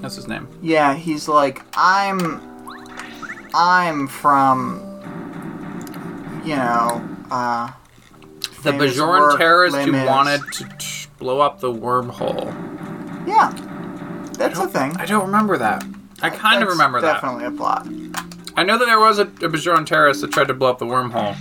That's 0.00 0.14
his 0.14 0.28
name. 0.28 0.46
Yeah, 0.62 0.94
he's 0.94 1.26
like, 1.28 1.62
I'm, 1.74 2.40
I'm 3.52 4.06
from, 4.06 4.80
you 6.44 6.54
know, 6.56 7.06
uh, 7.30 7.70
The 8.40 8.48
famous 8.72 8.96
Bajoran 8.96 9.08
work, 9.20 9.38
terrorist 9.38 9.76
who 9.78 9.92
wanted 10.06 10.40
to 10.52 10.64
t- 10.78 11.08
blow 11.18 11.40
up 11.40 11.58
the 11.60 11.72
wormhole. 11.72 12.46
Yeah, 13.26 13.50
that's 14.38 14.58
a 14.58 14.68
thing. 14.68 14.96
I 14.96 15.04
don't 15.04 15.26
remember 15.26 15.58
that. 15.58 15.84
I 16.22 16.30
kind 16.30 16.62
of 16.62 16.68
That's 16.68 16.78
remember 16.78 17.00
that. 17.00 17.20
Definitely 17.20 17.44
a 17.44 17.50
plot. 17.50 17.86
I 18.56 18.64
know 18.64 18.76
that 18.78 18.86
there 18.86 18.98
was 18.98 19.18
a, 19.18 19.22
a 19.22 19.48
Bajoran 19.48 19.86
terrorist 19.86 20.20
that 20.22 20.32
tried 20.32 20.48
to 20.48 20.54
blow 20.54 20.70
up 20.70 20.78
the 20.78 20.86
wormhole, 20.86 21.36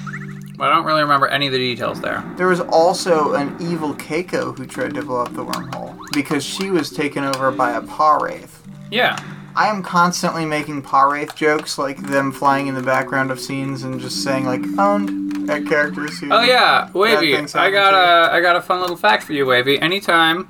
but 0.55 0.69
I 0.69 0.75
don't 0.75 0.85
really 0.85 1.01
remember 1.01 1.27
any 1.27 1.47
of 1.47 1.53
the 1.53 1.57
details 1.57 1.99
there. 1.99 2.23
There 2.37 2.47
was 2.47 2.59
also 2.59 3.33
an 3.33 3.55
evil 3.59 3.95
Keiko 3.95 4.55
who 4.55 4.65
tried 4.67 4.93
to 4.93 5.01
blow 5.01 5.21
up 5.21 5.33
the 5.33 5.43
wormhole 5.43 5.97
because 6.13 6.43
she 6.43 6.69
was 6.69 6.91
taken 6.91 7.23
over 7.23 7.49
by 7.51 7.71
a 7.71 7.81
Pah-wraith. 7.81 8.61
Yeah. 8.91 9.17
I 9.55 9.67
am 9.69 9.81
constantly 9.81 10.45
making 10.45 10.83
Pah-wraith 10.83 11.35
jokes, 11.35 11.79
like 11.79 11.97
them 11.97 12.31
flying 12.31 12.67
in 12.67 12.75
the 12.75 12.83
background 12.83 13.31
of 13.31 13.39
scenes 13.39 13.81
and 13.81 13.99
just 13.99 14.23
saying 14.23 14.45
like 14.45 14.61
owned 14.77 15.49
at 15.49 15.65
characters 15.65 16.19
who. 16.19 16.31
Oh 16.31 16.41
yeah, 16.43 16.91
Wavy. 16.93 17.33
things 17.33 17.55
I 17.55 17.71
happen 17.71 17.73
got 17.73 17.91
to 17.91 17.97
a 17.97 18.37
I 18.37 18.41
got 18.41 18.55
a 18.55 18.61
fun 18.61 18.81
little 18.81 18.95
fact 18.95 19.23
for 19.23 19.33
you, 19.33 19.47
Wavy. 19.47 19.81
Anytime 19.81 20.47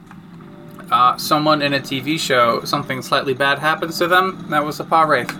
uh, 0.92 1.18
someone 1.18 1.62
in 1.62 1.74
a 1.74 1.80
TV 1.80 2.20
show 2.20 2.64
something 2.64 3.02
slightly 3.02 3.34
bad 3.34 3.60
happens 3.60 3.98
to 4.00 4.08
them, 4.08 4.46
that 4.50 4.64
was 4.64 4.80
a 4.80 4.84
Pah-wraith. 4.84 5.36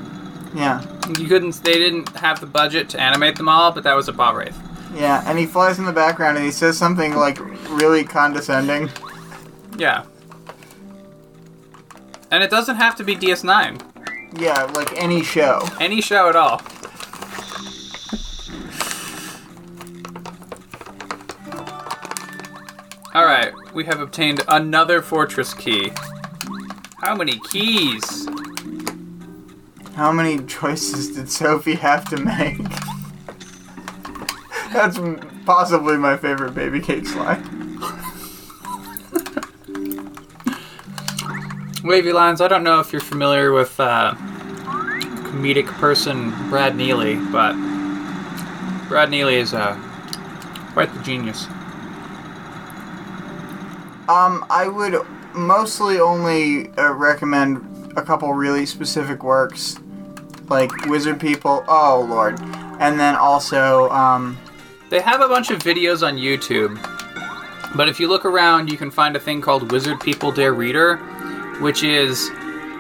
Yeah, 0.56 0.82
You 1.20 1.28
couldn't. 1.28 1.64
They 1.64 1.74
didn't 1.74 2.10
have 2.18 2.40
the 2.40 2.48
budget 2.48 2.90
to 2.90 3.00
animate 3.00 3.36
them 3.36 3.48
all, 3.50 3.72
but 3.72 3.84
that 3.84 3.96
was 3.96 4.08
a 4.08 4.14
Pah-wraith. 4.14 4.58
yeah, 4.96 5.24
and 5.28 5.38
he 5.38 5.46
flies 5.46 5.78
in 5.80 5.86
the 5.86 5.92
background 5.92 6.38
and 6.38 6.46
he 6.46 6.52
says 6.52 6.78
something 6.78 7.16
like 7.16 7.40
really 7.70 8.04
condescending. 8.04 8.90
Yeah. 9.78 10.06
And 12.32 12.44
it 12.44 12.50
doesn't 12.50 12.76
have 12.78 12.96
to 12.98 13.04
be 13.04 13.16
DS9. 13.16 14.40
Yeah, 14.42 14.64
like 14.76 14.92
any 15.02 15.24
show. 15.24 15.66
Any 15.80 16.02
show 16.02 16.28
at 16.30 16.36
all. 16.36 16.62
Alright, 23.18 23.54
we 23.74 23.84
have 23.86 24.00
obtained 24.00 24.44
another 24.48 25.02
fortress 25.02 25.52
key. 25.52 25.92
How 27.02 27.16
many 27.16 27.40
keys? 27.40 28.28
How 29.96 30.12
many 30.12 30.46
choices 30.46 31.16
did 31.16 31.28
Sophie 31.28 31.74
have 31.74 32.08
to 32.10 32.18
make? 32.18 32.60
That's 34.72 35.00
possibly 35.48 35.98
my 35.98 36.16
favorite 36.16 36.54
baby 36.54 36.80
cakes 36.80 37.16
line. 37.16 37.42
Wavy 41.84 42.14
Lines, 42.14 42.40
I 42.40 42.48
don't 42.48 42.64
know 42.64 42.80
if 42.80 42.92
you're 42.92 43.02
familiar 43.02 43.52
with 43.52 43.80
uh, 43.80 44.14
comedic 44.14 45.66
person 45.80 46.30
Brad 46.52 46.76
Neely, 46.76 47.16
but 47.32 47.54
Brad 48.88 49.10
Neely 49.10 49.38
is 49.38 49.56
uh, 49.56 49.74
quite 50.74 50.94
the 50.94 51.02
genius. 51.02 51.48
Um, 54.10 54.46
I 54.50 54.68
would 54.68 55.02
mostly 55.34 56.00
only 56.00 56.70
uh, 56.78 56.94
recommend 56.94 57.94
a 57.98 58.02
couple 58.02 58.34
really 58.34 58.66
specific 58.66 59.24
works, 59.24 59.78
like 60.50 60.72
Wizard 60.86 61.20
People. 61.20 61.64
Oh 61.68 62.06
lord, 62.10 62.40
and 62.80 63.00
then 63.00 63.16
also 63.16 63.90
um, 63.90 64.38
They 64.90 65.02
have 65.02 65.22
a 65.22 65.28
bunch 65.28 65.52
of 65.52 65.60
videos 65.60 66.06
on 66.08 66.16
YouTube, 66.18 66.76
but 67.76 67.90
if 67.90 68.00
you 68.00 68.08
look 68.08 68.24
around, 68.26 68.72
you 68.72 68.78
can 68.78 68.90
find 68.92 69.16
a 69.16 69.20
thing 69.20 69.42
called 69.42 69.72
Wizard 69.72 70.00
People 70.00 70.32
Dear 70.32 70.54
Reader, 70.54 70.98
which 71.60 71.84
is 71.84 72.30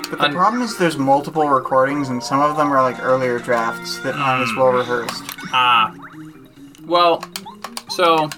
but 0.10 0.20
the 0.20 0.26
Un- 0.28 0.34
problem 0.36 0.62
is 0.62 0.78
there's 0.78 0.98
multiple 0.98 1.50
recordings, 1.50 2.08
and 2.08 2.24
some 2.24 2.40
of 2.40 2.56
them 2.56 2.72
are 2.72 2.82
like 2.82 3.04
earlier 3.04 3.40
drafts 3.40 3.98
that 4.00 4.16
aren't 4.16 4.50
as 4.50 4.56
well 4.56 4.70
rehearsed. 4.72 5.24
ah, 5.52 5.94
well, 6.86 7.22
so 7.90 8.30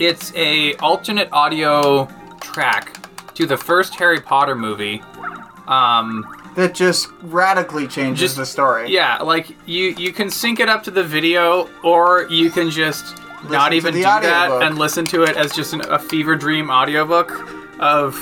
it's 0.00 0.32
a 0.34 0.74
alternate 0.76 1.28
audio 1.32 2.06
track 2.40 2.96
to 3.34 3.46
the 3.46 3.56
first 3.56 3.94
Harry 3.96 4.20
Potter 4.20 4.56
movie. 4.56 5.02
Um, 5.68 6.26
That 6.56 6.74
just 6.74 7.08
radically 7.22 7.86
changes 7.86 8.20
Just- 8.20 8.36
the 8.36 8.44
story. 8.46 8.90
yeah, 8.90 9.18
like 9.18 9.46
you 9.66 9.94
you 9.96 10.12
can 10.12 10.28
sync 10.30 10.58
it 10.58 10.68
up 10.68 10.82
to 10.84 10.90
the 10.90 11.04
video, 11.04 11.68
or 11.84 12.26
you 12.28 12.50
can 12.50 12.70
just 12.70 13.16
not 13.48 13.72
even 13.72 13.94
do 13.94 14.02
that 14.02 14.50
and 14.62 14.76
listen 14.76 15.04
to 15.06 15.22
it 15.22 15.36
as 15.36 15.52
just 15.52 15.72
an, 15.72 15.82
a 15.88 15.98
fever 15.98 16.34
dream 16.34 16.68
audiobook 16.70 17.30
of 17.78 18.18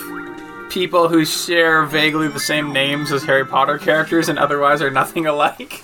people 0.68 1.09
who 1.09 1.24
share 1.24 1.85
vaguely 1.87 2.29
the 2.29 2.39
same 2.39 2.70
names 2.72 3.11
as 3.12 3.24
Harry 3.24 3.47
Potter 3.47 3.79
characters 3.79 4.29
and 4.29 4.39
otherwise 4.39 4.83
are 4.83 4.91
nothing 4.91 5.26
alike. 5.26 5.83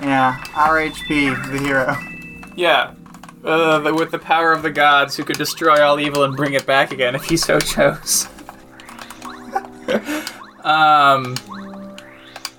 Yeah, 0.00 0.36
RHP, 0.54 1.52
the 1.52 1.58
hero. 1.58 1.94
Yeah. 2.56 2.94
Uh, 3.44 3.78
the, 3.80 3.92
with 3.92 4.10
the 4.10 4.18
power 4.18 4.52
of 4.52 4.62
the 4.62 4.70
gods 4.70 5.16
who 5.16 5.22
could 5.22 5.36
destroy 5.36 5.82
all 5.84 6.00
evil 6.00 6.24
and 6.24 6.34
bring 6.34 6.54
it 6.54 6.64
back 6.64 6.92
again 6.92 7.14
if 7.14 7.24
he 7.24 7.36
so 7.36 7.60
chose. 7.60 8.26
um, 10.64 11.34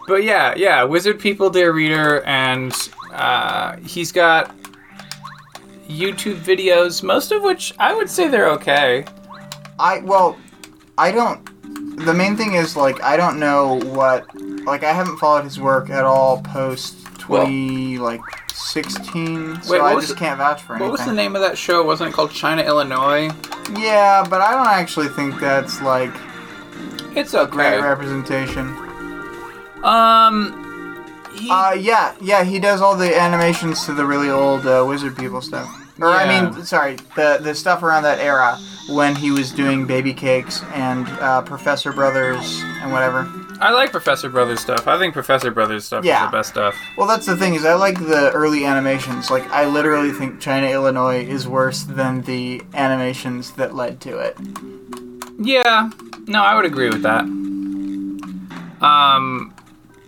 but 0.07 0.23
yeah, 0.23 0.53
yeah, 0.55 0.83
Wizard 0.83 1.19
People 1.19 1.49
Dear 1.49 1.71
Reader, 1.71 2.21
and 2.25 2.71
uh, 3.11 3.77
he's 3.77 4.11
got 4.11 4.55
YouTube 5.87 6.35
videos, 6.35 7.01
most 7.01 7.31
of 7.31 7.41
which 7.41 7.73
I 7.79 7.93
would 7.95 8.09
say 8.09 8.27
they're 8.27 8.51
okay. 8.51 9.05
I 9.79 9.99
well, 9.99 10.37
I 10.99 11.11
don't. 11.11 11.43
The 12.05 12.13
main 12.13 12.35
thing 12.35 12.53
is 12.53 12.75
like 12.75 13.01
I 13.01 13.17
don't 13.17 13.39
know 13.39 13.79
what 13.85 14.27
like 14.65 14.83
I 14.83 14.93
haven't 14.93 15.17
followed 15.17 15.45
his 15.45 15.59
work 15.59 15.89
at 15.89 16.03
all 16.03 16.43
post 16.43 17.03
twenty 17.17 17.97
like 17.97 18.21
sixteen, 18.55 19.53
Wait, 19.67 19.81
what 19.81 19.81
I 19.81 19.95
just 19.95 20.09
the- 20.09 20.15
can't 20.15 20.37
vouch 20.37 20.61
for 20.61 20.73
anything. 20.73 20.89
What 20.89 20.97
was 20.97 21.05
the 21.05 21.13
name 21.13 21.35
of 21.35 21.41
that 21.41 21.57
show? 21.57 21.83
Wasn't 21.83 22.09
it 22.09 22.13
called 22.13 22.31
China, 22.31 22.61
Illinois? 22.63 23.29
Yeah, 23.77 24.25
but 24.29 24.41
I 24.41 24.51
don't 24.51 24.67
actually 24.67 25.09
think 25.09 25.39
that's 25.39 25.81
like 25.81 26.11
It's 27.15 27.33
a 27.33 27.45
great 27.45 27.79
representation. 27.81 28.75
Um, 29.83 31.05
he, 31.33 31.49
Uh, 31.49 31.73
yeah, 31.73 32.13
yeah, 32.21 32.43
he 32.43 32.59
does 32.59 32.81
all 32.81 32.95
the 32.95 33.17
animations 33.19 33.85
to 33.85 33.93
the 33.93 34.05
really 34.05 34.29
old 34.29 34.65
uh, 34.65 34.83
Wizard 34.87 35.15
People 35.17 35.41
stuff. 35.41 35.69
Or 35.99 36.09
I 36.09 36.27
mean, 36.27 36.63
sorry, 36.65 36.97
the 37.15 37.39
the 37.41 37.55
stuff 37.55 37.81
around 37.81 38.03
that 38.03 38.19
era 38.19 38.57
when 38.89 39.15
he 39.15 39.31
was 39.31 39.51
doing 39.51 39.85
Baby 39.85 40.13
Cakes 40.13 40.61
and 40.73 41.07
uh, 41.21 41.41
Professor 41.43 41.93
Brothers 41.93 42.61
and 42.81 42.91
whatever. 42.91 43.29
I 43.59 43.71
like 43.71 43.91
Professor 43.91 44.29
Brothers 44.29 44.59
stuff. 44.59 44.87
I 44.87 44.97
think 44.99 45.13
Professor 45.13 45.49
Brothers 45.51 45.85
stuff 45.85 46.03
Yeah. 46.03 46.25
is 46.25 46.31
the 46.31 46.37
best 46.37 46.49
stuff. 46.49 46.75
Well, 46.97 47.07
that's 47.07 47.25
the 47.25 47.37
thing 47.37 47.53
is 47.55 47.63
I 47.65 47.73
like 47.75 47.97
the 47.99 48.31
early 48.31 48.65
animations. 48.65 49.29
Like 49.31 49.49
I 49.51 49.65
literally 49.65 50.11
think 50.11 50.39
China 50.39 50.67
Illinois 50.67 51.23
is 51.25 51.47
worse 51.47 51.83
than 51.83 52.21
the 52.23 52.61
animations 52.73 53.51
that 53.51 53.73
led 53.75 54.01
to 54.01 54.17
it. 54.19 54.37
Yeah, 55.39 55.89
no, 56.27 56.41
I 56.43 56.55
would 56.55 56.65
agree 56.65 56.89
with 56.89 57.03
that. 57.03 57.21
Um, 58.81 59.53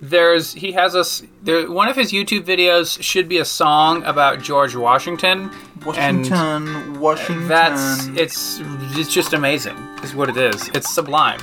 there's 0.01 0.53
he 0.53 0.73
has 0.73 0.93
a 0.95 0.99
s- 0.99 1.23
there 1.41 1.69
one 1.71 1.87
of 1.87 1.95
his 1.95 2.11
YouTube 2.11 2.43
videos 2.43 3.01
should 3.01 3.27
be 3.27 3.37
a 3.39 3.45
song 3.45 4.03
about 4.03 4.41
George 4.41 4.75
Washington. 4.75 5.49
Washington, 5.85 6.99
Washington. 6.99 7.47
That's 7.47 8.07
it's 8.07 8.59
it's 8.97 9.11
just 9.13 9.33
amazing. 9.33 9.75
Is 10.03 10.13
what 10.13 10.29
it 10.29 10.37
is. 10.37 10.67
It's 10.69 10.93
sublime. 10.93 11.39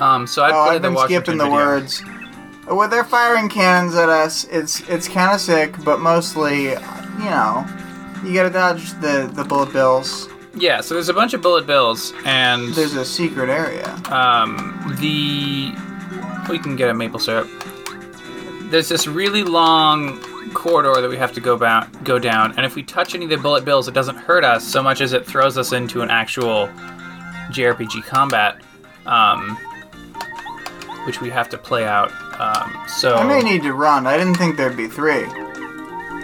Um, 0.00 0.26
so 0.26 0.44
I'd 0.44 0.52
oh, 0.52 0.66
play 0.66 0.76
I've 0.76 0.82
the 0.82 0.88
been 0.88 0.94
Washington 0.94 1.22
skipping 1.24 1.38
the 1.38 1.44
video. 1.44 1.56
words. 1.56 2.02
When 2.68 2.90
they're 2.90 3.04
firing 3.04 3.48
cannons 3.48 3.94
at 3.94 4.08
us, 4.08 4.44
it's 4.44 4.80
it's 4.88 5.08
kind 5.08 5.34
of 5.34 5.40
sick, 5.40 5.74
but 5.84 6.00
mostly, 6.00 6.64
you 6.64 6.74
know, 7.30 7.66
you 8.24 8.34
gotta 8.34 8.50
dodge 8.50 8.92
the 9.00 9.30
the 9.34 9.42
bullet 9.44 9.72
bills. 9.72 10.28
Yeah, 10.54 10.80
so 10.80 10.94
there's 10.94 11.08
a 11.08 11.14
bunch 11.14 11.34
of 11.34 11.40
bullet 11.42 11.66
bills, 11.66 12.12
and 12.24 12.74
There's 12.74 12.94
a 12.94 13.04
secret 13.04 13.48
area. 13.48 13.88
um, 14.10 14.96
the 15.00 15.72
we 16.50 16.58
can 16.58 16.76
get 16.76 16.88
a 16.90 16.94
maple 16.94 17.20
syrup. 17.20 17.48
There's 18.70 18.88
this 18.88 19.06
really 19.06 19.44
long 19.44 20.18
corridor 20.52 21.00
that 21.00 21.08
we 21.08 21.16
have 21.16 21.32
to 21.34 21.40
go 21.40 21.56
ba- 21.56 21.88
go 22.04 22.18
down, 22.18 22.52
and 22.56 22.66
if 22.66 22.74
we 22.74 22.82
touch 22.82 23.14
any 23.14 23.24
of 23.24 23.30
the 23.30 23.36
bullet 23.38 23.64
bills, 23.64 23.88
it 23.88 23.94
doesn't 23.94 24.16
hurt 24.16 24.44
us 24.44 24.66
so 24.66 24.82
much 24.82 25.00
as 25.00 25.12
it 25.12 25.24
throws 25.24 25.56
us 25.56 25.72
into 25.72 26.02
an 26.02 26.10
actual 26.10 26.68
JRPG 27.50 28.04
combat. 28.04 28.60
Um, 29.06 29.56
which 31.08 31.22
we 31.22 31.30
have 31.30 31.48
to 31.48 31.56
play 31.56 31.86
out. 31.86 32.12
Um, 32.38 32.70
so 32.86 33.14
I 33.16 33.24
may 33.26 33.40
need 33.40 33.62
to 33.62 33.72
run. 33.72 34.06
I 34.06 34.18
didn't 34.18 34.34
think 34.34 34.58
there'd 34.58 34.76
be 34.76 34.88
three. 34.88 35.24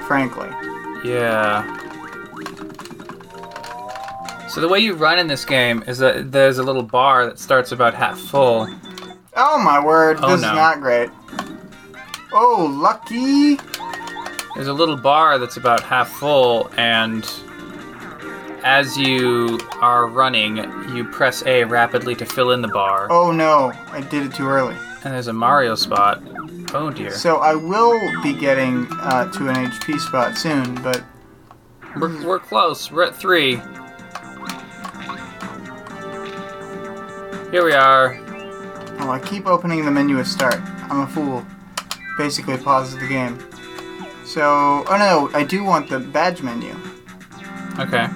Frankly. 0.06 0.48
Yeah. 1.02 1.64
So 4.46 4.60
the 4.60 4.68
way 4.68 4.80
you 4.80 4.92
run 4.94 5.18
in 5.18 5.26
this 5.26 5.46
game 5.46 5.82
is 5.86 5.96
that 5.98 6.30
there's 6.30 6.58
a 6.58 6.62
little 6.62 6.82
bar 6.82 7.24
that 7.24 7.38
starts 7.38 7.72
about 7.72 7.94
half 7.94 8.18
full. 8.20 8.68
Oh 9.36 9.58
my 9.58 9.82
word, 9.82 10.18
Oh, 10.20 10.32
this 10.32 10.42
no. 10.42 10.48
is 10.50 10.54
not 10.54 10.80
great. 10.82 11.08
Oh, 12.32 12.68
lucky. 12.78 13.56
There's 14.54 14.68
a 14.68 14.72
little 14.74 14.98
bar 14.98 15.38
that's 15.38 15.56
about 15.56 15.80
half 15.80 16.10
full, 16.10 16.70
and 16.76 17.24
as 18.64 18.96
you 18.96 19.60
are 19.80 20.06
running, 20.06 20.56
you 20.96 21.04
press 21.04 21.44
A 21.46 21.64
rapidly 21.64 22.14
to 22.16 22.24
fill 22.24 22.50
in 22.52 22.62
the 22.62 22.68
bar. 22.68 23.06
Oh 23.10 23.30
no, 23.30 23.72
I 23.88 24.00
did 24.00 24.24
it 24.24 24.34
too 24.34 24.46
early. 24.48 24.74
And 25.04 25.12
there's 25.12 25.28
a 25.28 25.32
Mario 25.32 25.74
spot. 25.74 26.22
Oh 26.74 26.90
dear. 26.90 27.10
So 27.12 27.36
I 27.36 27.54
will 27.54 28.00
be 28.22 28.32
getting 28.32 28.86
uh, 28.92 29.30
to 29.32 29.48
an 29.48 29.54
HP 29.54 30.00
spot 30.00 30.36
soon, 30.36 30.74
but 30.82 31.04
We're, 31.96 32.26
we're 32.26 32.38
close. 32.40 32.90
We're 32.90 33.04
at 33.04 33.14
three. 33.14 33.60
Here 37.50 37.64
we 37.64 37.72
are. 37.74 38.18
oh, 39.00 39.10
I 39.10 39.20
keep 39.24 39.46
opening 39.46 39.84
the 39.84 39.90
menu 39.90 40.18
at 40.18 40.26
start. 40.26 40.60
I'm 40.90 41.02
a 41.02 41.06
fool. 41.06 41.44
Basically 42.18 42.56
pauses 42.56 42.98
the 42.98 43.06
game. 43.06 43.38
So, 44.24 44.42
oh 44.88 44.96
no, 44.98 45.30
I 45.38 45.44
do 45.44 45.62
want 45.62 45.88
the 45.90 46.00
badge 46.00 46.42
menu 46.42 46.74
Okay. 47.78 48.06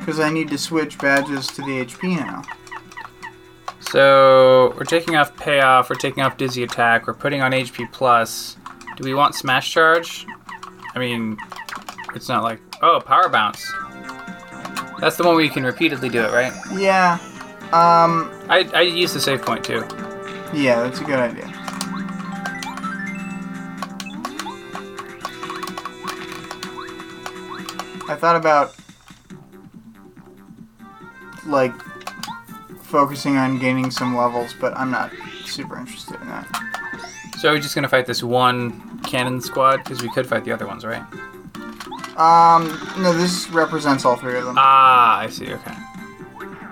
Because 0.00 0.18
I 0.18 0.30
need 0.30 0.48
to 0.48 0.58
switch 0.58 0.98
badges 0.98 1.46
to 1.48 1.62
the 1.62 1.84
HP 1.84 2.16
now. 2.16 2.42
So 3.80 4.74
we're 4.76 4.84
taking 4.84 5.16
off 5.16 5.36
payoff. 5.36 5.90
We're 5.90 5.96
taking 5.96 6.22
off 6.22 6.36
dizzy 6.36 6.62
attack. 6.62 7.06
We're 7.06 7.14
putting 7.14 7.42
on 7.42 7.52
HP 7.52 7.90
plus. 7.92 8.56
Do 8.96 9.04
we 9.04 9.14
want 9.14 9.34
smash 9.34 9.70
charge? 9.70 10.26
I 10.94 10.98
mean, 10.98 11.36
it's 12.14 12.28
not 12.28 12.42
like 12.42 12.60
oh 12.82 13.00
power 13.00 13.28
bounce. 13.28 13.70
That's 15.00 15.16
the 15.16 15.24
one 15.24 15.34
where 15.34 15.44
you 15.44 15.50
can 15.50 15.64
repeatedly 15.64 16.08
do 16.08 16.20
it, 16.22 16.32
right? 16.32 16.52
Yeah. 16.74 17.18
Um. 17.72 18.30
I 18.48 18.68
I 18.74 18.82
use 18.82 19.12
the 19.14 19.20
save 19.20 19.42
point 19.42 19.64
too. 19.64 19.86
Yeah, 20.52 20.82
that's 20.82 21.00
a 21.00 21.04
good 21.04 21.18
idea. 21.18 21.46
I 28.08 28.16
thought 28.16 28.34
about 28.34 28.74
like 31.46 31.74
focusing 32.82 33.36
on 33.36 33.58
gaining 33.58 33.90
some 33.90 34.16
levels, 34.16 34.52
but 34.52 34.76
I'm 34.76 34.90
not 34.90 35.12
super 35.44 35.78
interested 35.78 36.20
in 36.20 36.28
that. 36.28 36.46
So 37.38 37.50
are 37.50 37.52
we 37.54 37.60
just 37.60 37.74
gonna 37.74 37.88
fight 37.88 38.06
this 38.06 38.22
one 38.22 39.00
cannon 39.00 39.40
squad? 39.40 39.78
Because 39.78 40.02
we 40.02 40.10
could 40.10 40.26
fight 40.26 40.44
the 40.44 40.52
other 40.52 40.66
ones, 40.66 40.84
right? 40.84 41.02
Um, 42.16 42.66
no, 42.98 43.14
this 43.14 43.48
represents 43.48 44.04
all 44.04 44.16
three 44.16 44.36
of 44.36 44.44
them. 44.44 44.56
Ah, 44.58 45.20
I 45.20 45.28
see. 45.28 45.52
Okay. 45.54 45.74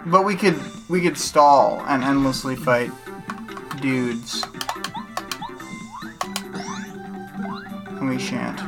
But 0.07 0.25
we 0.25 0.35
could 0.35 0.61
we 0.89 1.01
could 1.01 1.17
stall 1.17 1.83
and 1.87 2.05
endlessly 2.05 2.57
fight 2.57 2.91
dudes. 3.81 4.45
And 7.87 8.09
we 8.09 8.19
shan't. 8.19 8.61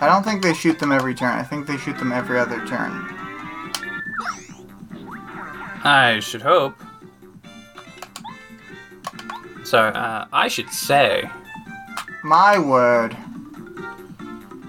I 0.00 0.06
don't 0.06 0.22
think 0.22 0.42
they 0.42 0.54
shoot 0.54 0.78
them 0.78 0.92
every 0.92 1.14
turn. 1.14 1.38
I 1.38 1.42
think 1.42 1.66
they 1.66 1.76
shoot 1.76 1.98
them 1.98 2.12
every 2.12 2.38
other 2.38 2.64
turn. 2.66 3.13
I 5.84 6.20
should 6.20 6.40
hope. 6.40 6.74
So 9.64 9.78
uh, 9.78 10.26
I 10.32 10.48
should 10.48 10.70
say. 10.70 11.28
My 12.22 12.58
word. 12.58 13.16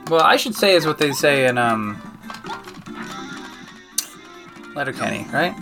Well, 0.09 0.22
I 0.22 0.36
should 0.36 0.55
say 0.55 0.76
is 0.76 0.86
what 0.86 0.97
they 0.97 1.11
say 1.13 1.47
in 1.47 1.57
um. 1.57 2.01
Letterkenny, 4.76 5.26
right? 5.32 5.55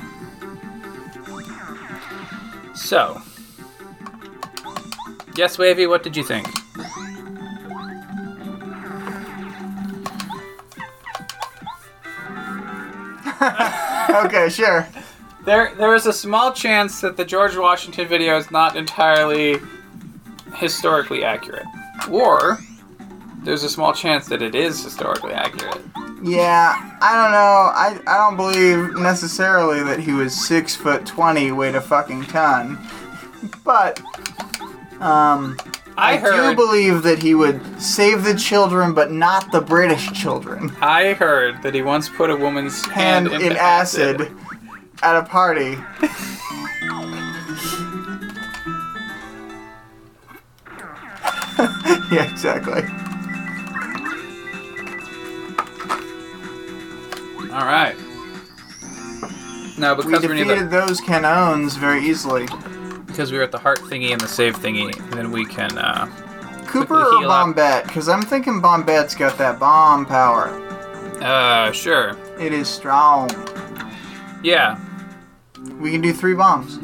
So. 2.75 3.21
Yes, 5.35 5.57
Wavy, 5.57 5.87
what 5.87 6.03
did 6.03 6.17
you 6.17 6.23
think? 6.23 6.47
Okay, 14.25 14.47
sure. 14.49 14.87
There, 15.45 15.75
there 15.75 15.93
is 15.93 16.05
a 16.05 16.13
small 16.13 16.53
chance 16.53 17.01
that 17.01 17.17
the 17.17 17.25
George 17.25 17.57
Washington 17.57 18.07
video 18.07 18.37
is 18.37 18.49
not 18.49 18.77
entirely 18.77 19.59
historically 20.55 21.25
accurate, 21.25 21.65
or 22.09 22.59
there's 23.43 23.63
a 23.63 23.69
small 23.69 23.93
chance 23.93 24.27
that 24.27 24.41
it 24.41 24.55
is 24.55 24.81
historically 24.81 25.33
accurate. 25.33 25.81
Yeah, 26.23 26.97
I 27.01 27.21
don't 27.21 27.31
know. 27.31 27.71
I, 27.75 27.99
I 28.07 28.17
don't 28.17 28.37
believe 28.37 28.97
necessarily 29.01 29.83
that 29.83 29.99
he 29.99 30.13
was 30.13 30.33
six 30.33 30.77
foot 30.77 31.05
twenty, 31.05 31.51
weighed 31.51 31.75
a 31.75 31.81
fucking 31.81 32.23
ton. 32.25 32.77
But 33.65 33.99
um 35.01 35.57
I, 35.97 36.13
I, 36.13 36.17
heard, 36.17 36.51
do 36.51 36.55
believe 36.55 37.03
that 37.03 37.21
he 37.21 37.35
would 37.35 37.61
save 37.81 38.23
the 38.23 38.35
children, 38.35 38.93
but 38.93 39.11
not 39.11 39.51
the 39.51 39.59
British 39.59 40.11
children. 40.13 40.73
I 40.81 41.13
heard 41.13 41.61
that 41.61 41.75
he 41.75 41.81
once 41.81 42.07
put 42.07 42.29
a 42.29 42.35
woman's 42.35 42.83
hand, 42.85 43.27
Hand 43.27 43.43
in 43.43 43.57
acid 43.57 44.31
at 45.03 45.15
a 45.17 45.23
party. 45.23 45.77
yeah, 52.11 52.29
exactly. 52.31 52.83
All 57.51 57.65
right. 57.65 57.95
No, 59.77 59.95
We 59.95 60.03
because 60.03 60.21
we 60.21 60.27
defeated 60.37 60.69
the, 60.69 60.85
those 60.85 61.01
canones 61.01 61.77
very 61.77 62.03
easily. 62.05 62.45
because 63.05 63.31
we 63.31 63.37
are 63.37 63.43
at 63.43 63.51
the 63.51 63.59
heart 63.59 63.79
thingy 63.79 64.11
and 64.11 64.21
the 64.21 64.27
save 64.27 64.55
thingy, 64.57 64.93
then 65.11 65.31
we 65.31 65.45
can. 65.45 65.77
uh... 65.77 66.05
Kooper 66.65 67.03
or. 67.05 67.23
Bombette? 67.27 67.83
Because 67.83 68.09
I'm 68.09 68.23
thinking 68.23 68.61
Bombette's 68.61 69.13
got 69.13 69.37
that 69.37 69.59
bomb 69.59 70.05
power. 70.05 70.47
Uh, 71.21 71.71
sure. 71.71 72.17
It 72.39 72.53
is 72.53 72.67
strong. 72.67 73.29
Yeah. 74.43 74.79
We 75.79 75.91
can 75.91 76.01
do 76.01 76.13
three 76.13 76.33
bombs. 76.33 76.79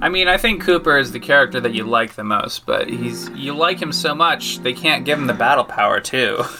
I 0.00 0.08
mean, 0.08 0.26
I 0.26 0.36
think 0.36 0.64
Kooper 0.64 1.00
is 1.00 1.12
the 1.12 1.20
character 1.20 1.60
that 1.60 1.74
you 1.74 1.84
like 1.84 2.14
the 2.14 2.24
most, 2.24 2.66
but 2.66 2.88
he's 2.88 3.28
you 3.30 3.54
like 3.54 3.80
him 3.80 3.92
so 3.92 4.14
much 4.14 4.58
they 4.58 4.72
can't 4.72 5.04
give 5.04 5.18
him 5.18 5.26
the 5.26 5.34
battle 5.34 5.64
power 5.64 6.00
too. 6.00 6.42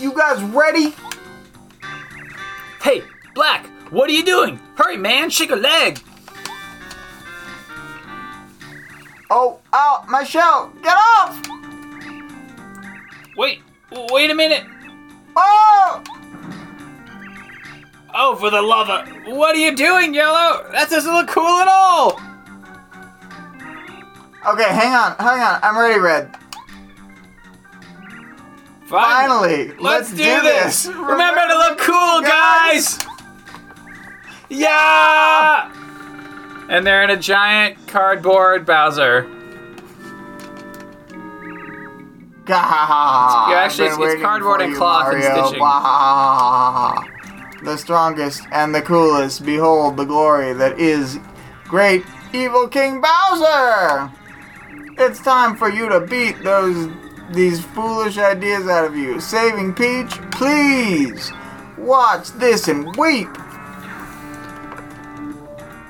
You 0.00 0.12
guys 0.12 0.40
ready? 0.40 0.94
Hey, 2.80 3.02
Black, 3.34 3.66
what 3.90 4.08
are 4.08 4.12
you 4.12 4.24
doing? 4.24 4.60
Hurry, 4.76 4.96
man, 4.96 5.28
shake 5.28 5.50
a 5.50 5.56
leg. 5.56 6.00
Oh, 9.28 9.58
oh, 9.72 10.04
my 10.08 10.22
shell! 10.22 10.72
Get 10.84 10.96
off! 10.96 11.42
Wait, 13.36 13.60
wait 13.90 14.30
a 14.30 14.34
minute. 14.36 14.64
Oh! 15.36 16.02
Oh, 18.20 18.34
for 18.34 18.50
the 18.50 18.60
love 18.60 18.90
of 18.90 19.08
what 19.36 19.54
are 19.54 19.58
you 19.60 19.76
doing, 19.76 20.12
Yellow? 20.12 20.66
That 20.72 20.90
doesn't 20.90 21.14
look 21.14 21.28
cool 21.28 21.44
at 21.60 21.68
all. 21.68 22.14
Okay, 24.52 24.64
hang 24.68 24.92
on, 24.92 25.14
hang 25.18 25.40
on. 25.40 25.60
I'm 25.62 25.78
ready, 25.78 26.00
Red. 26.00 26.34
Finally, 28.88 29.72
let's, 29.78 30.10
do, 30.10 30.16
this. 30.16 30.86
Remember, 30.86 31.40
to 31.46 31.54
look 31.58 31.78
cool, 31.78 32.22
guys. 32.22 32.98
Yeah. 34.48 35.70
And 36.68 36.84
they're 36.84 37.04
in 37.04 37.10
a 37.10 37.16
giant 37.16 37.86
cardboard 37.86 38.66
Bowser. 38.66 39.28
Gah! 42.46 43.48
Yeah, 43.50 43.58
actually, 43.58 43.88
it's- 43.88 44.14
it's 44.14 44.22
cardboard 44.22 44.62
and 44.62 44.74
cloth 44.74 45.12
and 45.14 45.22
stitching. 45.22 45.60
Wah! 45.60 47.04
The 47.62 47.76
strongest 47.76 48.42
and 48.52 48.74
the 48.74 48.82
coolest. 48.82 49.44
Behold 49.44 49.96
the 49.96 50.04
glory 50.04 50.52
that 50.54 50.78
is 50.78 51.18
great 51.64 52.04
evil 52.32 52.68
King 52.68 53.00
Bowser. 53.00 54.10
It's 54.98 55.20
time 55.20 55.56
for 55.56 55.68
you 55.68 55.88
to 55.88 56.00
beat 56.00 56.42
those 56.42 56.88
these 57.30 57.62
foolish 57.62 58.16
ideas 58.16 58.66
out 58.68 58.84
of 58.86 58.96
you. 58.96 59.20
Saving 59.20 59.74
Peach, 59.74 60.10
please. 60.32 61.30
Watch 61.76 62.28
this 62.32 62.68
and 62.68 62.94
weep. 62.96 63.28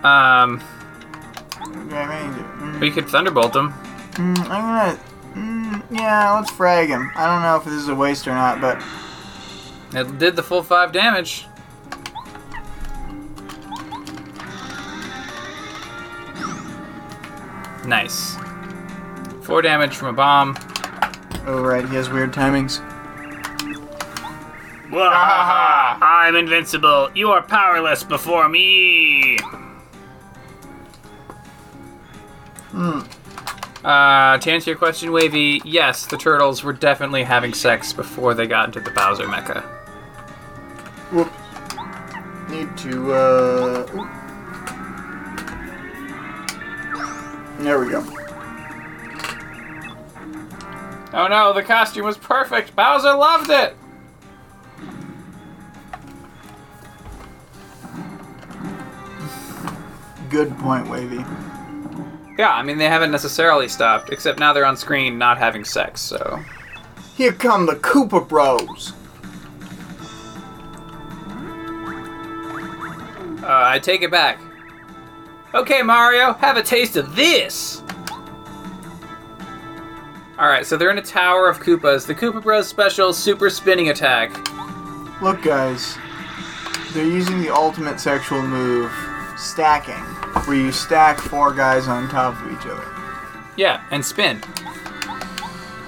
Um, 0.04 0.60
Okay, 1.60 1.96
I 1.96 2.22
mean, 2.22 2.44
mm, 2.44 2.80
we 2.80 2.90
could 2.90 3.08
thunderbolt 3.08 3.52
them. 3.52 3.72
mm, 4.12 4.38
I'm 4.40 4.46
gonna. 4.46 4.98
Mm, 5.34 5.82
yeah, 5.90 6.32
let's 6.38 6.50
frag 6.50 6.88
him. 6.88 7.10
I 7.14 7.26
don't 7.26 7.42
know 7.42 7.56
if 7.56 7.64
this 7.64 7.74
is 7.74 7.88
a 7.88 7.94
waste 7.94 8.26
or 8.26 8.32
not, 8.34 8.60
but 8.60 8.82
It 9.94 10.18
did 10.18 10.36
the 10.36 10.42
full 10.42 10.62
five 10.62 10.92
damage. 10.92 11.46
Nice. 17.88 18.36
Four 19.40 19.62
damage 19.62 19.96
from 19.96 20.08
a 20.08 20.12
bomb. 20.12 20.58
Oh, 21.46 21.62
right, 21.62 21.88
he 21.88 21.94
has 21.96 22.10
weird 22.10 22.34
timings. 22.34 22.84
Wahaha! 24.90 25.96
I'm 26.02 26.36
invincible. 26.36 27.10
You 27.14 27.30
are 27.30 27.40
powerless 27.40 28.04
before 28.04 28.46
me. 28.50 29.38
Hmm. 32.72 33.00
Uh, 33.82 34.36
to 34.36 34.50
answer 34.52 34.70
your 34.70 34.78
question, 34.78 35.10
Wavy, 35.10 35.62
yes, 35.64 36.04
the 36.04 36.18
turtles 36.18 36.62
were 36.62 36.74
definitely 36.74 37.22
having 37.22 37.54
sex 37.54 37.94
before 37.94 38.34
they 38.34 38.46
got 38.46 38.66
into 38.66 38.80
the 38.80 38.90
Bowser 38.90 39.24
mecha. 39.24 39.62
Whoop. 41.10 41.32
Need 42.50 42.76
to, 42.76 43.14
uh. 43.14 43.86
oop. 43.94 44.17
There 47.58 47.80
we 47.80 47.90
go. 47.90 48.04
Oh 51.12 51.26
no, 51.28 51.52
the 51.52 51.62
costume 51.62 52.04
was 52.04 52.16
perfect. 52.16 52.76
Bowser 52.76 53.14
loved 53.14 53.50
it. 53.50 53.76
Good 60.30 60.56
point, 60.58 60.88
Wavy. 60.88 61.24
Yeah, 62.38 62.50
I 62.52 62.62
mean 62.62 62.78
they 62.78 62.84
haven't 62.88 63.10
necessarily 63.10 63.66
stopped, 63.68 64.10
except 64.10 64.38
now 64.38 64.52
they're 64.52 64.64
on 64.64 64.76
screen 64.76 65.18
not 65.18 65.38
having 65.38 65.64
sex. 65.64 66.00
So 66.00 66.38
Here 67.16 67.32
come 67.32 67.66
the 67.66 67.74
Koopa 67.76 68.28
Bros. 68.28 68.92
uh, 73.42 73.62
I 73.66 73.78
take 73.78 74.02
it 74.02 74.10
back. 74.10 74.38
Okay, 75.54 75.82
Mario, 75.82 76.34
have 76.34 76.56
a 76.56 76.62
taste 76.62 76.96
of 76.96 77.16
this. 77.16 77.82
All 80.38 80.46
right, 80.46 80.64
so 80.64 80.76
they're 80.76 80.90
in 80.90 80.98
a 80.98 81.02
tower 81.02 81.48
of 81.48 81.58
Koopas. 81.58 82.06
The 82.06 82.14
Koopa 82.14 82.42
Bros 82.42 82.68
special 82.68 83.12
super 83.12 83.50
spinning 83.50 83.88
attack. 83.88 84.30
Look, 85.20 85.42
guys. 85.42 85.96
They're 86.92 87.04
using 87.04 87.40
the 87.40 87.52
ultimate 87.52 87.98
sexual 87.98 88.42
move, 88.42 88.92
stacking, 89.36 89.94
where 90.44 90.56
you 90.56 90.70
stack 90.70 91.18
four 91.18 91.52
guys 91.52 91.88
on 91.88 92.08
top 92.08 92.40
of 92.40 92.52
each 92.52 92.66
other. 92.66 92.84
Yeah, 93.56 93.82
and 93.90 94.04
spin. 94.04 94.40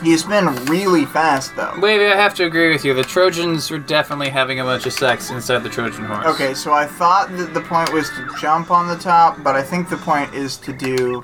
You 0.02 0.16
spin 0.16 0.46
really 0.66 1.04
fast, 1.04 1.54
though. 1.56 1.74
Wait, 1.78 2.00
I 2.10 2.16
have 2.16 2.34
to 2.36 2.44
agree 2.44 2.70
with 2.72 2.84
you. 2.86 2.94
The 2.94 3.02
Trojans 3.04 3.70
were 3.70 3.78
definitely 3.78 4.30
having 4.30 4.58
a 4.60 4.64
bunch 4.64 4.86
of 4.86 4.94
sex 4.94 5.30
inside 5.30 5.58
the 5.58 5.68
Trojan 5.68 6.04
horse. 6.06 6.24
Okay, 6.26 6.54
so 6.54 6.72
I 6.72 6.86
thought 6.86 7.28
that 7.36 7.52
the 7.52 7.60
point 7.60 7.92
was 7.92 8.08
to 8.10 8.26
jump 8.40 8.70
on 8.70 8.88
the 8.88 8.96
top, 8.96 9.42
but 9.44 9.56
I 9.56 9.62
think 9.62 9.90
the 9.90 9.98
point 9.98 10.32
is 10.34 10.56
to 10.58 10.72
do 10.72 11.20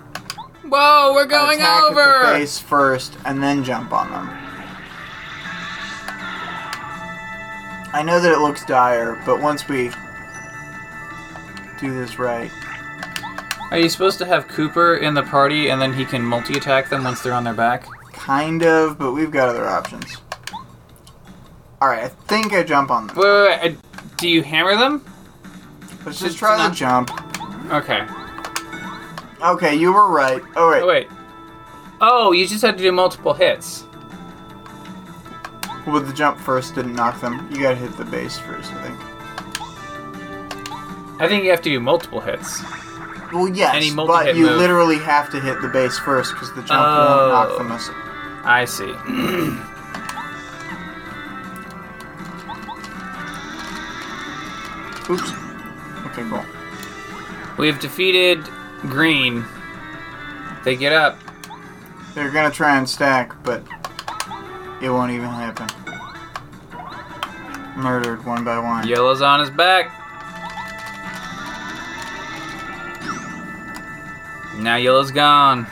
Whoa, 0.63 1.13
we're 1.15 1.25
going 1.27 1.59
attack 1.59 1.83
over. 1.85 2.01
at 2.01 2.33
the 2.35 2.39
base 2.41 2.59
first 2.59 3.17
and 3.25 3.43
then 3.43 3.65
jump 3.65 3.93
on 3.93 4.11
them. 4.11 4.29
I 7.95 8.03
know 8.05 8.21
that 8.21 8.31
it 8.33 8.41
looks 8.41 8.65
dire, 8.67 9.23
but 9.25 9.41
once 9.41 9.67
we 9.69 9.91
do 11.81 11.95
this 11.95 12.19
right, 12.19 12.51
Are 13.71 13.79
you 13.79 13.89
supposed 13.89 14.19
to 14.19 14.27
have 14.27 14.49
Kooper 14.49 15.01
in 15.01 15.15
the 15.15 15.23
party 15.23 15.71
and 15.71 15.81
then 15.81 15.93
he 15.95 16.05
can 16.05 16.23
multi-attack 16.23 16.91
them 16.91 17.05
once 17.05 17.23
they're 17.23 17.33
on 17.33 17.45
their 17.45 17.55
back? 17.55 17.87
Kind 18.27 18.63
of, 18.65 18.99
but 18.99 19.13
we've 19.13 19.31
got 19.31 19.49
other 19.49 19.67
options. 19.67 20.17
Alright, 21.81 22.03
I 22.05 22.09
think 22.09 22.53
I 22.53 22.65
jump 22.65 22.91
on 22.91 23.07
them. 23.07 23.17
Wait, 23.17 23.25
wait, 23.25 23.61
wait. 23.63 23.77
uh, 23.77 24.03
Do 24.17 24.29
you 24.29 24.43
hammer 24.43 24.75
them? 24.77 25.05
Let's 26.05 26.19
Just 26.21 26.37
try 26.39 26.69
the 26.69 26.75
jump. 26.75 27.11
Okay. 27.73 28.05
Okay, 29.43 29.77
you 29.77 29.93
were 29.93 30.09
right. 30.09 30.43
Oh, 30.57 30.71
wait. 30.71 30.83
Oh, 30.83 30.87
wait. 30.89 31.09
Oh, 32.01 32.33
you 32.33 32.47
just 32.47 32.63
had 32.63 32.77
to 32.77 32.83
do 32.83 32.91
multiple 32.91 33.33
hits. 33.33 33.85
Well, 35.87 36.01
the 36.01 36.13
jump 36.13 36.39
first 36.41 36.75
didn't 36.75 36.95
knock 36.95 37.21
them. 37.21 37.49
You 37.53 37.61
gotta 37.63 37.77
hit 37.77 37.97
the 37.97 38.05
base 38.07 38.39
first, 38.39 38.73
I 38.73 38.83
think. 38.89 38.99
I 41.21 41.29
think 41.29 41.45
you 41.45 41.51
have 41.51 41.63
to 41.63 41.71
do 41.71 41.79
multiple 41.79 42.21
hits. 42.21 42.61
Well, 43.33 43.49
yes, 43.49 43.75
Any 43.75 43.95
but 43.95 44.35
you 44.37 44.47
move. 44.47 44.57
literally 44.59 44.99
have 44.99 45.31
to 45.31 45.41
hit 45.41 45.61
the 45.63 45.69
base 45.69 45.97
first 45.99 46.33
because 46.33 46.53
the 46.55 46.63
jump 46.63 46.73
Oh. 46.85 47.31
won't 47.31 47.33
knock 47.33 47.59
them 47.59 47.73
as 47.73 47.89
I 48.49 48.65
see. 48.65 48.85
Oops. 55.11 55.33
Okay, 56.07 56.23
cool. 56.31 56.45
We've 57.59 57.81
defeated 57.81 58.45
Green. 58.83 59.45
They 60.65 60.77
get 60.77 60.93
up. 60.93 61.19
They're 62.15 62.31
gonna 62.31 62.53
try 62.53 62.79
and 62.79 62.89
stack, 62.89 63.33
but 63.43 63.65
it 64.81 64.91
won't 64.91 65.11
even 65.11 65.29
happen. 65.29 65.67
Murdered 67.77 68.25
one 68.25 68.45
by 68.45 68.61
one. 68.61 68.87
Yellow's 68.87 69.23
on 69.23 69.41
his 69.41 69.51
back. 69.51 69.91
Now 74.59 74.77
Yellow's 74.77 75.11
gone. 75.11 75.67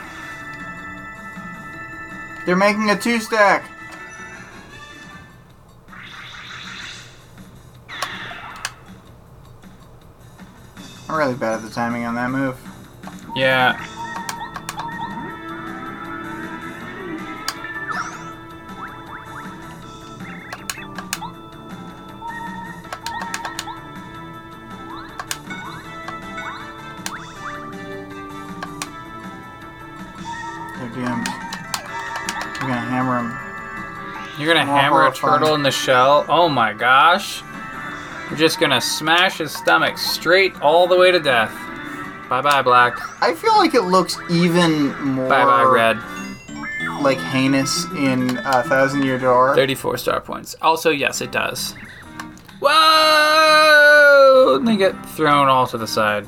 They're 2.47 2.57
making 2.57 2.90
a 2.90 2.99
two 2.99 3.20
stack. 3.20 3.70
I'm 11.09 11.16
really 11.16 11.34
bad 11.34 11.55
at 11.55 11.62
the 11.62 11.70
timing 11.70 12.05
on 12.05 12.14
that 12.16 12.30
move. 12.30 12.59
Yeah. 13.34 13.82
Gonna 34.55 34.66
More 34.66 34.80
hammer 34.80 35.07
a 35.07 35.12
turtle 35.12 35.55
in 35.55 35.62
the 35.62 35.70
shell? 35.70 36.24
Oh 36.28 36.48
my 36.48 36.72
gosh. 36.72 37.42
You're 38.30 38.38
just 38.38 38.59
gonna 38.61 38.80
smash 38.80 39.38
his 39.38 39.52
stomach 39.52 39.98
straight 39.98 40.55
all 40.62 40.86
the 40.86 40.96
way 40.96 41.11
to 41.11 41.20
death. 41.20 41.52
Bye 42.28 42.40
bye, 42.40 42.62
Black. 42.62 42.96
I 43.22 43.34
feel 43.34 43.57
like 43.57 43.74
it 43.74 43.82
looks 43.82 44.18
even 44.30 44.94
more 45.05 45.28
Bye 45.28 45.44
bye, 45.44 45.64
Red. 45.64 45.98
like 47.02 47.18
heinous 47.18 47.84
in 47.96 48.38
uh, 48.38 48.62
Thousand 48.62 49.02
Year 49.02 49.18
Door. 49.18 49.55
34 49.57 49.98
star 49.98 50.20
points. 50.20 50.57
Also, 50.62 50.90
yes, 50.90 51.20
it 51.20 51.30
does. 51.32 51.74
Whoa! 52.61 54.57
And 54.57 54.66
they 54.66 54.76
get 54.76 54.94
thrown 55.11 55.48
all 55.48 55.66
to 55.66 55.76
the 55.76 55.86
side. 55.86 56.26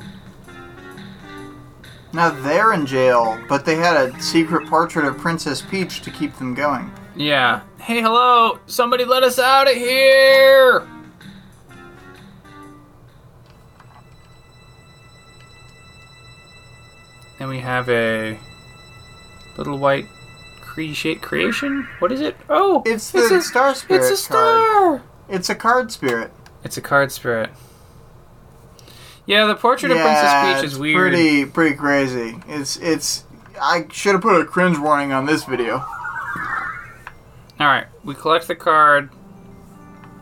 Now 2.13 2.29
they're 2.29 2.73
in 2.73 2.85
jail, 2.85 3.39
but 3.49 3.65
they 3.65 3.75
had 3.75 3.97
a 3.97 4.21
secret 4.21 4.67
portrait 4.67 5.05
of 5.05 5.17
Princess 5.17 5.61
Peach 5.61 6.01
to 6.01 6.11
keep 6.11 6.35
them 6.37 6.53
going. 6.53 6.91
Yeah. 7.17 7.61
Hey, 7.79 7.99
hello! 7.99 8.59
Somebody 8.67 9.03
let 9.03 9.23
us 9.23 9.39
out 9.39 9.67
of 9.67 9.75
here! 9.75 10.87
Then 17.39 17.47
we 17.49 17.57
have 17.57 17.89
a 17.89 18.37
little 19.57 19.79
white 19.79 20.05
cre- 20.61 21.15
creation. 21.19 21.87
What 21.97 22.11
is 22.11 22.21
it? 22.21 22.37
Oh, 22.49 22.83
It's 22.85 23.09
the 23.09 23.37
a, 23.37 23.41
Star 23.41 23.73
Spirit 23.73 24.01
It's 24.01 24.11
a 24.11 24.17
star. 24.17 25.01
It's 25.27 25.49
a 25.49 25.55
card 25.55 25.91
spirit. 25.91 26.31
It's 26.63 26.77
a 26.77 26.81
card 26.81 27.11
spirit. 27.11 27.49
Yeah, 29.25 29.47
the 29.47 29.55
portrait 29.55 29.91
of 29.91 29.97
Princess 29.97 30.61
Peach 30.61 30.71
is 30.71 30.77
weird. 30.77 31.13
Pretty, 31.13 31.45
pretty 31.45 31.75
crazy. 31.75 32.37
It's, 32.47 32.77
it's. 32.77 33.23
I 33.59 33.87
should 33.91 34.13
have 34.13 34.21
put 34.21 34.39
a 34.39 34.45
cringe 34.45 34.77
warning 34.77 35.13
on 35.13 35.25
this 35.25 35.45
video. 35.45 35.83
All 37.59 37.65
right, 37.67 37.87
we 38.03 38.13
collect 38.13 38.47
the 38.47 38.55
card. 38.55 39.09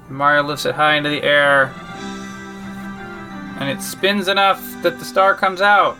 Mario 0.10 0.44
lifts 0.44 0.66
it 0.66 0.76
high 0.76 0.96
into 0.96 1.10
the 1.10 1.24
air, 1.24 1.74
and 3.60 3.70
it 3.70 3.82
spins 3.82 4.28
enough 4.28 4.62
that 4.84 5.00
the 5.00 5.06
star 5.06 5.34
comes 5.36 5.60
out, 5.60 5.98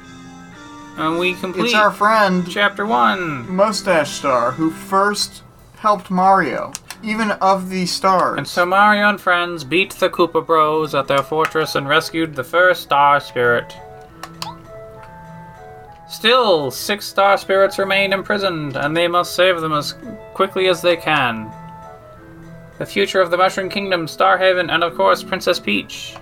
and 0.98 1.20
we 1.20 1.34
complete 1.34 1.66
It's 1.66 1.74
our 1.74 1.92
friend 1.92 2.46
chapter 2.50 2.86
one. 2.86 3.54
Mustache 3.54 4.12
Star 4.12 4.52
who 4.52 4.70
first 4.70 5.44
helped 5.78 6.10
Mario, 6.10 6.72
even 7.04 7.32
of 7.32 7.70
the 7.70 7.86
stars. 7.86 8.38
And 8.38 8.48
so 8.48 8.66
Mario 8.66 9.10
and 9.10 9.20
friends 9.20 9.64
beat 9.64 9.92
the 9.94 10.10
Koopa 10.10 10.46
Bros 10.46 10.96
at 10.96 11.08
their 11.08 11.24
fortress 11.24 11.76
and 11.76 11.90
rescued 11.90 12.36
the 12.36 12.44
first 12.46 12.84
Star 12.84 13.20
Spirit. 13.20 13.76
Still, 16.08 16.70
six 16.70 17.06
Star 17.06 17.38
Spirits 17.38 17.80
remain 17.80 18.14
imprisoned, 18.14 18.76
and 18.76 18.96
they 18.96 19.08
must 19.08 19.36
save 19.36 19.60
them 19.62 19.74
as 19.74 19.96
quickly 20.34 20.68
as 20.68 20.82
they 20.82 20.96
can. 20.96 21.52
The 22.78 22.86
future 22.86 23.22
of 23.22 23.32
the 23.32 23.38
Mushroom 23.38 23.70
Kingdom, 23.70 24.08
Star 24.08 24.38
Haven, 24.38 24.70
and 24.70 24.84
of 24.84 24.96
course 24.96 25.24
Princess 25.24 25.60
Peach 25.60 26.16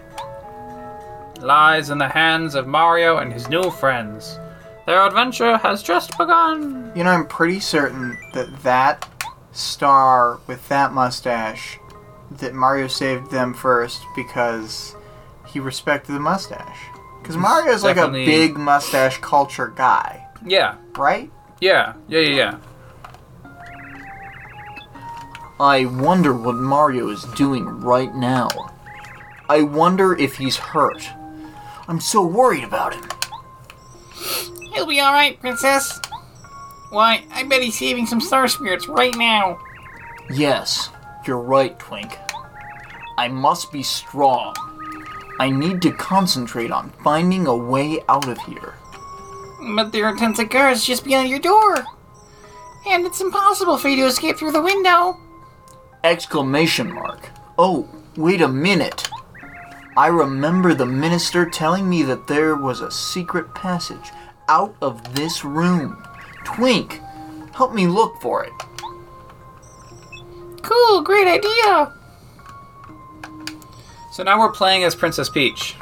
lies 1.40 1.90
in 1.90 1.98
the 1.98 2.08
hands 2.08 2.56
of 2.56 2.68
Mario 2.68 3.18
and 3.18 3.34
his 3.34 3.50
new 3.50 3.70
friends. 3.70 4.40
Their 4.86 5.06
adventure 5.06 5.58
has 5.58 5.84
just 5.84 6.18
begun. 6.18 6.92
You 6.96 7.04
know, 7.04 7.12
I'm 7.12 7.28
pretty 7.28 7.60
certain 7.60 8.18
that 8.34 8.64
that 8.64 9.10
star 9.52 10.40
with 10.48 10.68
that 10.70 10.94
mustache, 10.94 11.80
that 12.32 12.54
Mario 12.54 12.88
saved 12.88 13.32
them 13.32 13.54
first 13.54 14.02
because 14.16 14.96
he 15.48 15.60
respected 15.60 16.14
the 16.14 16.20
mustache. 16.20 16.80
Because 17.24 17.38
Mario's 17.38 17.84
like 17.84 17.94
a 17.96 18.02
Definitely- 18.02 18.26
big 18.26 18.58
mustache 18.58 19.18
culture 19.20 19.72
guy, 19.74 20.28
Yeah, 20.46 20.76
right? 20.98 21.32
yeah, 21.62 21.94
yeah, 22.10 22.20
yeah, 22.20 22.36
yeah. 22.36 22.56
I 25.60 25.86
wonder 25.86 26.34
what 26.34 26.56
Mario 26.56 27.08
is 27.08 27.24
doing 27.36 27.66
right 27.80 28.14
now. 28.14 28.50
I 29.48 29.62
wonder 29.62 30.14
if 30.18 30.36
he's 30.36 30.58
hurt. 30.58 31.10
I'm 31.88 32.02
so 32.02 32.22
worried 32.24 32.66
about 32.66 32.94
him. 32.94 33.04
He'll 34.74 34.86
be 34.86 35.00
alright, 35.00 35.40
Princess. 35.40 36.02
Why, 36.90 37.24
I 37.34 37.44
bet 37.44 37.62
he's 37.62 37.78
saving 37.78 38.06
some 38.06 38.20
star 38.20 38.48
spirits 38.50 38.88
right 38.90 39.16
now. 39.16 39.58
Yes, 40.30 40.90
you're 41.26 41.40
right, 41.40 41.78
Twink. 41.80 42.18
I 43.18 43.30
must 43.30 43.72
be 43.72 43.84
strong. 43.84 44.56
I 45.40 45.50
need 45.50 45.82
to 45.82 45.92
concentrate 45.92 46.72
on 46.72 46.92
finding 47.04 47.48
a 47.48 47.56
way 47.56 48.00
out 48.08 48.28
of 48.28 48.38
here. 48.42 48.76
But 49.76 49.92
there 49.92 50.06
are 50.06 50.16
tons 50.16 50.40
of 50.40 50.50
guards 50.50 50.86
just 50.86 51.04
beyond 51.04 51.30
your 51.30 51.40
door. 51.40 51.84
And 52.88 53.06
it's 53.06 53.22
impossible 53.22 53.78
for 53.78 53.90
you 53.90 53.96
to 53.98 54.08
escape 54.08 54.38
through 54.38 54.52
the 54.52 54.62
window. 54.62 55.18
Exclamation 56.04 56.94
mark. 56.94 57.30
Oh, 57.58 57.88
wait 58.18 58.42
a 58.42 58.48
minute. 58.48 59.10
I 59.96 60.08
remember 60.08 60.74
the 60.74 60.86
minister 60.86 61.50
telling 61.50 61.90
me 61.90 62.04
that 62.04 62.28
there 62.28 62.56
was 62.56 62.82
a 62.82 62.92
secret 62.92 63.54
passage 63.54 64.12
out 64.50 64.76
of 64.82 65.16
this 65.16 65.46
room. 65.46 66.04
Twink, 66.44 67.00
help 67.54 67.74
me 67.74 67.88
look 67.88 68.20
for 68.22 68.44
it. 68.44 68.54
Cool, 70.62 71.02
great 71.02 71.28
idea. 71.28 71.94
So 74.14 74.22
now 74.22 74.40
we're 74.40 74.52
playing 74.52 74.84
as 74.84 74.96
Princess 74.96 75.30
Peach. 75.30 75.76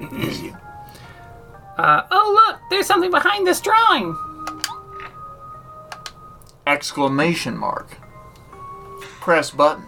Uh, 1.78 2.02
Oh, 2.10 2.32
look, 2.48 2.60
there's 2.70 2.86
something 2.88 3.12
behind 3.12 3.46
this 3.46 3.60
drawing. 3.60 4.16
Exclamation 6.66 7.56
mark. 7.56 7.96
Press 9.20 9.52
button. 9.52 9.84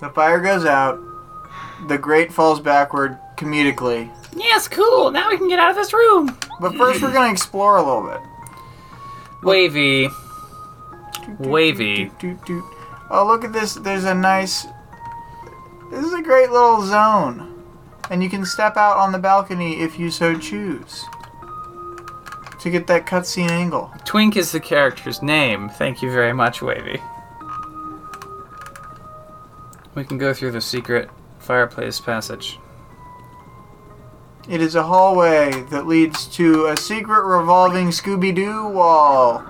The 0.00 0.08
fire 0.08 0.40
goes 0.40 0.64
out. 0.64 0.98
The 1.86 1.98
grate 1.98 2.32
falls 2.32 2.60
backward 2.60 3.18
comedically. 3.36 4.10
Yes, 4.34 4.68
cool. 4.68 5.10
Now 5.10 5.28
we 5.28 5.36
can 5.36 5.48
get 5.48 5.58
out 5.58 5.68
of 5.68 5.76
this 5.76 5.92
room. 5.92 6.34
But 6.58 6.74
first, 6.76 7.02
we're 7.02 7.12
gonna 7.12 7.30
explore 7.30 7.76
a 7.76 7.82
little 7.82 8.08
bit. 8.08 8.20
wavy, 9.42 10.08
wavy. 11.38 12.10
Oh, 13.10 13.26
look 13.26 13.44
at 13.44 13.52
this. 13.52 13.74
There's 13.74 14.04
a 14.04 14.14
nice. 14.14 14.66
This 15.90 16.04
is 16.04 16.12
a 16.12 16.22
great 16.22 16.50
little 16.50 16.82
zone. 16.82 17.64
And 18.10 18.22
you 18.22 18.30
can 18.30 18.44
step 18.44 18.76
out 18.76 18.96
on 18.96 19.12
the 19.12 19.18
balcony 19.18 19.80
if 19.80 19.98
you 19.98 20.10
so 20.10 20.38
choose. 20.38 21.04
To 22.60 22.70
get 22.70 22.86
that 22.88 23.06
cutscene 23.06 23.50
angle. 23.50 23.90
Twink 24.04 24.36
is 24.36 24.52
the 24.52 24.60
character's 24.60 25.22
name. 25.22 25.68
Thank 25.68 26.02
you 26.02 26.12
very 26.12 26.32
much, 26.32 26.62
Wavy. 26.62 27.00
We 29.94 30.04
can 30.04 30.18
go 30.18 30.32
through 30.32 30.52
the 30.52 30.60
secret 30.60 31.10
fireplace 31.38 32.00
passage. 32.00 32.58
It 34.48 34.60
is 34.60 34.74
a 34.74 34.82
hallway 34.82 35.50
that 35.70 35.86
leads 35.86 36.26
to 36.36 36.66
a 36.66 36.76
secret 36.76 37.24
revolving 37.24 37.88
Scooby 37.88 38.34
Doo 38.34 38.68
wall. 38.68 39.42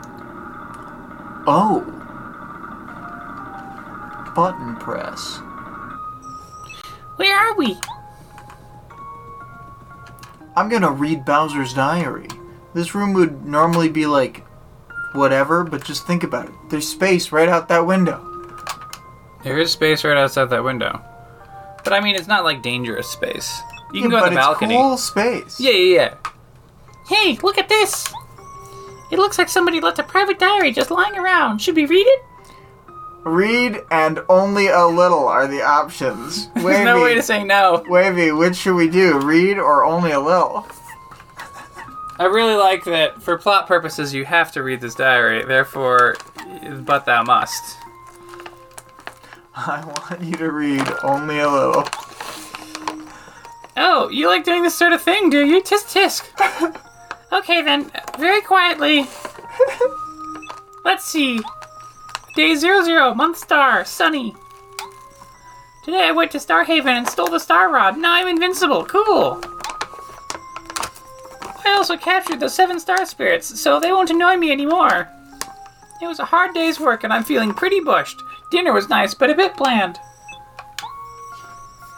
Oh. 1.47 1.80
Button 4.34 4.76
press. 4.76 5.41
Where 7.21 7.37
are 7.37 7.55
we? 7.55 7.77
I'm 10.57 10.71
gonna 10.71 10.91
read 10.91 11.27
Bowser's 11.27 11.75
diary. 11.75 12.29
This 12.73 12.95
room 12.95 13.12
would 13.12 13.45
normally 13.45 13.91
be 13.91 14.07
like 14.07 14.43
whatever, 15.12 15.62
but 15.64 15.85
just 15.85 16.07
think 16.07 16.23
about 16.25 16.47
it. 16.47 16.55
There's 16.71 16.89
space 16.89 17.31
right 17.31 17.47
out 17.51 17.68
that 17.68 17.85
window. 17.85 18.25
There 19.45 19.59
is 19.59 19.71
space 19.71 20.03
right 20.03 20.16
outside 20.16 20.47
that 20.47 20.64
window. 20.64 21.03
But 21.85 21.93
I 21.93 22.01
mean, 22.01 22.16
it's 22.16 22.27
not 22.27 22.43
like 22.45 22.62
dangerous 22.62 23.07
space. 23.11 23.61
You 23.93 24.01
can 24.01 24.11
Yeah, 24.11 24.16
go 24.16 24.21
but 24.25 24.29
on 24.29 24.35
the 24.35 24.41
balcony. 24.41 24.75
it's 24.77 24.77
balcony. 24.77 24.77
cool 24.77 24.97
space. 24.97 25.61
Yeah, 25.61 25.73
yeah, 25.73 25.95
yeah. 25.95 26.14
Hey, 27.07 27.39
look 27.43 27.59
at 27.59 27.68
this. 27.68 28.11
It 29.12 29.18
looks 29.18 29.37
like 29.37 29.51
somebody 29.51 29.79
left 29.81 29.99
a 29.99 30.05
private 30.05 30.39
diary 30.39 30.73
just 30.73 30.91
lying 30.91 31.18
around. 31.18 31.59
Should 31.61 31.77
we 31.77 31.85
read 31.85 32.07
it? 32.07 32.23
Read 33.25 33.85
and 33.91 34.21
only 34.29 34.68
a 34.68 34.87
little 34.87 35.29
are 35.29 35.47
the 35.47 35.62
options. 35.62 36.49
Wavy, 36.57 36.62
There's 36.62 36.85
no 36.85 37.03
way 37.03 37.14
to 37.14 37.23
say 37.23 37.45
no. 37.45 37.85
Wavy, 37.89 38.33
which 38.33 38.57
should 38.57 38.77
we 38.77 38.89
do? 38.89 39.18
Read 39.21 39.59
or 39.59 39.85
only 39.85 40.12
a 40.12 40.21
little? 40.21 40.66
I 42.18 42.25
really 42.25 42.55
like 42.55 42.85
that 42.85 43.23
for 43.23 43.39
plot 43.39 43.66
purposes 43.66 44.12
you 44.12 44.25
have 44.27 44.53
to 44.53 44.62
read 44.62 44.81
this 44.81 44.95
diary, 44.95 45.43
therefore, 45.45 46.16
but 46.81 47.07
thou 47.07 47.23
must. 47.23 47.79
I 49.55 49.85
want 49.85 50.23
you 50.23 50.37
to 50.37 50.51
read 50.53 50.87
only 51.03 51.39
a 51.39 51.49
little. 51.49 51.85
Oh, 53.77 54.09
you 54.11 54.29
like 54.29 54.45
doing 54.45 54.62
this 54.62 54.75
sort 54.75 54.93
of 54.93 55.01
thing, 55.01 55.31
do 55.31 55.45
you? 55.47 55.62
Tisk 55.62 55.93
tisk. 55.93 56.77
okay 57.33 57.62
then, 57.62 57.91
very 58.18 58.43
quietly. 58.43 59.07
Let's 60.85 61.05
see. 61.05 61.41
Day 62.37 62.55
zero 62.55 62.83
zero, 62.85 63.12
month 63.12 63.39
star, 63.39 63.85
sunny. 63.85 64.37
Today 65.85 66.05
I 66.05 66.12
went 66.12 66.31
to 66.31 66.41
Star 66.41 66.62
Haven 66.62 66.95
and 66.97 67.09
stole 67.09 67.28
the 67.28 67.41
star 67.41 67.72
rod. 67.72 67.99
Now 67.99 68.14
I'm 68.14 68.28
invincible. 68.28 68.85
Cool. 68.85 69.41
I 71.64 71.74
also 71.76 71.97
captured 71.97 72.39
the 72.39 72.49
seven 72.49 72.78
star 72.78 73.05
spirits, 73.05 73.61
so 73.61 73.81
they 73.81 73.91
won't 73.91 74.11
annoy 74.11 74.37
me 74.37 74.53
anymore. 74.53 75.09
It 76.01 76.07
was 76.07 76.20
a 76.20 76.24
hard 76.24 76.55
day's 76.55 76.78
work 76.78 77.03
and 77.03 77.12
I'm 77.12 77.24
feeling 77.24 77.53
pretty 77.53 77.81
bushed. 77.81 78.22
Dinner 78.53 78.72
was 78.72 78.89
nice, 78.89 79.12
but 79.12 79.31
a 79.31 79.35
bit 79.35 79.57
bland. 79.57 79.99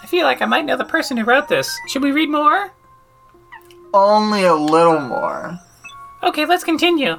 I 0.02 0.06
feel 0.06 0.24
like 0.24 0.40
I 0.40 0.46
might 0.46 0.64
know 0.64 0.78
the 0.78 0.84
person 0.84 1.18
who 1.18 1.24
wrote 1.24 1.48
this. 1.48 1.78
Should 1.88 2.02
we 2.02 2.10
read 2.10 2.30
more? 2.30 2.72
Only 3.92 4.44
a 4.44 4.54
little 4.54 5.00
more. 5.00 5.58
Okay, 6.22 6.46
let's 6.46 6.64
continue. 6.64 7.18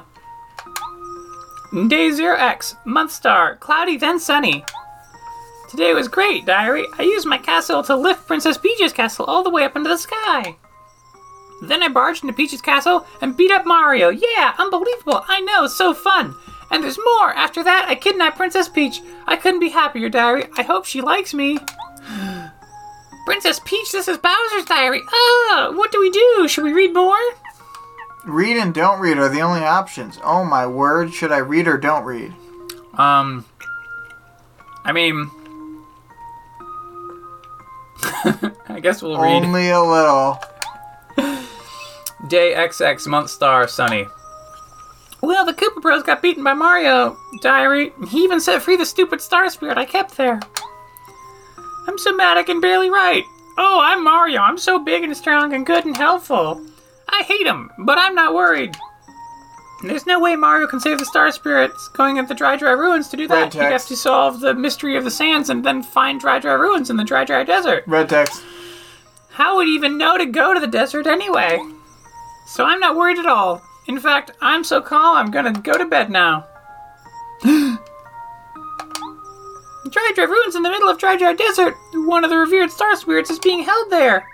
Day 1.74 2.10
0x, 2.10 2.76
month 2.86 3.10
star, 3.10 3.56
cloudy 3.56 3.96
then 3.96 4.20
sunny. 4.20 4.64
Today 5.68 5.92
was 5.92 6.06
great, 6.06 6.46
diary. 6.46 6.86
I 6.96 7.02
used 7.02 7.26
my 7.26 7.36
castle 7.36 7.82
to 7.82 7.96
lift 7.96 8.28
Princess 8.28 8.56
Peach's 8.56 8.92
castle 8.92 9.24
all 9.24 9.42
the 9.42 9.50
way 9.50 9.64
up 9.64 9.74
into 9.74 9.88
the 9.88 9.96
sky. 9.96 10.54
Then 11.62 11.82
I 11.82 11.88
barged 11.88 12.22
into 12.22 12.32
Peach's 12.32 12.60
castle 12.60 13.04
and 13.20 13.36
beat 13.36 13.50
up 13.50 13.66
Mario. 13.66 14.10
Yeah, 14.10 14.54
unbelievable. 14.56 15.24
I 15.26 15.40
know, 15.40 15.66
so 15.66 15.92
fun. 15.92 16.36
And 16.70 16.84
there's 16.84 16.96
more. 16.96 17.34
After 17.34 17.64
that, 17.64 17.86
I 17.88 17.96
kidnapped 17.96 18.36
Princess 18.36 18.68
Peach. 18.68 19.00
I 19.26 19.34
couldn't 19.34 19.58
be 19.58 19.70
happier, 19.70 20.08
diary. 20.08 20.44
I 20.56 20.62
hope 20.62 20.84
she 20.84 21.00
likes 21.00 21.34
me. 21.34 21.58
Princess 23.26 23.60
Peach, 23.64 23.90
this 23.90 24.06
is 24.06 24.18
Bowser's 24.18 24.64
diary. 24.64 25.02
Ah, 25.12 25.72
what 25.74 25.90
do 25.90 25.98
we 25.98 26.10
do? 26.10 26.46
Should 26.46 26.62
we 26.62 26.72
read 26.72 26.94
more? 26.94 27.18
Read 28.26 28.56
and 28.56 28.72
don't 28.74 29.00
read 29.00 29.18
are 29.18 29.28
the 29.28 29.40
only 29.40 29.60
options. 29.60 30.18
Oh 30.24 30.44
my 30.44 30.66
word, 30.66 31.12
should 31.12 31.30
I 31.32 31.38
read 31.38 31.68
or 31.68 31.76
don't 31.76 32.04
read? 32.04 32.32
Um, 32.94 33.44
I 34.84 34.92
mean, 34.92 35.30
I 38.68 38.80
guess 38.80 39.02
we'll 39.02 39.18
read 39.20 39.44
Only 39.44 39.68
a 39.70 39.80
little. 39.82 40.40
day 42.28 42.54
XX 42.54 43.06
month 43.06 43.30
star 43.30 43.68
sunny. 43.68 44.06
Well, 45.20 45.44
the 45.46 45.54
Koopa 45.54 45.80
Bros 45.80 46.02
got 46.02 46.20
beaten 46.20 46.44
by 46.44 46.52
Mario, 46.52 47.16
Diary. 47.40 47.92
He 48.08 48.24
even 48.24 48.40
set 48.40 48.60
free 48.60 48.76
the 48.76 48.84
stupid 48.84 49.22
Star 49.22 49.48
Spirit 49.48 49.78
I 49.78 49.86
kept 49.86 50.18
there. 50.18 50.38
I'm 51.86 51.96
so 51.96 52.14
mad 52.14 52.36
I 52.36 52.42
can 52.42 52.60
barely 52.60 52.90
write. 52.90 53.24
Oh, 53.56 53.80
I'm 53.82 54.04
Mario. 54.04 54.40
I'm 54.42 54.58
so 54.58 54.78
big 54.78 55.02
and 55.02 55.16
strong 55.16 55.54
and 55.54 55.64
good 55.64 55.86
and 55.86 55.96
helpful. 55.96 56.60
I 57.08 57.22
hate 57.22 57.46
him, 57.46 57.70
but 57.78 57.98
I'm 57.98 58.14
not 58.14 58.34
worried. 58.34 58.76
There's 59.82 60.06
no 60.06 60.18
way 60.18 60.34
Mario 60.34 60.66
can 60.66 60.80
save 60.80 60.98
the 60.98 61.04
Star 61.04 61.30
Spirits 61.30 61.88
going 61.88 62.16
into 62.16 62.28
the 62.28 62.34
Dry 62.34 62.56
Dry 62.56 62.72
Ruins 62.72 63.08
to 63.08 63.16
do 63.16 63.26
Red 63.26 63.52
that. 63.52 63.54
He 63.54 63.58
has 63.58 63.86
to 63.86 63.96
solve 63.96 64.40
the 64.40 64.54
mystery 64.54 64.96
of 64.96 65.04
the 65.04 65.10
sands 65.10 65.50
and 65.50 65.64
then 65.64 65.82
find 65.82 66.18
Dry 66.18 66.38
Dry 66.38 66.54
Ruins 66.54 66.88
in 66.88 66.96
the 66.96 67.04
Dry 67.04 67.24
Dry 67.24 67.44
Desert. 67.44 67.84
Red 67.86 68.08
text. 68.08 68.42
How 69.32 69.56
would 69.56 69.66
he 69.66 69.74
even 69.74 69.98
know 69.98 70.16
to 70.16 70.26
go 70.26 70.54
to 70.54 70.60
the 70.60 70.66
desert 70.66 71.06
anyway? 71.06 71.58
So 72.46 72.64
I'm 72.64 72.80
not 72.80 72.96
worried 72.96 73.18
at 73.18 73.26
all. 73.26 73.62
In 73.86 73.98
fact, 74.00 74.30
I'm 74.40 74.64
so 74.64 74.80
calm 74.80 75.16
I'm 75.16 75.30
gonna 75.30 75.52
go 75.52 75.76
to 75.76 75.84
bed 75.84 76.08
now. 76.08 76.46
Dry 77.42 77.78
Dry 80.14 80.24
Ruins 80.24 80.56
in 80.56 80.62
the 80.62 80.70
middle 80.70 80.88
of 80.88 80.98
Dry 80.98 81.16
Dry 81.16 81.34
Desert. 81.34 81.74
One 81.92 82.24
of 82.24 82.30
the 82.30 82.38
revered 82.38 82.70
star 82.70 82.96
spirits 82.96 83.28
is 83.28 83.38
being 83.38 83.64
held 83.64 83.90
there. 83.90 84.26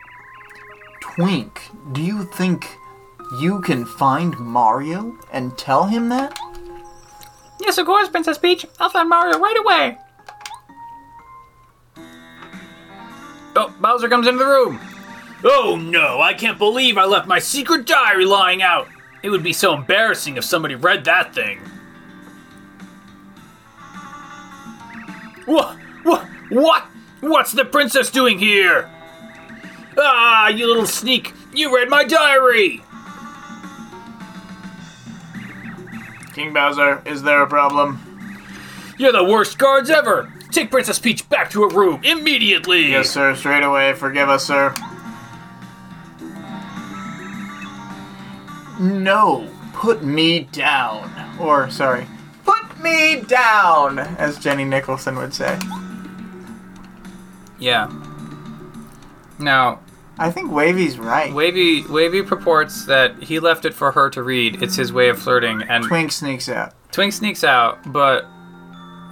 Twink, 1.01 1.70
do 1.93 2.03
you 2.03 2.25
think 2.25 2.67
You 3.39 3.61
can 3.61 3.85
find 3.85 4.37
Mario 4.39 5.17
and 5.33 5.57
tell 5.57 5.85
him 5.85 6.09
that? 6.09 6.37
Yes, 7.61 7.79
of 7.79 7.87
course, 7.87 8.09
Princess 8.09 8.39
Peach. 8.39 8.67
I'll 8.81 8.91
find 8.91 9.09
Mario 9.09 9.39
right 9.39 9.57
away. 9.57 9.99
Oh, 13.55 13.75
Bowser 13.81 14.09
comes 14.09 14.27
into 14.27 14.39
the 14.39 14.47
room. 14.47 14.81
Oh 15.45 15.79
no, 15.81 16.21
I 16.21 16.35
can't 16.35 16.59
believe 16.59 16.99
I 16.99 17.05
left 17.05 17.29
my 17.29 17.39
secret 17.39 17.87
diary 17.87 18.25
lying 18.25 18.63
out. 18.63 18.89
It 19.23 19.31
would 19.31 19.43
be 19.43 19.53
so 19.53 19.75
embarrassing 19.75 20.37
if 20.37 20.45
somebody 20.45 20.75
read 20.75 21.05
that 21.05 21.35
thing. 21.35 21.61
What? 25.47 25.77
What? 26.03 26.27
What? 26.49 26.85
What's 27.21 27.53
the 27.53 27.65
princess 27.65 28.11
doing 28.11 28.39
here? 28.39 28.91
Ah, 29.99 30.49
you 30.49 30.67
little 30.67 30.87
sneak! 30.87 31.35
You 31.53 31.75
read 31.75 31.89
my 31.89 32.05
diary! 32.05 32.83
King 36.33 36.53
Bowser, 36.53 37.03
is 37.05 37.23
there 37.23 37.43
a 37.43 37.47
problem? 37.47 38.01
You're 38.99 39.13
the 39.13 39.25
worst 39.25 39.59
guards 39.59 39.91
ever! 39.91 40.33
Take 40.51 40.71
Princess 40.71 40.99
Peach 40.99 41.29
back 41.29 41.51
to 41.51 41.63
her 41.63 41.69
room 41.69 42.01
immediately! 42.05 42.91
Yes, 42.91 43.11
sir, 43.11 43.35
straight 43.35 43.65
away. 43.65 43.93
Forgive 43.95 44.29
us, 44.29 44.47
sir. 44.47 44.75
No, 48.79 49.49
put 49.75 50.03
me 50.03 50.41
down. 50.53 51.11
Or, 51.39 51.69
sorry, 51.71 52.07
put 52.45 52.81
me 52.81 53.23
down, 53.23 53.99
as 53.99 54.39
Jenny 54.39 54.65
Nicholson 54.65 55.17
would 55.17 55.35
say. 55.35 55.59
Yeah. 57.59 57.93
Now, 59.39 59.81
I 60.21 60.31
think 60.31 60.53
Wavy's 60.53 60.99
right. 60.99 61.33
Wavy 61.33 61.83
Wavy 61.87 62.23
purports 62.23 62.85
that 62.85 63.21
he 63.23 63.41
left 63.41 63.65
it 63.65 63.73
for 63.73 63.91
her 63.93 64.11
to 64.11 64.23
read. 64.23 64.63
It's 64.63 64.77
his 64.77 64.93
way 64.93 65.09
of 65.09 65.19
flirting, 65.19 65.63
and 65.63 65.83
Twink 65.85 66.13
sneaks 66.13 66.49
out. 66.49 66.75
Twink 66.93 67.15
sneaks 67.15 67.43
out. 67.43 67.79
But 67.91 68.27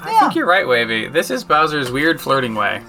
I 0.03 0.11
Yeah. 0.13 0.21
think 0.21 0.35
you're 0.37 0.47
right, 0.47 0.69
Wavy. 0.69 1.09
This 1.09 1.31
is 1.31 1.45
Bowser's 1.45 1.91
weird 1.91 2.21
flirting 2.21 2.55
way. 2.55 2.83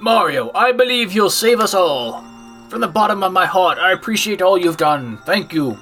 Mario, 0.00 0.50
I 0.54 0.72
believe 0.72 1.12
you'll 1.12 1.30
save 1.30 1.60
us 1.60 1.74
all. 1.74 2.22
From 2.68 2.80
the 2.82 2.88
bottom 2.88 3.22
of 3.22 3.32
my 3.32 3.46
heart, 3.46 3.78
I 3.78 3.92
appreciate 3.92 4.40
all 4.42 4.56
you've 4.58 4.76
done. 4.76 5.18
Thank 5.26 5.52
you. 5.52 5.78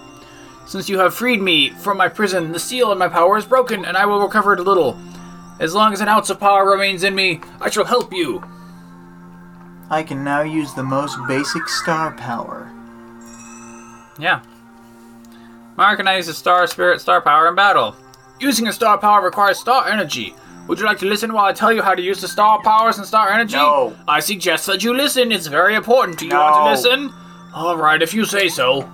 Since 0.66 0.88
you 0.88 0.98
have 1.00 1.14
freed 1.14 1.42
me 1.42 1.70
from 1.70 1.96
my 1.96 2.08
prison, 2.08 2.52
the 2.52 2.58
seal 2.58 2.92
in 2.92 2.98
my 2.98 3.08
power 3.08 3.36
is 3.36 3.44
broken, 3.44 3.84
and 3.84 3.96
I 3.96 4.06
will 4.06 4.20
recover 4.20 4.52
it 4.52 4.60
a 4.60 4.62
little. 4.62 4.96
As 5.60 5.74
long 5.74 5.92
as 5.92 6.00
an 6.00 6.08
ounce 6.08 6.30
of 6.30 6.38
power 6.38 6.68
remains 6.70 7.02
in 7.02 7.14
me, 7.14 7.40
I 7.60 7.68
shall 7.68 7.84
help 7.84 8.12
you. 8.12 8.42
I 9.90 10.02
can 10.02 10.22
now 10.22 10.42
use 10.42 10.74
the 10.74 10.82
most 10.82 11.18
basic 11.26 11.68
star 11.68 12.12
power. 12.12 12.70
Yeah. 14.18 14.40
Mario 15.76 15.96
can 15.96 16.04
now 16.06 16.16
use 16.16 16.26
his 16.26 16.36
Star 16.36 16.66
Spirit 16.66 17.00
Star 17.00 17.20
Power 17.22 17.48
in 17.48 17.54
battle. 17.54 17.94
Using 18.40 18.66
a 18.66 18.72
star 18.72 18.98
power 18.98 19.22
requires 19.24 19.58
star 19.58 19.86
energy. 19.88 20.34
Would 20.66 20.78
you 20.78 20.84
like 20.84 20.98
to 20.98 21.06
listen 21.06 21.32
while 21.32 21.46
I 21.46 21.52
tell 21.52 21.72
you 21.72 21.80
how 21.82 21.94
to 21.94 22.02
use 22.02 22.20
the 22.20 22.28
star 22.28 22.60
powers 22.62 22.98
and 22.98 23.06
star 23.06 23.30
energy? 23.30 23.56
No. 23.56 23.96
I 24.06 24.20
suggest 24.20 24.66
that 24.66 24.84
you 24.84 24.92
listen. 24.94 25.32
It's 25.32 25.46
very 25.46 25.74
important. 25.74 26.18
Do 26.18 26.26
you 26.26 26.32
No. 26.32 26.40
want 26.40 26.56
to 26.56 26.70
listen? 26.90 27.14
Alright, 27.54 28.02
if 28.02 28.12
you 28.12 28.24
say 28.26 28.48
so. 28.48 28.88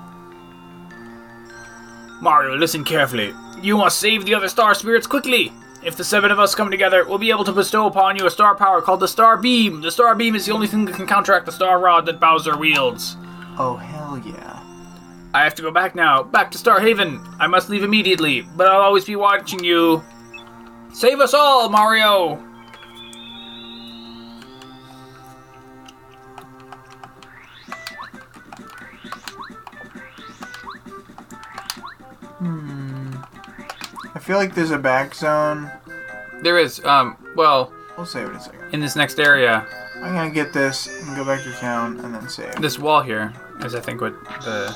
Mario, 2.20 2.56
listen 2.56 2.84
carefully. 2.84 3.34
You 3.60 3.76
must 3.78 3.98
save 3.98 4.24
the 4.24 4.34
other 4.34 4.48
star 4.48 4.74
spirits 4.74 5.06
quickly. 5.06 5.52
If 5.84 5.98
the 5.98 6.04
seven 6.04 6.30
of 6.30 6.38
us 6.38 6.54
come 6.54 6.70
together, 6.70 7.04
we'll 7.06 7.18
be 7.18 7.28
able 7.30 7.44
to 7.44 7.52
bestow 7.52 7.86
upon 7.86 8.16
you 8.16 8.24
a 8.24 8.30
star 8.30 8.54
power 8.54 8.80
called 8.80 9.00
the 9.00 9.08
Star 9.08 9.36
Beam. 9.36 9.82
The 9.82 9.90
Star 9.90 10.14
Beam 10.14 10.34
is 10.34 10.46
the 10.46 10.52
only 10.52 10.66
thing 10.66 10.86
that 10.86 10.94
can 10.94 11.06
counteract 11.06 11.44
the 11.44 11.52
Star 11.52 11.78
Rod 11.78 12.06
that 12.06 12.18
Bowser 12.18 12.56
wields. 12.56 13.18
Oh, 13.58 13.76
hell 13.76 14.18
yeah. 14.24 14.60
I 15.34 15.44
have 15.44 15.54
to 15.56 15.62
go 15.62 15.70
back 15.70 15.94
now, 15.94 16.22
back 16.22 16.50
to 16.52 16.58
Star 16.58 16.80
Haven. 16.80 17.20
I 17.38 17.48
must 17.48 17.68
leave 17.68 17.82
immediately, 17.82 18.42
but 18.56 18.66
I'll 18.66 18.80
always 18.80 19.04
be 19.04 19.16
watching 19.16 19.62
you. 19.62 20.02
Save 20.94 21.20
us 21.20 21.34
all, 21.34 21.68
Mario! 21.68 22.42
Feel 34.24 34.38
like 34.38 34.54
there's 34.54 34.70
a 34.70 34.78
back 34.78 35.14
zone. 35.14 35.70
There 36.42 36.58
is, 36.58 36.84
um, 36.84 37.16
well, 37.36 37.72
We'll 37.96 38.06
save 38.06 38.28
it 38.28 38.36
a 38.36 38.40
second. 38.40 38.72
in 38.74 38.80
this 38.80 38.96
next 38.96 39.20
area, 39.20 39.66
I'm 39.96 40.14
gonna 40.14 40.30
get 40.30 40.52
this 40.52 40.88
and 41.06 41.14
go 41.16 41.24
back 41.24 41.42
to 41.44 41.52
town 41.52 42.00
and 42.00 42.14
then 42.14 42.28
save. 42.28 42.56
this 42.60 42.78
wall 42.78 43.02
here 43.02 43.32
is, 43.60 43.74
I 43.74 43.80
think, 43.80 44.00
what 44.00 44.14
the. 44.42 44.74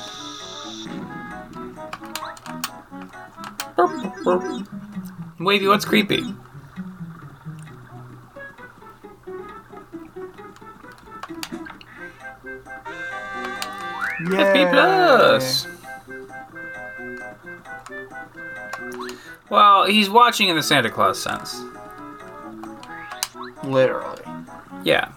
Wavy, 5.40 5.66
what's 5.68 5.84
creepy? 5.84 6.34
Yay. 14.20 14.36
FP 14.36 14.70
plus. 14.72 15.66
Well, 19.50 19.86
he's 19.86 20.10
watching 20.10 20.48
in 20.48 20.56
the 20.56 20.62
Santa 20.62 20.90
Claus 20.90 21.20
sense. 21.20 21.62
Literally. 23.64 24.22
Yeah. 24.84 25.10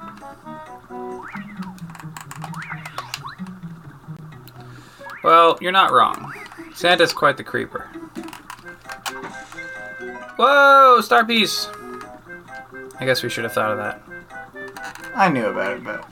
Well, 5.23 5.57
you're 5.61 5.71
not 5.71 5.91
wrong. 5.91 6.33
Santa's 6.73 7.13
quite 7.13 7.37
the 7.37 7.43
creeper. 7.43 7.89
Whoa, 10.37 10.99
star 11.01 11.25
piece. 11.25 11.67
I 12.99 13.05
guess 13.05 13.21
we 13.21 13.29
should 13.29 13.43
have 13.43 13.53
thought 13.53 13.71
of 13.71 13.77
that. 13.77 14.01
I 15.15 15.29
knew 15.29 15.45
about 15.45 15.77
it, 15.77 15.83
but 15.83 16.03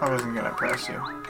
I 0.00 0.10
wasn't 0.10 0.34
gonna 0.34 0.50
press 0.50 0.88
you. 0.88 1.23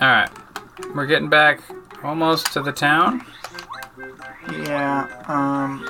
Alright. 0.00 0.30
We're 0.94 1.04
getting 1.04 1.28
back 1.28 1.60
almost 2.02 2.52
to 2.54 2.62
the 2.62 2.72
town. 2.72 3.22
Yeah, 4.50 5.06
um, 5.28 5.86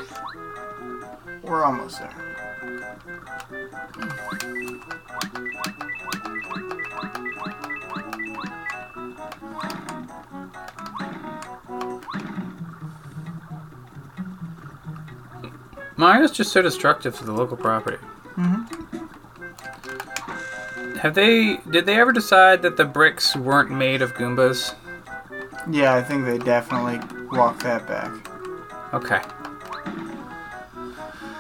we're 1.43 1.65
almost 1.65 2.01
there. 2.01 2.31
Mario's 15.97 16.33
just 16.33 16.51
so 16.51 16.63
destructive 16.63 17.17
to 17.19 17.25
the 17.25 17.33
local 17.33 17.57
property. 17.57 17.99
Have 21.01 21.15
they? 21.15 21.57
Did 21.71 21.87
they 21.87 21.99
ever 21.99 22.13
decide 22.13 22.63
that 22.63 22.77
the 22.77 22.85
bricks 22.85 23.35
weren't 23.35 23.71
made 23.71 24.03
of 24.03 24.13
Goombas? 24.15 24.75
Yeah, 25.71 25.95
I 25.95 26.03
think 26.03 26.25
they 26.27 26.39
definitely 26.39 27.01
walked 27.37 27.63
that 27.63 27.87
back. 27.87 28.11
Okay. 28.93 29.21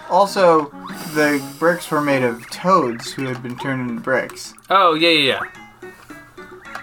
Also, 0.08 0.70
the 1.14 1.42
bricks 1.58 1.90
were 1.90 2.00
made 2.00 2.22
of 2.22 2.48
toads 2.50 3.12
who 3.12 3.26
had 3.26 3.42
been 3.42 3.56
turned 3.58 3.88
into 3.90 4.02
bricks. 4.02 4.54
Oh 4.70 4.94
yeah, 4.94 5.10
yeah, 5.10 5.40
yeah. 5.82 5.90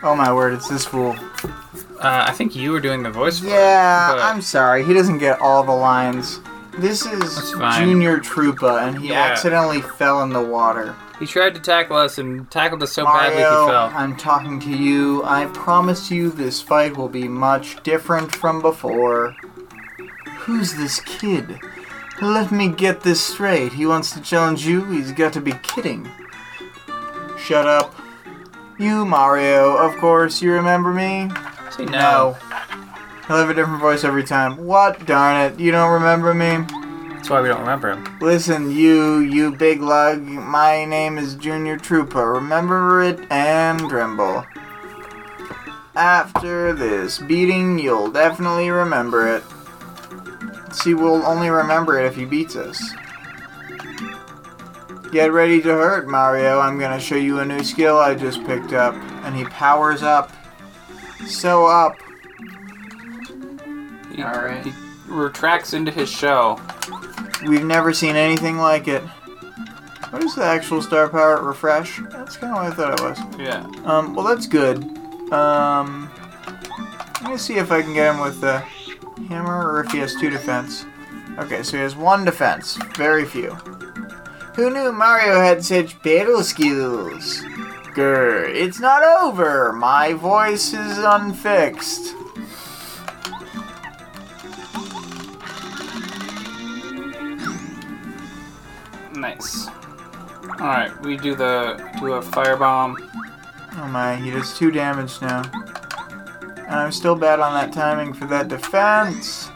Oh 0.04 0.16
my 0.16 0.32
word, 0.32 0.54
it's 0.54 0.70
this 0.70 0.86
fool. 0.86 1.16
Uh, 2.00 2.26
I 2.28 2.32
think 2.32 2.56
you 2.56 2.72
were 2.72 2.80
doing 2.80 3.02
the 3.02 3.10
voice. 3.10 3.40
for 3.40 3.48
it, 3.48 3.52
Yeah, 3.52 4.14
but- 4.14 4.22
I'm 4.22 4.42
sorry, 4.42 4.84
he 4.86 4.94
doesn't 4.94 5.18
get 5.18 5.42
all 5.42 5.64
the 5.64 5.72
lines. 5.72 6.40
This 6.78 7.06
is 7.08 7.52
Junior 7.78 8.20
Troopa, 8.20 8.84
and 8.88 9.00
he 9.00 9.10
Yeah. 9.10 9.24
accidentally 9.24 9.82
fell 9.82 10.22
in 10.22 10.30
the 10.30 10.42
water. 10.42 10.94
He 11.20 11.26
tried 11.26 11.56
to 11.56 11.60
tackle 11.60 11.98
us 11.98 12.20
and 12.20 12.50
tackled 12.52 12.84
us 12.84 12.94
so 12.94 13.04
badly 13.04 13.38
he 13.38 13.44
Mario, 13.44 13.68
fell. 13.68 13.92
I'm 13.94 14.16
talking 14.16 14.60
to 14.60 14.70
you. 14.70 15.24
I 15.24 15.46
promise 15.48 16.12
you 16.12 16.30
this 16.30 16.62
fight 16.62 16.96
will 16.96 17.10
be 17.10 17.28
much 17.28 17.82
different 17.82 18.36
from 18.36 18.62
before. 18.62 19.36
Who's 20.40 20.76
this 20.76 21.00
kid? 21.02 21.60
Let 22.22 22.52
me 22.52 22.70
get 22.70 23.02
this 23.02 23.22
straight. 23.22 23.74
He 23.74 23.86
wants 23.86 24.12
to 24.12 24.22
challenge 24.22 24.66
you? 24.66 24.86
He's 24.86 25.12
got 25.12 25.34
to 25.34 25.42
be 25.42 25.54
kidding. 25.64 26.08
Shut 27.38 27.68
up. 27.68 27.96
You, 28.80 29.06
Mario, 29.06 29.76
of 29.76 29.98
course, 29.98 30.42
you 30.42 30.52
remember 30.52 30.94
me? 30.94 31.32
Say 31.72 31.86
no. 31.86 31.92
No. 31.92 32.38
He'll 33.28 33.38
have 33.38 33.50
a 33.50 33.54
different 33.54 33.82
voice 33.82 34.04
every 34.04 34.24
time. 34.24 34.56
What? 34.58 35.06
Darn 35.06 35.52
it. 35.52 35.60
You 35.60 35.72
don't 35.72 35.92
remember 35.92 36.34
me? 36.34 36.66
That's 37.28 37.34
why 37.34 37.42
we 37.42 37.50
don't 37.50 37.60
remember 37.60 37.90
him. 37.92 38.20
Listen, 38.22 38.72
you, 38.72 39.20
you 39.20 39.52
big 39.52 39.82
lug, 39.82 40.22
my 40.22 40.86
name 40.86 41.18
is 41.18 41.36
Junior 41.36 41.78
Troopa. 41.78 42.36
Remember 42.36 43.04
it 43.04 43.20
and 43.30 43.78
tremble. 43.90 44.46
After 45.94 46.72
this 46.72 47.20
beating, 47.20 47.80
you'll 47.80 48.10
definitely 48.10 48.70
remember 48.70 49.28
it. 49.28 49.44
See, 50.74 50.94
we'll 50.94 51.26
only 51.26 51.50
remember 51.50 52.00
it 52.00 52.06
if 52.06 52.16
he 52.16 52.24
beats 52.24 52.56
us. 52.56 52.82
Get 55.12 55.34
ready 55.34 55.62
to 55.64 55.68
hurt, 55.68 56.08
Mario. 56.08 56.60
I'm 56.60 56.80
gonna 56.80 56.98
show 56.98 57.18
you 57.18 57.40
a 57.40 57.46
new 57.46 57.62
skill 57.62 57.98
I 57.98 58.16
just 58.16 58.42
picked 58.46 58.72
up. 58.72 58.96
And 59.26 59.36
he 59.36 59.44
powers 59.44 60.02
up. 60.02 60.32
So 61.26 61.66
up. 61.66 61.98
He, 64.16 64.24
Alright. 64.24 64.66
he 64.66 64.72
retracts 65.10 65.74
into 65.74 65.92
his 65.92 66.08
shell. 66.08 66.62
We've 67.46 67.64
never 67.64 67.94
seen 67.94 68.16
anything 68.16 68.58
like 68.58 68.88
it. 68.88 69.04
What 70.10 70.24
is 70.24 70.36
the 70.36 70.44
actual 70.44 70.82
star 70.82 71.10
power? 71.10 71.42
Refresh? 71.42 72.00
That's 72.10 72.38
kind 72.38 72.56
of 72.56 72.64
what 72.64 72.72
I 72.72 72.76
thought 72.76 73.00
it 73.00 73.04
was. 73.04 73.40
Yeah. 73.40 73.68
Um, 73.86 74.16
well, 74.16 74.26
that's 74.26 74.48
good. 74.48 74.84
Um, 75.32 76.10
let 77.22 77.32
me 77.32 77.38
see 77.38 77.58
if 77.58 77.72
I 77.72 77.82
can 77.82 77.94
get 77.94 78.14
him 78.14 78.22
with 78.22 78.40
the 78.40 78.60
hammer 79.28 79.70
or 79.70 79.84
if 79.84 79.92
he 79.92 80.00
has 80.00 80.16
two 80.16 80.30
defense. 80.30 80.86
Okay, 81.38 81.62
so 81.62 81.78
he 81.78 81.84
has 81.84 81.96
one 81.96 82.26
defense. 82.26 82.78
Very 82.96 83.26
few. 83.26 83.52
Who 84.56 84.72
knew 84.72 84.92
Mario 84.92 85.40
had 85.40 85.64
such 85.64 86.02
battle 86.02 86.42
skills? 86.44 87.44
Grr, 87.94 88.50
it's 88.50 88.80
not 88.80 89.04
over. 89.04 89.74
My 89.74 90.14
voice 90.14 90.74
is 90.74 90.98
unfixed. 90.98 92.16
Nice. 99.38 99.68
All 100.60 100.68
right, 100.68 101.02
we 101.02 101.18
do 101.18 101.36
the 101.36 101.76
do 102.00 102.14
a 102.14 102.22
firebomb. 102.22 102.96
Oh 103.74 103.88
my, 103.88 104.16
he 104.16 104.32
does 104.32 104.58
two 104.58 104.72
damage 104.72 105.22
now. 105.22 105.44
And 106.58 106.76
I'm 106.76 106.92
still 106.92 107.16
bad 107.16 107.40
on 107.40 107.54
that 107.54 107.72
timing 107.72 108.14
for 108.14 108.26
that 108.26 108.48
defense. 108.48 109.50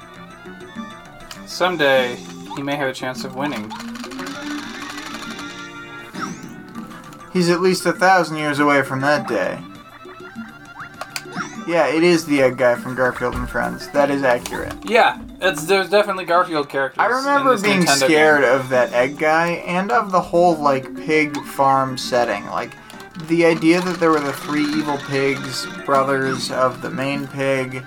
Someday 1.48 2.16
he 2.56 2.62
may 2.62 2.76
have 2.76 2.90
a 2.90 2.94
chance 2.94 3.24
of 3.24 3.36
winning. 3.36 3.72
He's 7.34 7.50
at 7.50 7.62
least 7.62 7.86
a 7.86 7.94
thousand 7.94 8.38
years 8.38 8.60
away 8.60 8.84
from 8.84 9.02
that 9.02 9.28
day. 9.28 9.60
Yeah, 11.68 11.88
it 11.88 12.04
is 12.04 12.26
the 12.26 12.44
egg 12.44 12.58
guy 12.58 12.76
from 12.76 12.96
Garfield 12.96 13.34
and 13.36 13.50
Friends. 13.50 13.88
That 13.90 14.12
is 14.12 14.22
accurate. 14.24 14.76
Yeah, 14.86 15.20
it's 15.42 15.66
there's 15.66 15.90
definitely 15.90 16.26
Garfield 16.26 16.70
characters. 16.70 17.00
I 17.00 17.08
remember 17.08 17.60
being 17.60 17.82
Nintendo 17.82 18.06
scared 18.06 18.42
game. 18.42 18.52
of 18.52 18.70
that 18.70 18.94
egg 18.94 19.18
guy 19.18 19.48
and 19.66 19.92
of 19.92 20.12
the 20.12 20.22
whole 20.22 20.56
like 20.56 20.96
pig 20.96 21.36
farm 21.38 21.98
setting. 21.98 22.46
Like 22.48 22.76
the 23.28 23.46
idea 23.46 23.82
that 23.82 24.00
there 24.00 24.12
were 24.12 24.20
the 24.20 24.34
three 24.34 24.64
evil 24.64 24.98
pigs, 25.10 25.66
brothers 25.86 26.52
of 26.52 26.82
the 26.82 26.90
main 26.90 27.28
pig, 27.28 27.84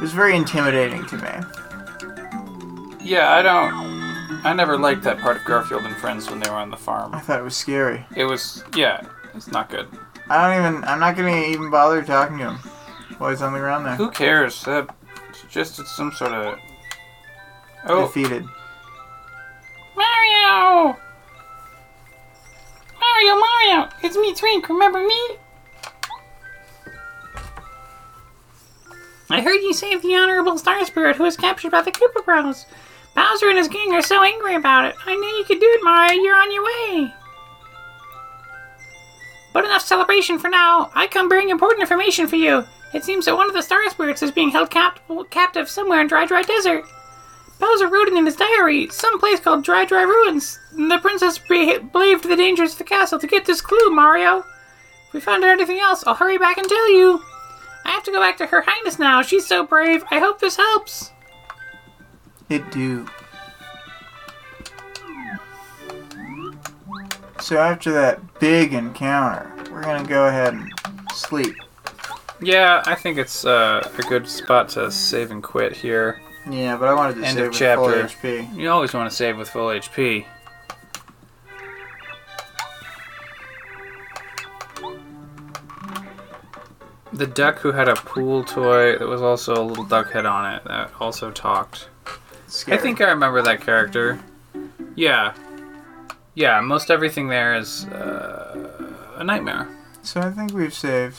was 0.00 0.12
very 0.12 0.36
intimidating 0.36 1.04
to 1.06 1.16
me. 1.16 2.96
Yeah, 3.02 3.32
I 3.32 3.42
don't. 3.42 4.00
I 4.44 4.52
never 4.52 4.78
liked 4.78 5.02
that 5.02 5.18
part 5.18 5.36
of 5.36 5.44
Garfield 5.44 5.84
and 5.84 5.96
Friends 5.96 6.30
when 6.30 6.40
they 6.40 6.48
were 6.48 6.56
on 6.56 6.70
the 6.70 6.76
farm. 6.76 7.14
I 7.14 7.20
thought 7.20 7.40
it 7.40 7.44
was 7.44 7.56
scary. 7.56 8.06
It 8.16 8.24
was 8.24 8.62
yeah, 8.76 9.06
it's 9.34 9.50
not 9.50 9.68
good. 9.68 9.88
I 10.28 10.54
don't 10.54 10.64
even. 10.64 10.84
I'm 10.84 11.00
not 11.00 11.16
gonna 11.16 11.36
even 11.46 11.70
bother 11.70 12.02
talking 12.02 12.38
to 12.38 12.50
him 12.50 12.56
while 13.18 13.30
he's 13.30 13.42
on 13.42 13.52
the 13.52 13.58
ground 13.58 13.84
there. 13.86 13.96
Who 13.96 14.10
cares? 14.10 14.62
That 14.64 14.94
it's 15.28 15.42
just 15.50 15.78
it's 15.78 15.90
some 15.90 16.12
sort 16.12 16.32
of. 16.32 16.58
Oh, 17.86 18.06
Defeated. 18.06 18.44
Mario! 19.96 20.96
Mario, 23.00 23.40
Mario! 23.40 23.88
It's 24.02 24.16
me, 24.16 24.34
Twink. 24.34 24.68
Remember 24.68 25.00
me? 25.00 25.36
I 29.30 29.40
heard 29.40 29.60
you 29.62 29.72
saved 29.72 30.02
the 30.02 30.16
Honorable 30.16 30.58
Star 30.58 30.84
Spirit 30.84 31.16
who 31.16 31.22
was 31.22 31.36
captured 31.36 31.70
by 31.70 31.82
the 31.82 31.92
Koopa 31.92 32.24
Bros. 32.24 32.66
Bowser 33.14 33.48
and 33.48 33.58
his 33.58 33.68
gang 33.68 33.92
are 33.92 34.02
so 34.02 34.22
angry 34.22 34.54
about 34.56 34.84
it. 34.86 34.94
I 35.06 35.14
knew 35.14 35.28
you 35.38 35.44
could 35.44 35.60
do 35.60 35.66
it, 35.66 35.84
Mario. 35.84 36.20
You're 36.20 36.36
on 36.36 36.52
your 36.52 36.64
way. 36.64 37.14
But 39.52 39.64
enough 39.64 39.82
celebration 39.82 40.38
for 40.38 40.48
now. 40.48 40.90
I 40.94 41.06
come 41.06 41.28
bring 41.28 41.48
important 41.50 41.80
information 41.80 42.26
for 42.26 42.36
you. 42.36 42.64
It 42.92 43.04
seems 43.04 43.24
that 43.24 43.36
one 43.36 43.48
of 43.48 43.54
the 43.54 43.62
Star 43.62 43.88
Spirits 43.90 44.22
is 44.22 44.30
being 44.32 44.50
held 44.50 44.70
cap- 44.70 45.00
captive 45.30 45.68
somewhere 45.68 46.00
in 46.00 46.08
Dry 46.08 46.26
Dry 46.26 46.42
Desert. 46.42 46.84
Bowser 47.60 47.88
wrote 47.88 48.08
it 48.08 48.14
in 48.14 48.24
his 48.26 48.36
diary, 48.36 48.88
some 48.88 49.20
place 49.20 49.38
called 49.38 49.62
Dry 49.62 49.84
Dry 49.84 50.02
Ruins. 50.02 50.58
The 50.72 50.98
princess 51.00 51.38
bra- 51.38 51.78
braved 51.78 52.24
the 52.24 52.34
dangers 52.36 52.72
of 52.72 52.78
the 52.78 52.84
castle 52.84 53.18
to 53.18 53.26
get 53.26 53.44
this 53.44 53.60
clue, 53.60 53.90
Mario. 53.90 54.38
If 55.08 55.12
we 55.14 55.20
find 55.20 55.44
out 55.44 55.50
anything 55.50 55.78
else, 55.78 56.02
I'll 56.06 56.14
hurry 56.14 56.38
back 56.38 56.56
and 56.56 56.66
tell 56.68 56.90
you. 56.90 57.20
I 57.84 57.90
have 57.90 58.02
to 58.04 58.10
go 58.12 58.20
back 58.20 58.36
to 58.38 58.46
Her 58.46 58.62
Highness 58.66 58.98
now. 58.98 59.20
She's 59.22 59.46
so 59.46 59.64
brave. 59.66 60.02
I 60.10 60.18
hope 60.20 60.38
this 60.40 60.56
helps. 60.56 61.10
It 62.48 62.68
do. 62.70 63.06
So 67.40 67.56
after 67.58 67.92
that 67.92 68.38
big 68.38 68.72
encounter, 68.74 69.50
we're 69.70 69.82
gonna 69.82 70.06
go 70.06 70.26
ahead 70.26 70.54
and 70.54 70.72
sleep. 71.14 71.54
yeah. 72.40 72.82
I 72.86 72.94
think 72.94 73.18
it's 73.18 73.44
uh, 73.44 73.88
a 73.98 74.02
good 74.02 74.28
spot 74.28 74.68
to 74.70 74.90
save 74.90 75.30
and 75.30 75.42
quit 75.42 75.74
here. 75.76 76.20
Yeah, 76.50 76.76
but 76.76 76.88
I 76.88 76.94
wanted 76.94 77.16
to 77.16 77.24
End 77.24 77.36
save 77.36 77.44
of 77.46 77.50
with 77.50 77.58
full 77.58 78.08
chapter. 78.10 78.28
HP. 78.28 78.56
You 78.56 78.70
always 78.70 78.92
want 78.92 79.08
to 79.10 79.14
save 79.16 79.38
with 79.38 79.48
full 79.48 79.68
HP. 79.68 80.24
The 87.12 87.26
duck 87.26 87.58
who 87.58 87.72
had 87.72 87.88
a 87.88 87.94
pool 87.94 88.44
toy 88.44 88.96
that 88.96 89.06
was 89.06 89.20
also 89.20 89.54
a 89.60 89.64
little 89.64 89.84
duck 89.84 90.12
head 90.12 90.26
on 90.26 90.54
it 90.54 90.64
that 90.64 90.92
also 91.00 91.30
talked. 91.30 91.88
Scary. 92.46 92.78
I 92.78 92.80
think 92.80 93.00
I 93.00 93.10
remember 93.10 93.42
that 93.42 93.60
character. 93.60 94.20
Yeah. 94.94 95.34
Yeah, 96.34 96.60
most 96.60 96.90
everything 96.90 97.28
there 97.28 97.54
is 97.54 97.84
uh, 97.86 98.92
a 99.16 99.24
nightmare. 99.24 99.68
so. 100.02 100.20
I 100.20 100.30
think 100.30 100.52
we've 100.52 100.72
saved. 100.74 101.18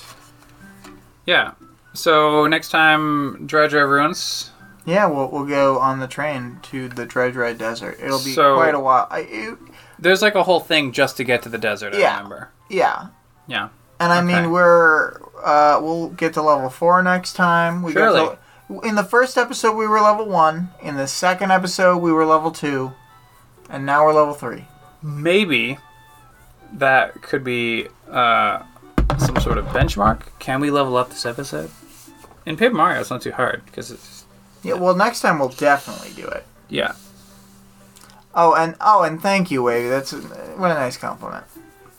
Yeah. 1.26 1.52
So 1.94 2.48
next 2.48 2.70
time, 2.70 3.46
Dry 3.46 3.68
Dry 3.68 3.82
Ruins. 3.82 4.51
Yeah, 4.86 5.06
we'll, 5.06 5.30
we'll 5.30 5.46
go 5.46 5.78
on 5.80 6.00
the 6.00 6.08
train 6.08 6.60
to 6.64 6.88
the 6.90 7.06
Dry 7.06 7.30
Dry 7.30 7.54
Desert. 7.54 8.00
It'll 8.02 8.24
be 8.24 8.34
So- 8.34 8.56
quite 8.56 8.74
a 8.76 8.80
while. 8.80 9.08
I, 9.12 9.20
it, 9.30 9.58
There's 10.00 10.22
like 10.22 10.36
a 10.36 10.44
whole 10.44 10.60
thing 10.60 10.92
just 10.92 11.18
to 11.18 11.24
get 11.24 11.44
to 11.44 11.50
the 11.50 11.58
desert, 11.60 11.94
I 11.94 12.00
Yeah. 12.00 12.16
remember. 12.18 12.50
yeah, 12.70 13.08
Yeah. 13.48 13.70
and 14.00 14.12
I 14.12 14.18
Okay. 14.18 14.26
mean 14.42 14.52
we're 14.52 15.20
uh, 15.44 15.80
we'll 15.82 16.10
get 16.10 16.34
to 16.34 16.42
level 16.42 16.70
four 16.70 17.02
next 17.04 17.34
time. 17.34 17.82
We 17.84 17.92
Surely. 17.94 18.20
got 18.20 18.40
to, 18.70 18.80
in 18.88 18.96
the 18.96 19.04
first 19.04 19.38
episode 19.38 19.76
we 19.76 19.86
were 19.88 20.00
level 20.02 20.26
one. 20.28 20.70
In 20.82 20.96
the 20.98 21.08
second 21.08 21.52
episode 21.52 21.98
we 21.98 22.12
were 22.12 22.26
level 22.26 22.52
two, 22.52 22.92
and 23.70 23.86
now 23.86 24.06
we're 24.06 24.14
level 24.14 24.34
three. 24.34 24.66
maybe 25.04 25.78
that 26.74 27.22
could 27.22 27.44
be 27.44 27.88
uh, 28.10 28.64
some 29.18 29.36
sort 29.40 29.58
of 29.58 29.66
benchmark. 29.68 30.22
Can 30.40 30.60
we 30.62 30.72
level 30.72 30.96
up 30.98 31.10
this 31.10 31.26
episode? 31.26 31.70
In 32.46 32.56
Paper 32.58 32.76
Mario, 32.76 33.02
it's 33.02 33.10
not 33.10 33.22
too 33.22 33.32
hard 33.32 33.64
because 33.66 33.92
it's 33.92 34.21
Yeah, 34.64 34.74
well, 34.74 34.96
next 34.96 35.22
time 35.22 35.40
we'll 35.40 35.50
definitely 35.50 36.12
do 36.22 36.28
it. 36.28 36.46
yeah. 36.70 36.94
Oh, 38.34 38.54
and 38.56 38.76
oh, 38.80 39.04
and 39.04 39.22
thank 39.22 39.52
you, 39.52 39.62
Wavy. 39.64 39.90
That's 39.90 40.14
what 40.14 40.72
a 40.72 40.76
nice 40.76 40.96
compliment. 40.96 41.44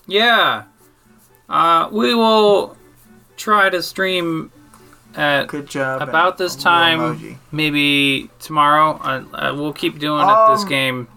Yeah. 0.06 0.64
Uh, 1.48 1.88
we 1.92 2.14
will 2.14 2.74
try 3.36 3.68
to 3.68 3.82
stream 3.82 4.50
at 5.14 5.48
Good 5.48 5.66
job. 5.68 6.00
about 6.00 6.38
this 6.38 6.56
time, 6.56 7.00
emoji. 7.00 7.36
maybe 7.50 8.30
tomorrow. 8.38 8.92
Uh, 9.02 9.24
uh, 9.34 9.54
we'll 9.54 9.74
keep 9.74 9.98
doing 9.98 10.22
it 10.26 10.48
this 10.52 10.62
Um, 10.62 10.68
game. 10.68 11.08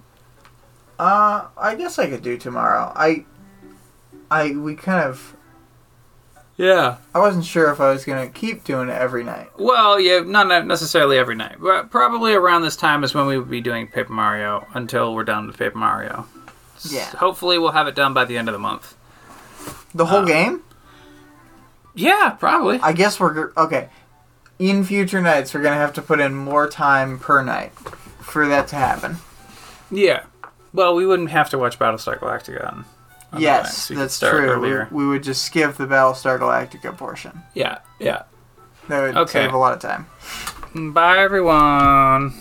Uh, 0.99 1.45
I 1.57 1.75
guess 1.75 1.97
I 1.97 2.07
could 2.09 2.21
do 2.21 2.37
tomorrow. 2.37 2.91
I, 2.95 3.23
I 4.29 4.51
we 4.51 4.75
kind 4.75 5.01
of. 5.05 5.34
Yeah. 6.57 6.97
I 7.13 7.19
wasn't 7.19 7.45
sure 7.45 7.69
if 7.71 7.81
I 7.81 7.91
was 7.91 8.05
gonna 8.05 8.27
keep 8.29 8.63
doing 8.63 8.87
it 8.89 8.93
every 8.93 9.23
night. 9.23 9.49
Well, 9.57 9.99
yeah, 9.99 10.21
not 10.21 10.65
necessarily 10.65 11.17
every 11.17 11.35
night, 11.35 11.57
but 11.59 11.91
probably 11.91 12.33
around 12.33 12.61
this 12.61 12.75
time 12.77 13.03
is 13.03 13.13
when 13.13 13.25
we 13.25 13.37
would 13.37 13.49
be 13.49 13.61
doing 13.61 13.87
Paper 13.87 14.13
Mario 14.13 14.65
until 14.73 15.13
we're 15.13 15.25
done 15.25 15.47
with 15.47 15.57
Paper 15.57 15.77
Mario. 15.77 16.27
Yeah. 16.89 17.05
Hopefully, 17.17 17.57
we'll 17.57 17.71
have 17.71 17.87
it 17.87 17.95
done 17.95 18.13
by 18.13 18.25
the 18.25 18.37
end 18.37 18.47
of 18.47 18.53
the 18.53 18.59
month. 18.59 18.95
The 19.93 20.05
whole 20.07 20.19
Uh, 20.21 20.25
game. 20.25 20.61
Yeah, 21.93 22.31
probably. 22.39 22.79
I 22.81 22.93
guess 22.93 23.19
we're 23.19 23.51
okay. 23.57 23.89
In 24.59 24.83
future 24.85 25.21
nights, 25.21 25.53
we're 25.53 25.61
gonna 25.61 25.75
have 25.75 25.93
to 25.93 26.01
put 26.01 26.19
in 26.19 26.35
more 26.35 26.67
time 26.69 27.19
per 27.19 27.41
night 27.41 27.73
for 28.21 28.47
that 28.47 28.67
to 28.69 28.75
happen. 28.77 29.17
Yeah. 29.91 30.23
Well, 30.73 30.95
we 30.95 31.05
wouldn't 31.05 31.29
have 31.31 31.49
to 31.51 31.57
watch 31.57 31.79
Battlestar 31.79 32.19
Galactica 32.19 32.65
on. 32.71 32.85
Yes, 33.39 33.87
that's 33.89 34.19
true. 34.19 34.59
We, 34.91 35.03
we 35.03 35.07
would 35.07 35.23
just 35.23 35.43
skip 35.43 35.75
the 35.75 35.85
Battlestar 35.85 36.39
Galactica 36.39 36.97
portion. 36.97 37.41
Yeah, 37.53 37.79
yeah. 37.99 38.23
That 38.87 39.01
would 39.01 39.17
Okay. 39.17 39.31
save 39.45 39.53
a 39.53 39.57
lot 39.57 39.73
of 39.73 39.79
time. 39.79 40.07
Bye, 40.93 41.17
everyone. 41.19 42.33